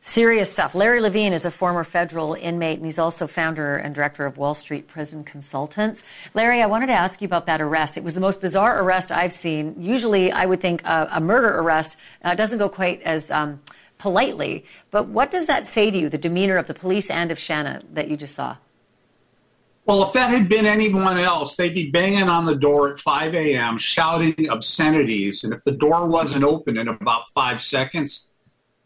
Serious 0.07 0.49
stuff. 0.49 0.73
Larry 0.73 1.01
Levine 1.01 1.33
is 1.33 1.43
a 1.43 1.51
former 1.51 1.83
federal 1.83 2.33
inmate, 2.33 2.77
and 2.77 2.85
he's 2.85 2.97
also 2.97 3.27
founder 3.27 3.75
and 3.75 3.93
director 3.93 4.25
of 4.25 4.37
Wall 4.37 4.53
Street 4.53 4.87
Prison 4.87 5.21
Consultants. 5.25 6.01
Larry, 6.33 6.61
I 6.61 6.65
wanted 6.65 6.87
to 6.87 6.93
ask 6.93 7.21
you 7.21 7.25
about 7.25 7.45
that 7.47 7.59
arrest. 7.59 7.97
It 7.97 8.05
was 8.05 8.13
the 8.13 8.21
most 8.21 8.39
bizarre 8.39 8.81
arrest 8.81 9.11
I've 9.11 9.33
seen. 9.33 9.75
Usually, 9.77 10.31
I 10.31 10.45
would 10.45 10.61
think 10.61 10.81
a, 10.85 11.09
a 11.11 11.19
murder 11.19 11.59
arrest 11.59 11.97
uh, 12.23 12.35
doesn't 12.35 12.57
go 12.57 12.69
quite 12.69 13.01
as 13.01 13.29
um, 13.31 13.59
politely. 13.97 14.63
But 14.91 15.09
what 15.09 15.29
does 15.29 15.45
that 15.47 15.67
say 15.67 15.91
to 15.91 15.97
you, 15.97 16.07
the 16.07 16.17
demeanor 16.17 16.55
of 16.55 16.67
the 16.67 16.73
police 16.73 17.09
and 17.09 17.29
of 17.29 17.37
Shanna 17.37 17.81
that 17.91 18.07
you 18.07 18.15
just 18.15 18.35
saw? 18.35 18.55
Well, 19.85 20.03
if 20.03 20.13
that 20.13 20.29
had 20.29 20.47
been 20.47 20.65
anyone 20.65 21.17
else, 21.17 21.57
they'd 21.57 21.75
be 21.75 21.91
banging 21.91 22.29
on 22.29 22.45
the 22.45 22.55
door 22.55 22.93
at 22.93 22.99
5 22.99 23.35
a.m., 23.35 23.77
shouting 23.77 24.49
obscenities. 24.49 25.43
And 25.43 25.53
if 25.53 25.65
the 25.65 25.73
door 25.73 26.07
wasn't 26.07 26.45
open 26.45 26.77
in 26.77 26.87
about 26.87 27.23
five 27.33 27.61
seconds, 27.61 28.26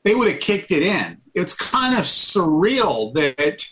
they 0.03 0.15
would 0.15 0.29
have 0.29 0.39
kicked 0.39 0.71
it 0.71 0.83
in. 0.83 1.17
It's 1.33 1.53
kind 1.53 1.97
of 1.97 2.05
surreal 2.05 3.13
that 3.13 3.67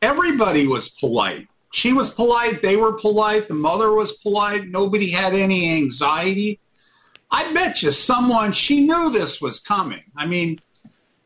everybody 0.00 0.66
was 0.66 0.88
polite. 0.88 1.48
She 1.72 1.92
was 1.92 2.08
polite, 2.08 2.62
they 2.62 2.76
were 2.76 2.94
polite, 2.94 3.48
the 3.48 3.54
mother 3.54 3.92
was 3.92 4.12
polite, 4.12 4.68
nobody 4.68 5.10
had 5.10 5.34
any 5.34 5.70
anxiety. 5.72 6.60
I 7.30 7.52
bet 7.52 7.82
you 7.82 7.92
someone, 7.92 8.52
she 8.52 8.80
knew 8.86 9.10
this 9.10 9.40
was 9.40 9.60
coming. 9.60 10.02
I 10.16 10.24
mean, 10.24 10.58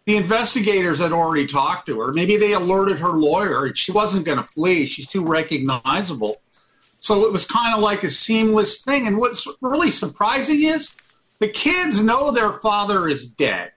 the 0.04 0.16
investigators 0.16 0.98
had 0.98 1.12
already 1.12 1.46
talked 1.46 1.86
to 1.86 2.00
her. 2.00 2.12
Maybe 2.12 2.36
they 2.36 2.54
alerted 2.54 2.98
her 2.98 3.12
lawyer. 3.12 3.72
She 3.74 3.92
wasn't 3.92 4.26
going 4.26 4.38
to 4.38 4.44
flee. 4.44 4.86
She's 4.86 5.06
too 5.06 5.24
recognizable. 5.24 6.40
So 6.98 7.24
it 7.26 7.32
was 7.32 7.46
kind 7.46 7.74
of 7.74 7.80
like 7.80 8.02
a 8.02 8.10
seamless 8.10 8.80
thing. 8.80 9.06
And 9.06 9.18
what's 9.18 9.46
really 9.60 9.90
surprising 9.90 10.64
is 10.64 10.92
the 11.38 11.48
kids 11.48 12.00
know 12.00 12.32
their 12.32 12.54
father 12.54 13.08
is 13.08 13.28
dead. 13.28 13.72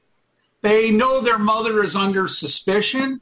They 0.66 0.90
know 0.90 1.22
their 1.22 1.38
mother 1.38 1.84
is 1.84 1.96
under 1.96 2.28
suspicion 2.28 3.22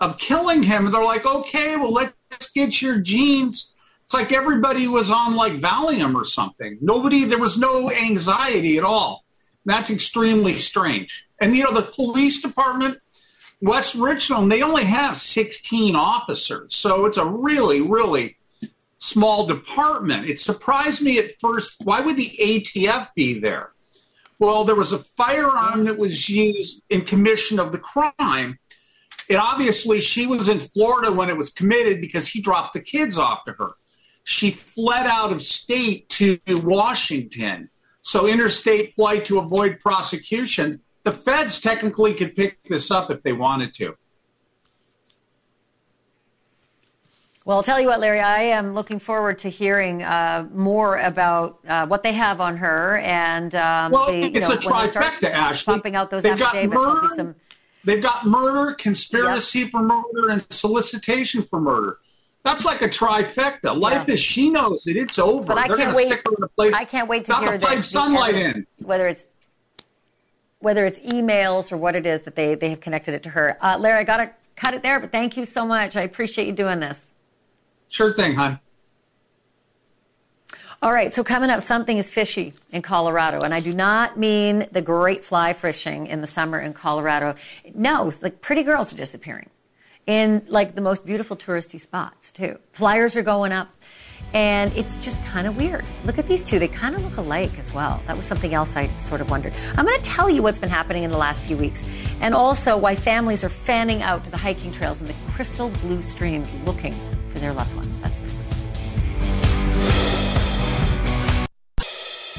of 0.00 0.16
killing 0.16 0.62
him. 0.62 0.88
They're 0.92 1.02
like, 1.02 1.26
okay, 1.26 1.74
well, 1.74 1.90
let's 1.90 2.52
get 2.54 2.80
your 2.80 3.00
jeans. 3.00 3.72
It's 4.04 4.14
like 4.14 4.30
everybody 4.30 4.86
was 4.86 5.10
on 5.10 5.34
like 5.34 5.54
Valium 5.54 6.14
or 6.14 6.24
something. 6.24 6.78
Nobody, 6.80 7.24
there 7.24 7.40
was 7.40 7.58
no 7.58 7.90
anxiety 7.90 8.78
at 8.78 8.84
all. 8.84 9.24
That's 9.64 9.90
extremely 9.90 10.52
strange. 10.52 11.26
And, 11.40 11.56
you 11.56 11.64
know, 11.64 11.72
the 11.72 11.82
police 11.82 12.40
department, 12.40 13.00
West 13.60 13.96
Richland, 13.96 14.52
they 14.52 14.62
only 14.62 14.84
have 14.84 15.16
16 15.16 15.96
officers. 15.96 16.76
So 16.76 17.06
it's 17.06 17.18
a 17.18 17.26
really, 17.26 17.80
really 17.80 18.36
small 18.98 19.48
department. 19.48 20.28
It 20.28 20.38
surprised 20.38 21.02
me 21.02 21.18
at 21.18 21.40
first. 21.40 21.74
Why 21.82 22.02
would 22.02 22.14
the 22.14 22.30
ATF 22.40 23.08
be 23.16 23.40
there? 23.40 23.73
Well, 24.44 24.64
there 24.64 24.74
was 24.74 24.92
a 24.92 24.98
firearm 24.98 25.84
that 25.84 25.96
was 25.96 26.28
used 26.28 26.82
in 26.90 27.06
commission 27.06 27.58
of 27.58 27.72
the 27.72 27.78
crime. 27.78 28.58
And 29.30 29.38
obviously, 29.38 30.02
she 30.02 30.26
was 30.26 30.50
in 30.50 30.60
Florida 30.60 31.10
when 31.10 31.30
it 31.30 31.36
was 31.38 31.48
committed 31.48 32.02
because 32.02 32.28
he 32.28 32.42
dropped 32.42 32.74
the 32.74 32.80
kids 32.80 33.16
off 33.16 33.46
to 33.46 33.52
her. 33.52 33.70
She 34.24 34.50
fled 34.50 35.06
out 35.06 35.32
of 35.32 35.40
state 35.40 36.10
to 36.10 36.38
Washington. 36.46 37.70
So, 38.02 38.26
interstate 38.26 38.92
flight 38.94 39.24
to 39.26 39.38
avoid 39.38 39.80
prosecution. 39.80 40.80
The 41.04 41.12
feds 41.12 41.58
technically 41.58 42.12
could 42.12 42.36
pick 42.36 42.62
this 42.64 42.90
up 42.90 43.10
if 43.10 43.22
they 43.22 43.32
wanted 43.32 43.72
to. 43.76 43.96
Well, 47.44 47.58
I'll 47.58 47.62
tell 47.62 47.78
you 47.78 47.88
what, 47.88 48.00
Larry, 48.00 48.20
I 48.20 48.42
am 48.44 48.72
looking 48.72 48.98
forward 48.98 49.38
to 49.40 49.50
hearing 49.50 50.02
uh, 50.02 50.48
more 50.54 50.96
about 50.96 51.58
uh, 51.68 51.86
what 51.86 52.02
they 52.02 52.14
have 52.14 52.40
on 52.40 52.56
her. 52.56 52.96
And 52.98 53.54
um, 53.54 53.92
well, 53.92 54.06
they, 54.06 54.22
it's 54.22 54.48
know, 54.48 54.54
a 54.54 54.58
trifecta, 54.58 55.30
Ashleigh. 55.30 55.66
Pumping 55.66 55.94
out 55.94 56.10
those 56.10 56.22
They've 56.22 56.38
got 56.38 56.54
murder, 56.64 57.08
some- 57.14 57.34
they've 57.84 58.02
got 58.02 58.24
murder, 58.24 58.72
conspiracy 58.74 59.68
for 59.68 59.82
murder, 59.82 60.30
and 60.30 60.46
solicitation 60.50 61.42
for 61.42 61.60
murder. 61.60 61.98
That's 62.44 62.64
like 62.64 62.80
a 62.80 62.88
trifecta. 62.88 63.78
Life 63.78 64.08
as 64.08 64.20
she 64.20 64.48
knows 64.48 64.86
it, 64.86 64.96
it's 64.96 65.18
over. 65.18 65.46
But 65.46 65.58
I 65.58 65.68
They're 65.68 65.76
can't 65.76 65.96
wait. 65.96 66.06
stick 66.06 66.22
her 66.26 66.34
in 66.36 66.44
a 66.44 66.48
place 66.48 66.72
I 66.74 66.84
can't 66.86 67.08
wait 67.08 67.26
to 67.26 67.34
hear 67.36 67.52
to 67.52 67.58
the- 67.58 67.66
pipe 67.66 67.76
the 67.78 67.82
sunlight 67.82 68.36
in. 68.36 68.66
Whether 68.82 69.06
it's 69.06 69.26
whether 70.60 70.86
it's 70.86 70.98
emails 71.00 71.70
or 71.70 71.76
what 71.76 71.94
it 71.94 72.06
is 72.06 72.22
that 72.22 72.36
they, 72.36 72.54
they 72.54 72.70
have 72.70 72.80
connected 72.80 73.12
it 73.12 73.22
to 73.24 73.28
her. 73.28 73.58
Uh, 73.60 73.76
Larry, 73.78 74.00
I 74.00 74.04
got 74.04 74.16
to 74.16 74.30
cut 74.56 74.72
it 74.72 74.82
there, 74.82 74.98
but 74.98 75.12
thank 75.12 75.36
you 75.36 75.44
so 75.44 75.66
much. 75.66 75.94
I 75.94 76.00
appreciate 76.00 76.46
you 76.46 76.54
doing 76.54 76.80
this. 76.80 77.10
Sure 77.94 78.12
thing, 78.12 78.34
hon. 78.34 78.58
All 80.82 80.92
right, 80.92 81.14
so 81.14 81.22
coming 81.22 81.48
up, 81.48 81.60
something 81.60 81.96
is 81.96 82.10
fishy 82.10 82.52
in 82.72 82.82
Colorado, 82.82 83.42
and 83.42 83.54
I 83.54 83.60
do 83.60 83.72
not 83.72 84.18
mean 84.18 84.66
the 84.72 84.82
great 84.82 85.24
fly 85.24 85.52
fishing 85.52 86.08
in 86.08 86.20
the 86.20 86.26
summer 86.26 86.58
in 86.58 86.72
Colorado. 86.72 87.36
No, 87.72 88.10
like 88.20 88.40
pretty 88.40 88.64
girls 88.64 88.92
are 88.92 88.96
disappearing 88.96 89.48
in 90.08 90.44
like 90.48 90.74
the 90.74 90.80
most 90.80 91.06
beautiful 91.06 91.36
touristy 91.36 91.80
spots 91.80 92.32
too. 92.32 92.58
Flyers 92.72 93.14
are 93.14 93.22
going 93.22 93.52
up, 93.52 93.70
and 94.32 94.76
it's 94.76 94.96
just 94.96 95.24
kind 95.26 95.46
of 95.46 95.56
weird. 95.56 95.84
Look 96.04 96.18
at 96.18 96.26
these 96.26 96.42
two; 96.42 96.58
they 96.58 96.66
kind 96.66 96.96
of 96.96 97.04
look 97.04 97.16
alike 97.16 97.56
as 97.60 97.72
well. 97.72 98.02
That 98.08 98.16
was 98.16 98.26
something 98.26 98.54
else 98.54 98.74
I 98.74 98.94
sort 98.96 99.20
of 99.20 99.30
wondered. 99.30 99.54
I'm 99.76 99.86
going 99.86 100.02
to 100.02 100.10
tell 100.10 100.28
you 100.28 100.42
what's 100.42 100.58
been 100.58 100.68
happening 100.68 101.04
in 101.04 101.12
the 101.12 101.18
last 101.18 101.44
few 101.44 101.56
weeks, 101.56 101.84
and 102.20 102.34
also 102.34 102.76
why 102.76 102.96
families 102.96 103.44
are 103.44 103.48
fanning 103.48 104.02
out 104.02 104.24
to 104.24 104.32
the 104.32 104.36
hiking 104.36 104.72
trails 104.72 105.00
in 105.00 105.06
the 105.06 105.14
crystal 105.32 105.68
blue 105.68 106.02
streams 106.02 106.50
looking 106.64 106.98
for 107.34 107.40
their 107.40 107.52
loved 107.52 107.74
ones. 107.74 107.98
That's 108.00 108.20
next. 108.20 108.34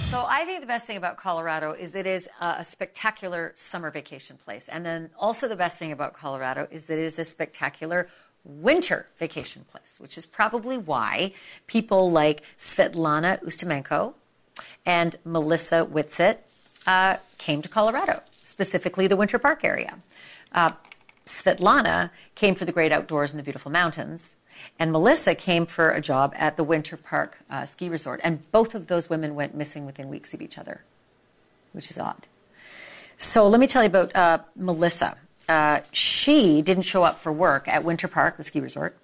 So 0.10 0.26
I 0.26 0.46
think 0.46 0.62
the 0.62 0.68
best 0.68 0.88
thing 0.88 0.96
about 0.96 1.18
Colorado 1.18 1.74
is 1.74 1.92
that 1.92 2.08
it 2.08 2.14
is 2.14 2.30
a 2.40 2.64
spectacular 2.64 3.52
summer 3.56 3.92
vacation 3.92 4.38
place. 4.38 4.70
And 4.70 4.86
then 4.86 5.10
also 5.20 5.50
the 5.50 5.58
best 5.58 5.78
thing 5.78 5.92
about 5.92 6.14
Colorado 6.14 6.68
is 6.72 6.86
that 6.86 6.98
it 6.98 7.04
is 7.04 7.20
a 7.20 7.26
spectacular 7.26 8.08
winter 8.46 9.08
vacation 9.20 9.66
place, 9.70 9.96
which 9.98 10.18
is 10.18 10.26
probably 10.26 10.78
why 10.78 11.34
people 11.68 12.12
like 12.12 12.44
Svetlana 12.58 13.44
Ustimenko 13.44 14.14
and 14.86 15.18
Melissa 15.26 15.86
Whitsitt 15.86 16.38
uh, 16.88 17.18
came 17.38 17.62
to 17.62 17.68
Colorado, 17.68 18.22
specifically 18.46 19.08
the 19.08 19.18
Winter 19.18 19.40
Park 19.40 19.66
area. 19.66 20.00
Uh, 20.54 20.72
Svetlana 21.26 22.12
came 22.36 22.56
for 22.56 22.66
the 22.66 22.72
great 22.72 22.92
outdoors 22.92 23.32
and 23.32 23.40
the 23.40 23.44
beautiful 23.44 23.72
mountains. 23.72 24.36
And 24.78 24.92
Melissa 24.92 25.36
came 25.36 25.66
for 25.66 25.92
a 25.92 26.02
job 26.02 26.34
at 26.36 26.58
the 26.58 26.64
Winter 26.64 26.98
Park 26.98 27.38
uh, 27.50 27.66
ski 27.66 27.90
resort. 27.90 28.20
And 28.24 28.50
both 28.52 28.76
of 28.76 28.88
those 28.88 29.10
women 29.10 29.36
went 29.36 29.56
missing 29.56 29.86
within 29.86 30.10
weeks 30.10 30.34
of 30.34 30.42
each 30.42 30.58
other, 30.58 30.82
which 31.72 31.90
is 31.90 31.98
odd. 31.98 32.28
So 33.18 33.48
let 33.48 33.60
me 33.60 33.68
tell 33.68 33.84
you 33.84 33.88
about 33.88 34.16
uh, 34.16 34.40
Melissa. 34.56 35.18
Uh, 35.48 35.82
she 35.92 36.62
didn't 36.62 36.84
show 36.84 37.04
up 37.04 37.20
for 37.20 37.32
work 37.32 37.68
at 37.68 37.84
Winter 37.84 38.08
Park, 38.08 38.38
the 38.38 38.44
ski 38.44 38.60
resort, 38.60 38.98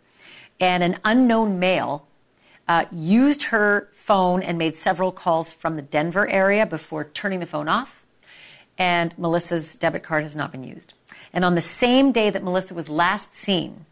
and 0.59 0.83
an 0.83 0.97
unknown 1.05 1.59
male 1.59 2.07
uh, 2.67 2.85
used 2.91 3.43
her 3.43 3.89
phone 3.91 4.41
and 4.41 4.57
made 4.57 4.75
several 4.75 5.11
calls 5.11 5.53
from 5.53 5.75
the 5.75 5.81
Denver 5.81 6.27
area 6.27 6.65
before 6.65 7.03
turning 7.03 7.39
the 7.39 7.45
phone 7.45 7.67
off. 7.67 8.03
And 8.77 9.17
Melissa's 9.17 9.75
debit 9.75 10.03
card 10.03 10.23
has 10.23 10.35
not 10.35 10.51
been 10.51 10.63
used. 10.63 10.93
And 11.33 11.45
on 11.45 11.55
the 11.55 11.61
same 11.61 12.11
day 12.11 12.29
that 12.29 12.43
Melissa 12.43 12.73
was 12.73 12.89
last 12.89 13.35
seen, 13.35 13.85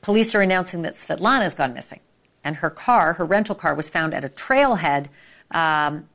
police 0.00 0.34
are 0.34 0.40
announcing 0.40 0.82
that 0.82 0.94
Svetlana 0.94 1.42
has 1.42 1.54
gone 1.54 1.74
missing. 1.74 2.00
And 2.44 2.56
her 2.56 2.70
car, 2.70 3.14
her 3.14 3.24
rental 3.24 3.54
car, 3.54 3.74
was 3.74 3.90
found 3.90 4.14
at 4.14 4.24
a 4.24 4.28
trailhead 4.28 5.06
um, 5.50 6.08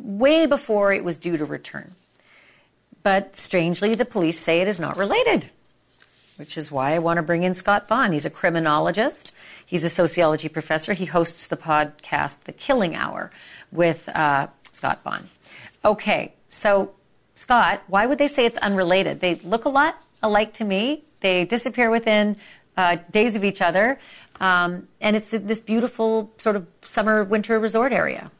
way 0.00 0.46
before 0.46 0.92
it 0.92 1.04
was 1.04 1.18
due 1.18 1.36
to 1.36 1.44
return. 1.44 1.94
But 3.02 3.36
strangely, 3.36 3.94
the 3.94 4.04
police 4.04 4.38
say 4.38 4.60
it 4.60 4.68
is 4.68 4.78
not 4.78 4.96
related, 4.96 5.50
which 6.36 6.58
is 6.58 6.70
why 6.70 6.94
I 6.94 6.98
want 6.98 7.16
to 7.16 7.22
bring 7.22 7.42
in 7.42 7.54
Scott 7.54 7.88
Bonn. 7.88 8.12
He's 8.12 8.26
a 8.26 8.30
criminologist, 8.30 9.32
he's 9.64 9.84
a 9.84 9.88
sociology 9.88 10.48
professor. 10.48 10.92
He 10.92 11.06
hosts 11.06 11.46
the 11.46 11.56
podcast, 11.56 12.44
The 12.44 12.52
Killing 12.52 12.94
Hour, 12.94 13.30
with 13.72 14.08
uh, 14.10 14.48
Scott 14.72 15.02
Bonn. 15.02 15.28
Okay, 15.84 16.34
so 16.48 16.92
Scott, 17.34 17.82
why 17.86 18.04
would 18.04 18.18
they 18.18 18.28
say 18.28 18.44
it's 18.44 18.58
unrelated? 18.58 19.20
They 19.20 19.36
look 19.36 19.64
a 19.64 19.70
lot 19.70 19.96
alike 20.22 20.52
to 20.54 20.64
me. 20.64 21.04
They 21.20 21.46
disappear 21.46 21.90
within 21.90 22.36
uh, 22.76 22.96
days 23.10 23.34
of 23.34 23.44
each 23.44 23.60
other. 23.60 23.98
Um, 24.40 24.88
and 25.00 25.16
it's 25.16 25.30
this 25.30 25.58
beautiful 25.58 26.32
sort 26.38 26.56
of 26.56 26.66
summer 26.84 27.24
winter 27.24 27.58
resort 27.58 27.92
area. 27.92 28.30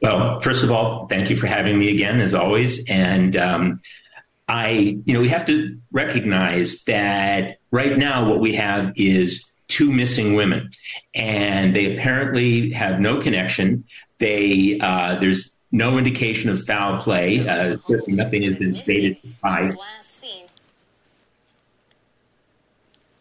Well, 0.00 0.40
first 0.40 0.62
of 0.62 0.70
all, 0.70 1.06
thank 1.06 1.30
you 1.30 1.36
for 1.36 1.46
having 1.46 1.78
me 1.78 1.88
again, 1.92 2.20
as 2.20 2.34
always. 2.34 2.84
And 2.88 3.36
um, 3.36 3.80
I, 4.48 4.98
you 5.04 5.14
know, 5.14 5.20
we 5.20 5.28
have 5.28 5.46
to 5.46 5.78
recognize 5.92 6.84
that 6.84 7.58
right 7.70 7.96
now 7.96 8.28
what 8.28 8.38
we 8.40 8.54
have 8.54 8.92
is 8.96 9.44
two 9.68 9.90
missing 9.90 10.34
women, 10.34 10.70
and 11.14 11.74
they 11.74 11.94
apparently 11.94 12.70
have 12.70 13.00
no 13.00 13.18
connection. 13.18 13.84
They 14.18 14.78
uh, 14.80 15.18
there's 15.20 15.56
no 15.72 15.98
indication 15.98 16.50
of 16.50 16.64
foul 16.64 17.02
play. 17.02 17.48
Uh, 17.48 17.78
nothing 18.06 18.42
has 18.42 18.56
been 18.56 18.72
stated 18.72 19.16
by. 19.42 19.70
Uh, 19.70 19.74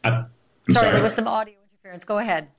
sorry, 0.04 0.26
sorry, 0.70 0.92
there 0.92 1.04
was 1.04 1.14
some 1.14 1.28
audio 1.28 1.56
interference. 1.72 2.06
Go 2.06 2.18
ahead. 2.18 2.50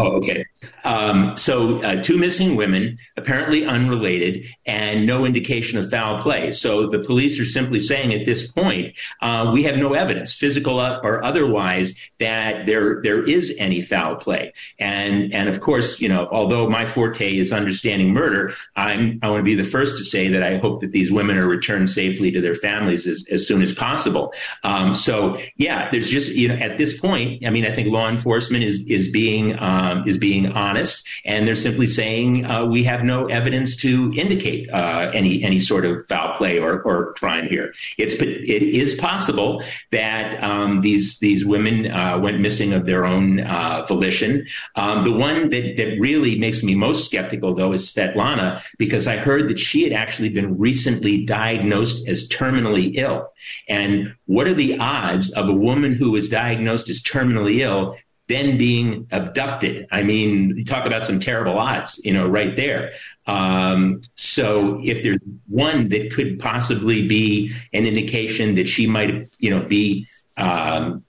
Oh, 0.00 0.12
okay. 0.12 0.44
Um, 0.84 1.36
so, 1.36 1.82
uh, 1.82 2.00
two 2.00 2.18
missing 2.18 2.54
women, 2.54 2.98
apparently 3.16 3.64
unrelated, 3.66 4.46
and 4.64 5.06
no 5.06 5.24
indication 5.24 5.76
of 5.76 5.90
foul 5.90 6.22
play. 6.22 6.52
So, 6.52 6.86
the 6.86 7.00
police 7.00 7.40
are 7.40 7.44
simply 7.44 7.80
saying 7.80 8.14
at 8.14 8.24
this 8.24 8.50
point, 8.50 8.94
uh, 9.22 9.50
we 9.52 9.64
have 9.64 9.76
no 9.76 9.94
evidence, 9.94 10.32
physical 10.32 10.80
or 10.80 11.24
otherwise, 11.24 11.94
that 12.20 12.64
there 12.64 13.02
there 13.02 13.24
is 13.24 13.52
any 13.58 13.82
foul 13.82 14.14
play. 14.14 14.52
And 14.78 15.34
and 15.34 15.48
of 15.48 15.58
course, 15.58 16.00
you 16.00 16.08
know, 16.08 16.28
although 16.30 16.70
my 16.70 16.86
forte 16.86 17.36
is 17.36 17.52
understanding 17.52 18.12
murder, 18.12 18.54
I'm 18.76 19.18
I 19.22 19.28
want 19.30 19.40
to 19.40 19.44
be 19.44 19.56
the 19.56 19.64
first 19.64 19.96
to 19.98 20.04
say 20.04 20.28
that 20.28 20.44
I 20.44 20.58
hope 20.58 20.80
that 20.82 20.92
these 20.92 21.10
women 21.10 21.38
are 21.38 21.48
returned 21.48 21.88
safely 21.88 22.30
to 22.30 22.40
their 22.40 22.54
families 22.54 23.08
as, 23.08 23.24
as 23.32 23.48
soon 23.48 23.62
as 23.62 23.72
possible. 23.72 24.32
Um, 24.62 24.94
so, 24.94 25.40
yeah, 25.56 25.90
there's 25.90 26.08
just 26.08 26.30
you 26.36 26.46
know 26.46 26.54
at 26.56 26.78
this 26.78 26.96
point, 26.96 27.44
I 27.44 27.50
mean, 27.50 27.66
I 27.66 27.72
think 27.72 27.88
law 27.88 28.08
enforcement 28.08 28.62
is 28.62 28.84
is 28.86 29.10
being 29.10 29.58
um, 29.58 29.87
um, 29.88 30.06
is 30.06 30.18
being 30.18 30.46
honest, 30.52 31.06
and 31.24 31.46
they're 31.46 31.54
simply 31.54 31.86
saying 31.86 32.44
uh, 32.44 32.64
we 32.64 32.84
have 32.84 33.02
no 33.04 33.26
evidence 33.26 33.76
to 33.76 34.12
indicate 34.16 34.68
uh, 34.70 35.10
any 35.14 35.42
any 35.42 35.58
sort 35.58 35.84
of 35.84 36.06
foul 36.06 36.36
play 36.36 36.58
or, 36.58 36.82
or 36.82 37.14
crime 37.14 37.48
here. 37.48 37.74
It's 37.96 38.14
it 38.14 38.62
is 38.62 38.94
possible 38.94 39.62
that 39.92 40.42
um, 40.42 40.80
these 40.80 41.18
these 41.18 41.44
women 41.44 41.90
uh, 41.90 42.18
went 42.18 42.40
missing 42.40 42.72
of 42.72 42.86
their 42.86 43.04
own 43.04 43.40
uh, 43.40 43.84
volition. 43.86 44.46
Um, 44.76 45.04
the 45.04 45.12
one 45.12 45.50
that 45.50 45.76
that 45.76 45.98
really 45.98 46.38
makes 46.38 46.62
me 46.62 46.74
most 46.74 47.06
skeptical, 47.06 47.54
though, 47.54 47.72
is 47.72 47.90
Svetlana, 47.90 48.62
because 48.78 49.06
I 49.06 49.16
heard 49.16 49.48
that 49.48 49.58
she 49.58 49.84
had 49.84 49.92
actually 49.92 50.28
been 50.28 50.58
recently 50.58 51.24
diagnosed 51.24 52.06
as 52.08 52.28
terminally 52.28 52.96
ill. 52.96 53.32
And 53.68 54.14
what 54.26 54.46
are 54.48 54.54
the 54.54 54.78
odds 54.78 55.30
of 55.32 55.48
a 55.48 55.54
woman 55.54 55.94
who 55.94 56.16
is 56.16 56.28
diagnosed 56.28 56.88
as 56.88 57.00
terminally 57.00 57.60
ill 57.60 57.96
then 58.28 58.58
being 58.58 59.06
abducted. 59.10 59.86
I 59.90 60.02
mean, 60.02 60.64
talk 60.66 60.86
about 60.86 61.04
some 61.04 61.18
terrible 61.18 61.58
odds, 61.58 61.98
you 62.04 62.12
know, 62.12 62.28
right 62.28 62.54
there. 62.56 62.92
Um, 63.26 64.02
so 64.16 64.80
if 64.84 65.02
there's 65.02 65.20
one 65.48 65.88
that 65.88 66.12
could 66.12 66.38
possibly 66.38 67.08
be 67.08 67.54
an 67.72 67.86
indication 67.86 68.54
that 68.56 68.68
she 68.68 68.86
might, 68.86 69.30
you 69.38 69.50
know, 69.50 69.62
be, 69.64 70.06
um, 70.36 71.04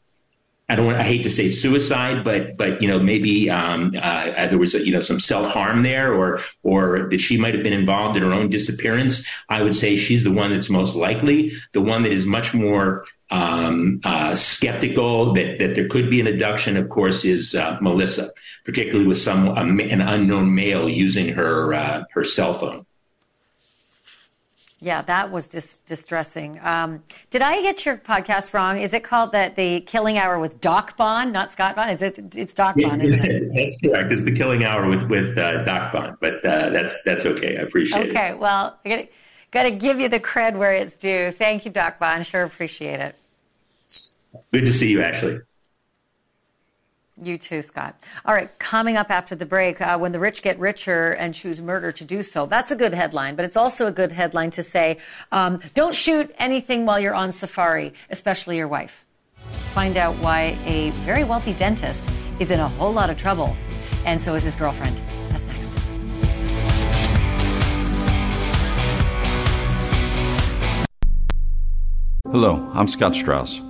I 0.69 0.75
don't 0.75 0.85
want, 0.85 0.99
I 0.99 1.03
hate 1.03 1.23
to 1.23 1.31
say 1.31 1.47
suicide, 1.47 2.23
but, 2.23 2.55
but, 2.55 2.81
you 2.81 2.87
know, 2.87 2.99
maybe, 2.99 3.49
um, 3.49 3.95
uh, 3.99 4.47
there 4.47 4.57
was, 4.59 4.75
you 4.75 4.91
know, 4.91 5.01
some 5.01 5.19
self 5.19 5.51
harm 5.51 5.81
there 5.81 6.13
or, 6.13 6.41
or 6.61 7.09
that 7.09 7.19
she 7.19 7.37
might 7.37 7.55
have 7.55 7.63
been 7.63 7.73
involved 7.73 8.15
in 8.15 8.23
her 8.23 8.31
own 8.31 8.49
disappearance. 8.49 9.25
I 9.49 9.63
would 9.63 9.75
say 9.75 9.95
she's 9.95 10.23
the 10.23 10.31
one 10.31 10.51
that's 10.51 10.69
most 10.69 10.95
likely. 10.95 11.53
The 11.73 11.81
one 11.81 12.03
that 12.03 12.13
is 12.13 12.27
much 12.27 12.53
more 12.53 13.05
um, 13.31 13.99
uh, 14.03 14.35
skeptical 14.35 15.33
that, 15.33 15.59
that 15.59 15.75
there 15.75 15.87
could 15.87 16.09
be 16.09 16.19
an 16.19 16.27
abduction, 16.27 16.77
of 16.77 16.89
course, 16.89 17.25
is 17.25 17.55
uh, 17.55 17.77
Melissa, 17.81 18.31
particularly 18.65 19.07
with 19.07 19.17
some 19.17 19.49
an 19.57 20.01
unknown 20.01 20.53
male 20.55 20.87
using 20.87 21.29
her 21.29 21.73
uh, 21.73 22.03
her 22.13 22.23
cell 22.23 22.53
phone. 22.53 22.85
Yeah, 24.81 25.01
that 25.03 25.29
was 25.29 25.47
just 25.47 25.85
distressing. 25.85 26.59
Um, 26.63 27.03
did 27.29 27.41
I 27.41 27.61
get 27.61 27.85
your 27.85 27.97
podcast 27.97 28.53
wrong? 28.53 28.79
Is 28.79 28.93
it 28.93 29.03
called 29.03 29.33
that 29.33 29.57
the 29.57 29.81
Killing 29.81 30.17
Hour 30.17 30.39
with 30.39 30.61
Doc 30.61 30.95
Bonn, 30.95 31.33
not 31.33 31.51
Scott 31.51 31.75
Bonn? 31.75 31.89
Is 31.89 32.01
it? 32.01 32.17
It's 32.33 32.53
Doc 32.53 32.75
Bonn, 32.77 33.01
isn't 33.01 33.29
it? 33.29 33.53
That's 33.53 33.75
correct. 33.81 34.11
It's 34.11 34.23
the 34.23 34.31
Killing 34.31 34.63
Hour 34.63 34.87
with 34.87 35.09
with 35.09 35.37
uh, 35.37 35.63
Doc 35.65 35.91
Bonn, 35.91 36.17
but 36.21 36.45
uh, 36.45 36.69
that's 36.69 36.95
that's 37.03 37.25
okay. 37.25 37.57
I 37.57 37.61
appreciate 37.61 37.99
okay, 37.99 38.09
it. 38.09 38.11
Okay, 38.11 38.33
well, 38.35 38.77
I 38.85 38.89
get 38.89 39.11
Got 39.51 39.63
to 39.63 39.71
give 39.71 39.99
you 39.99 40.09
the 40.09 40.19
cred 40.19 40.55
where 40.55 40.73
it's 40.73 40.95
due. 40.95 41.31
Thank 41.31 41.65
you, 41.65 41.71
Doc 41.71 41.97
Bonn. 41.99 42.23
Sure 42.23 42.43
appreciate 42.43 42.99
it. 42.99 43.15
Good 44.51 44.65
to 44.65 44.73
see 44.73 44.91
you, 44.91 44.99
Ashleigh. 44.99 45.41
You 47.21 47.37
too, 47.37 47.61
Scott. 47.61 48.01
All 48.25 48.33
right, 48.33 48.49
coming 48.59 48.95
up 48.95 49.11
after 49.11 49.35
the 49.35 49.45
break, 49.45 49.81
uh, 49.81 49.97
when 49.97 50.13
the 50.13 50.19
rich 50.19 50.41
get 50.41 50.57
richer 50.57 51.11
and 51.11 51.33
choose 51.33 51.61
murder 51.61 51.91
to 51.91 52.05
do 52.05 52.23
so. 52.23 52.45
That's 52.45 52.71
a 52.71 52.75
good 52.75 52.93
headline, 52.93 53.35
but 53.35 53.43
it's 53.43 53.57
also 53.57 53.87
a 53.87 53.91
good 53.91 54.11
headline 54.11 54.51
to 54.51 54.63
say 54.63 54.99
um, 55.31 55.59
don't 55.73 55.93
shoot 55.93 56.33
anything 56.37 56.85
while 56.85 56.99
you're 56.99 57.15
on 57.15 57.31
safari, 57.31 57.93
especially 58.09 58.55
your 58.57 58.67
wife. 58.67 59.05
Find 59.73 59.97
out 59.97 60.15
why 60.15 60.57
a 60.65 60.91
very 61.05 61.23
wealthy 61.23 61.53
dentist 61.53 62.01
is 62.39 62.51
in 62.51 62.59
a 62.59 62.69
whole 62.69 62.93
lot 62.93 63.09
of 63.09 63.17
trouble, 63.17 63.55
and 64.05 64.21
so 64.21 64.35
is 64.35 64.43
his 64.43 64.55
girlfriend. 64.55 64.95
That's 65.29 65.45
next. 65.45 65.71
Hello, 72.31 72.71
I'm 72.73 72.87
Scott 72.87 73.13
Strauss. 73.15 73.61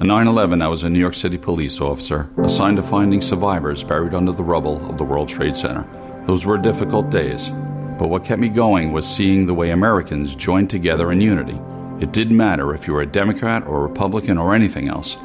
On 0.00 0.08
9 0.08 0.26
11, 0.26 0.60
I 0.60 0.66
was 0.66 0.82
a 0.82 0.90
New 0.90 0.98
York 0.98 1.14
City 1.14 1.38
police 1.38 1.80
officer 1.80 2.28
assigned 2.38 2.78
to 2.78 2.82
finding 2.82 3.22
survivors 3.22 3.84
buried 3.84 4.12
under 4.12 4.32
the 4.32 4.42
rubble 4.42 4.84
of 4.90 4.98
the 4.98 5.04
World 5.04 5.28
Trade 5.28 5.56
Center. 5.56 5.86
Those 6.26 6.44
were 6.44 6.58
difficult 6.58 7.10
days, 7.10 7.50
but 7.96 8.08
what 8.08 8.24
kept 8.24 8.40
me 8.40 8.48
going 8.48 8.90
was 8.90 9.06
seeing 9.06 9.46
the 9.46 9.54
way 9.54 9.70
Americans 9.70 10.34
joined 10.34 10.68
together 10.68 11.12
in 11.12 11.20
unity. 11.20 11.60
It 12.00 12.12
didn't 12.12 12.36
matter 12.36 12.74
if 12.74 12.88
you 12.88 12.92
were 12.92 13.02
a 13.02 13.06
Democrat 13.06 13.68
or 13.68 13.82
Republican 13.82 14.36
or 14.36 14.52
anything 14.52 14.88
else. 14.88 15.16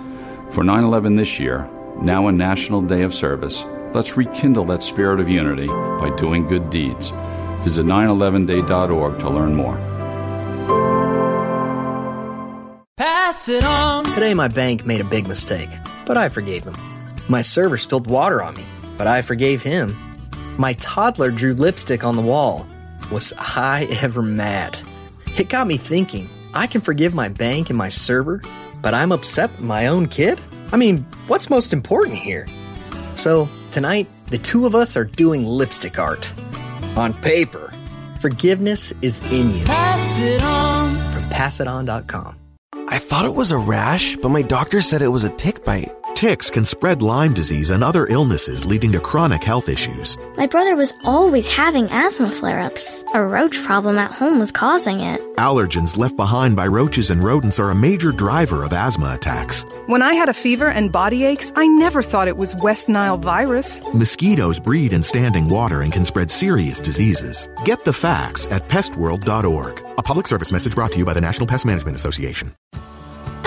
For 0.52 0.64
9 0.64 0.84
11 0.84 1.16
this 1.16 1.40
year, 1.40 1.68
now 2.00 2.28
a 2.28 2.32
National 2.32 2.84
Day 2.84 3.02
of 3.02 3.16
Service, 3.16 3.66
let's 3.96 4.18
rekindle 4.18 4.66
that 4.66 4.84
spirit 4.84 5.20
of 5.20 5.28
unity 5.28 5.68
by 5.68 6.16
doing 6.16 6.46
good 6.46 6.70
deeds. 6.70 7.10
Visit 7.64 7.88
911day.org 7.88 9.20
to 9.20 9.30
learn 9.32 9.56
more. 9.56 10.99
Pass 13.00 13.48
it 13.48 13.64
on. 13.64 14.04
Today, 14.04 14.34
my 14.34 14.50
bank 14.50 14.86
made 14.86 15.00
a 15.00 15.06
big 15.06 15.26
mistake, 15.26 15.70
but 16.06 16.18
I 16.18 16.28
forgave 16.28 16.66
them. 16.66 16.76
My 17.30 17.42
server 17.42 17.78
spilled 17.78 18.08
water 18.08 18.44
on 18.44 18.56
me, 18.56 18.66
but 18.98 19.08
I 19.08 19.22
forgave 19.22 19.64
him. 19.64 19.96
My 20.58 20.74
toddler 20.74 21.32
drew 21.32 21.54
lipstick 21.54 22.04
on 22.04 22.18
the 22.18 22.22
wall. 22.22 22.68
Was 23.10 23.32
I 23.38 23.88
ever 24.02 24.22
mad? 24.22 24.78
It 25.38 25.48
got 25.48 25.66
me 25.66 25.78
thinking 25.78 26.30
I 26.54 26.68
can 26.68 26.82
forgive 26.82 27.14
my 27.14 27.30
bank 27.30 27.70
and 27.70 27.78
my 27.78 27.88
server, 27.88 28.42
but 28.82 28.94
I'm 28.94 29.14
upset 29.14 29.50
with 29.52 29.62
my 29.62 29.88
own 29.88 30.10
kid? 30.10 30.42
I 30.74 30.76
mean, 30.76 31.06
what's 31.28 31.50
most 31.50 31.72
important 31.72 32.18
here? 32.18 32.48
So, 33.16 33.48
tonight, 33.72 34.10
the 34.28 34.40
two 34.40 34.66
of 34.66 34.76
us 34.76 34.98
are 34.98 35.06
doing 35.06 35.46
lipstick 35.46 36.00
art. 36.00 36.34
On 36.98 37.14
paper, 37.14 37.74
forgiveness 38.20 38.92
is 39.02 39.20
in 39.32 39.56
you. 39.56 39.64
Pass 39.64 40.20
it 40.20 40.42
on. 40.44 40.90
From 41.14 41.24
passiton.com. 41.30 42.39
I 42.92 42.98
thought 42.98 43.26
it 43.26 43.36
was 43.36 43.52
a 43.52 43.58
rash, 43.58 44.16
but 44.18 44.30
my 44.30 44.42
doctor 44.42 44.82
said 44.82 45.04
it 45.04 45.10
was 45.10 45.24
a 45.24 45.30
tick 45.30 45.64
bite. 45.64 45.92
Ticks 46.20 46.50
can 46.50 46.66
spread 46.66 47.02
Lyme 47.02 47.32
disease 47.32 47.70
and 47.70 47.82
other 47.82 48.06
illnesses 48.08 48.66
leading 48.66 48.92
to 48.92 49.00
chronic 49.00 49.42
health 49.42 49.70
issues. 49.70 50.18
My 50.36 50.48
brother 50.48 50.76
was 50.76 50.94
always 51.06 51.48
having 51.48 51.90
asthma 51.92 52.30
flare 52.30 52.60
ups. 52.60 53.06
A 53.14 53.24
roach 53.24 53.64
problem 53.64 53.98
at 53.98 54.12
home 54.12 54.38
was 54.38 54.52
causing 54.52 55.00
it. 55.00 55.22
Allergens 55.38 55.98
left 55.98 56.18
behind 56.18 56.58
by 56.58 56.68
roaches 56.68 57.10
and 57.10 57.24
rodents 57.24 57.58
are 57.58 57.72
a 57.72 57.74
major 57.74 58.12
driver 58.12 58.66
of 58.66 58.74
asthma 58.74 59.14
attacks. 59.14 59.64
When 59.86 60.02
I 60.02 60.14
had 60.14 60.28
a 60.28 60.34
fever 60.34 60.68
and 60.68 60.92
body 60.92 61.24
aches, 61.24 61.54
I 61.56 61.66
never 61.68 62.04
thought 62.04 62.28
it 62.28 62.36
was 62.36 62.54
West 62.54 62.90
Nile 62.90 63.18
virus. 63.18 63.82
Mosquitoes 63.94 64.60
breed 64.60 64.92
in 64.92 65.04
standing 65.04 65.48
water 65.48 65.84
and 65.84 65.94
can 65.94 66.04
spread 66.04 66.30
serious 66.30 66.82
diseases. 66.82 67.48
Get 67.64 67.86
the 67.86 67.94
facts 67.94 68.46
at 68.48 68.68
pestworld.org. 68.68 69.86
A 69.98 70.04
public 70.04 70.28
service 70.28 70.52
message 70.52 70.76
brought 70.76 70.92
to 70.92 70.98
you 70.98 71.06
by 71.06 71.14
the 71.14 71.22
National 71.22 71.48
Pest 71.48 71.66
Management 71.66 71.96
Association. 71.96 72.54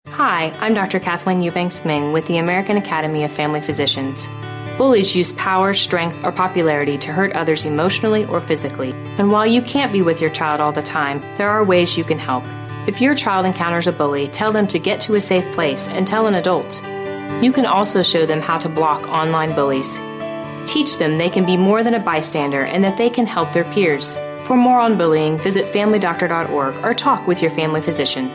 Hi, 0.09 0.53
I'm 0.61 0.75
Dr. 0.75 0.99
Kathleen 0.99 1.43
Eubanks 1.43 1.85
Ming 1.85 2.13
with 2.13 2.27
the 2.27 2.39
American 2.39 2.77
Academy 2.77 3.25
of 3.25 3.33
Family 3.33 3.61
Physicians. 3.61 4.29
Bullies 4.77 5.15
use 5.15 5.33
power, 5.35 5.73
strength, 5.73 6.25
or 6.25 6.33
popularity 6.33 6.99
to 6.99 7.13
hurt 7.13 7.33
others 7.33 7.65
emotionally 7.65 8.25
or 8.25 8.41
physically. 8.41 8.93
And 9.19 9.31
while 9.31 9.47
you 9.47 9.63
can't 9.63 9.93
be 9.93 10.03
with 10.03 10.21
your 10.21 10.31
child 10.31 10.61
all 10.61 10.73
the 10.73 10.83
time, 10.83 11.21
there 11.37 11.51
are 11.51 11.65
ways 11.65 11.97
you 11.97 12.05
can 12.05 12.19
help. 12.19 12.45
If 12.89 13.01
your 13.01 13.15
child 13.15 13.47
encounters 13.47 13.87
a 13.87 13.93
bully, 13.93 14.29
tell 14.29 14.53
them 14.53 14.67
to 14.69 14.79
get 14.79 15.01
to 15.03 15.15
a 15.15 15.21
safe 15.21 15.51
place 15.53 15.87
and 15.89 16.07
tell 16.07 16.27
an 16.27 16.35
adult. 16.35 16.83
You 17.43 17.53
can 17.53 17.67
also 17.67 18.03
show 18.03 18.27
them 18.27 18.41
how 18.41 18.59
to 18.59 18.69
block 18.69 19.07
online 19.09 19.55
bullies. 19.55 20.01
Teach 20.67 20.99
them 20.99 21.19
they 21.19 21.31
can 21.31 21.45
be 21.45 21.57
more 21.57 21.83
than 21.83 21.95
a 21.95 22.01
bystander 22.01 22.65
and 22.65 22.83
that 22.85 22.97
they 22.97 23.11
can 23.11 23.27
help 23.27 23.53
their 23.53 23.65
peers. 23.65 24.17
For 24.45 24.57
more 24.57 24.81
on 24.81 24.99
bullying, 24.99 25.39
visit 25.39 25.67
familydoctor.org 25.67 26.85
or 26.85 26.95
talk 26.95 27.27
with 27.27 27.41
your 27.43 27.51
family 27.51 27.81
physician. 27.81 28.29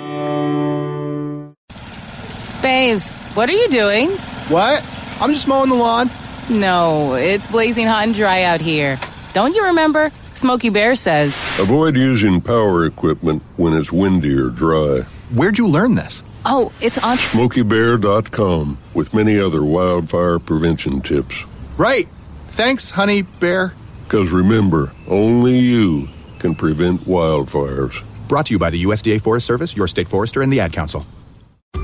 Babes, 2.62 3.12
what 3.36 3.50
are 3.50 3.54
you 3.54 3.68
doing? 3.70 4.12
What? 4.50 4.84
I'm 5.22 5.32
just 5.32 5.48
mowing 5.48 5.70
the 5.70 5.76
lawn. 5.76 6.10
No, 6.50 7.14
it's 7.16 7.48
blazing 7.48 7.88
hot 7.88 8.06
and 8.06 8.14
dry 8.14 8.44
out 8.44 8.62
here. 8.62 8.98
Don't 9.34 9.54
you 9.54 9.66
remember? 9.66 10.12
Smokey 10.36 10.70
Bear 10.70 10.96
says. 10.96 11.44
Avoid 11.60 11.96
using 11.96 12.42
power 12.42 12.86
equipment 12.86 13.42
when 13.58 13.74
it's 13.74 13.92
windy 13.92 14.34
or 14.34 14.50
dry. 14.50 15.02
Where'd 15.34 15.58
you 15.58 15.68
learn 15.68 15.96
this? 15.96 16.22
Oh, 16.46 16.72
it's 16.82 16.98
on 17.00 17.18
SmokeyBear.com 17.18 18.78
with 18.94 19.14
many 19.14 19.40
other 19.40 19.64
wildfire 19.64 20.38
prevention 20.40 21.02
tips. 21.02 21.44
Right. 21.78 22.08
Thanks, 22.56 22.90
honey 22.90 23.24
bear. 23.24 23.74
Because 24.06 24.32
remember, 24.32 24.94
only 25.10 25.60
you 25.60 26.08
can 26.40 26.56
prevent 26.56 27.02
wildfires. 27.02 28.02
Brought 28.30 28.46
to 28.46 28.54
you 28.54 28.60
by 28.60 28.70
the 28.70 28.82
USDA 28.86 29.22
Forest 29.22 29.46
Service, 29.46 29.76
your 29.76 29.90
state 29.90 30.08
forester, 30.08 30.42
and 30.42 30.54
the 30.54 30.62
Ad 30.62 30.72
Council. 30.72 31.06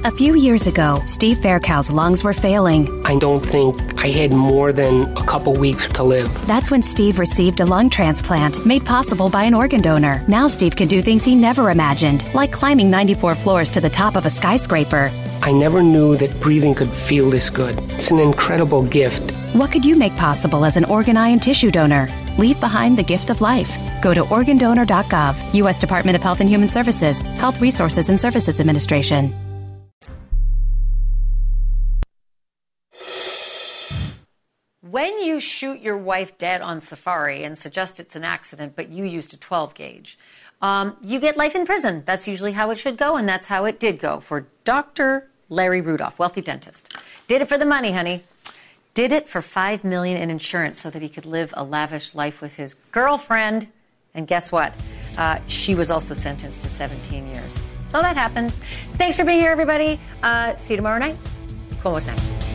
A 0.03 0.09
few 0.09 0.33
years 0.33 0.65
ago, 0.65 0.99
Steve 1.05 1.37
Faircow's 1.37 1.91
lungs 1.91 2.23
were 2.23 2.33
failing. 2.33 2.89
I 3.05 3.19
don't 3.19 3.45
think 3.45 3.79
I 4.03 4.07
had 4.07 4.33
more 4.33 4.73
than 4.73 5.15
a 5.15 5.23
couple 5.23 5.53
weeks 5.53 5.87
to 5.89 6.01
live. 6.01 6.27
That's 6.47 6.71
when 6.71 6.81
Steve 6.81 7.19
received 7.19 7.59
a 7.59 7.67
lung 7.67 7.87
transplant 7.87 8.65
made 8.65 8.83
possible 8.83 9.29
by 9.29 9.43
an 9.43 9.53
organ 9.53 9.79
donor. 9.79 10.25
Now 10.27 10.47
Steve 10.47 10.75
can 10.75 10.87
do 10.87 11.03
things 11.03 11.23
he 11.23 11.35
never 11.35 11.69
imagined, 11.69 12.25
like 12.33 12.51
climbing 12.51 12.89
94 12.89 13.35
floors 13.35 13.69
to 13.69 13.79
the 13.79 13.91
top 13.91 14.15
of 14.15 14.25
a 14.25 14.31
skyscraper. 14.31 15.11
I 15.43 15.51
never 15.51 15.83
knew 15.83 16.17
that 16.17 16.39
breathing 16.39 16.73
could 16.73 16.89
feel 16.89 17.29
this 17.29 17.51
good. 17.51 17.77
It's 17.91 18.09
an 18.09 18.17
incredible 18.17 18.81
gift. 18.81 19.29
What 19.53 19.71
could 19.71 19.85
you 19.85 19.95
make 19.95 20.15
possible 20.15 20.65
as 20.65 20.77
an 20.77 20.85
organ, 20.85 21.15
eye, 21.15 21.29
and 21.29 21.43
tissue 21.43 21.69
donor? 21.69 22.09
Leave 22.39 22.59
behind 22.59 22.97
the 22.97 23.03
gift 23.03 23.29
of 23.29 23.39
life. 23.39 23.77
Go 24.01 24.15
to 24.15 24.23
organdonor.gov, 24.23 25.53
U.S. 25.53 25.77
Department 25.77 26.15
of 26.15 26.23
Health 26.23 26.39
and 26.39 26.49
Human 26.49 26.69
Services, 26.69 27.21
Health 27.21 27.61
Resources 27.61 28.09
and 28.09 28.19
Services 28.19 28.59
Administration. 28.59 29.31
When 35.01 35.23
you 35.23 35.39
shoot 35.39 35.81
your 35.81 35.97
wife 35.97 36.37
dead 36.37 36.61
on 36.61 36.79
safari 36.79 37.43
and 37.43 37.57
suggest 37.57 37.99
it's 37.99 38.15
an 38.15 38.23
accident, 38.23 38.73
but 38.75 38.89
you 38.89 39.03
used 39.03 39.33
a 39.33 39.37
12 39.37 39.73
gauge, 39.73 40.15
um, 40.61 40.95
you 41.01 41.19
get 41.19 41.37
life 41.37 41.55
in 41.55 41.65
prison. 41.65 42.03
That's 42.05 42.27
usually 42.27 42.51
how 42.51 42.69
it 42.69 42.75
should 42.77 42.97
go, 42.97 43.15
and 43.15 43.27
that's 43.27 43.47
how 43.47 43.65
it 43.65 43.79
did 43.79 43.97
go 43.97 44.19
for 44.19 44.45
Dr. 44.63 45.27
Larry 45.49 45.81
Rudolph, 45.81 46.19
wealthy 46.19 46.41
dentist. 46.41 46.95
Did 47.27 47.41
it 47.41 47.49
for 47.49 47.57
the 47.57 47.65
money, 47.65 47.91
honey. 47.91 48.23
Did 48.93 49.11
it 49.11 49.27
for 49.27 49.41
five 49.41 49.83
million 49.83 50.17
in 50.17 50.29
insurance 50.29 50.79
so 50.79 50.91
that 50.91 51.01
he 51.01 51.09
could 51.09 51.25
live 51.25 51.51
a 51.57 51.63
lavish 51.63 52.13
life 52.13 52.39
with 52.39 52.53
his 52.53 52.75
girlfriend. 52.91 53.65
And 54.13 54.27
guess 54.27 54.51
what? 54.51 54.75
Uh, 55.17 55.39
she 55.47 55.73
was 55.73 55.89
also 55.89 56.13
sentenced 56.13 56.61
to 56.61 56.69
17 56.69 57.27
years. 57.27 57.55
So 57.89 58.03
that 58.03 58.15
happened. 58.15 58.53
Thanks 58.99 59.15
for 59.15 59.25
being 59.25 59.39
here, 59.39 59.49
everybody. 59.49 59.99
Uh, 60.21 60.59
see 60.59 60.73
you 60.73 60.77
tomorrow 60.77 60.99
night. 60.99 61.17
Cuomo's 61.81 62.05
next. 62.05 62.50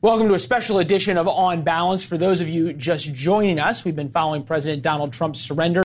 Welcome 0.00 0.28
to 0.28 0.34
a 0.34 0.38
special 0.38 0.78
edition 0.78 1.18
of 1.18 1.26
On 1.26 1.62
Balance. 1.64 2.04
For 2.04 2.16
those 2.16 2.40
of 2.40 2.48
you 2.48 2.72
just 2.72 3.12
joining 3.12 3.58
us, 3.58 3.84
we've 3.84 3.96
been 3.96 4.10
following 4.10 4.44
President 4.44 4.80
Donald 4.80 5.12
Trump's 5.12 5.40
surrender 5.40 5.76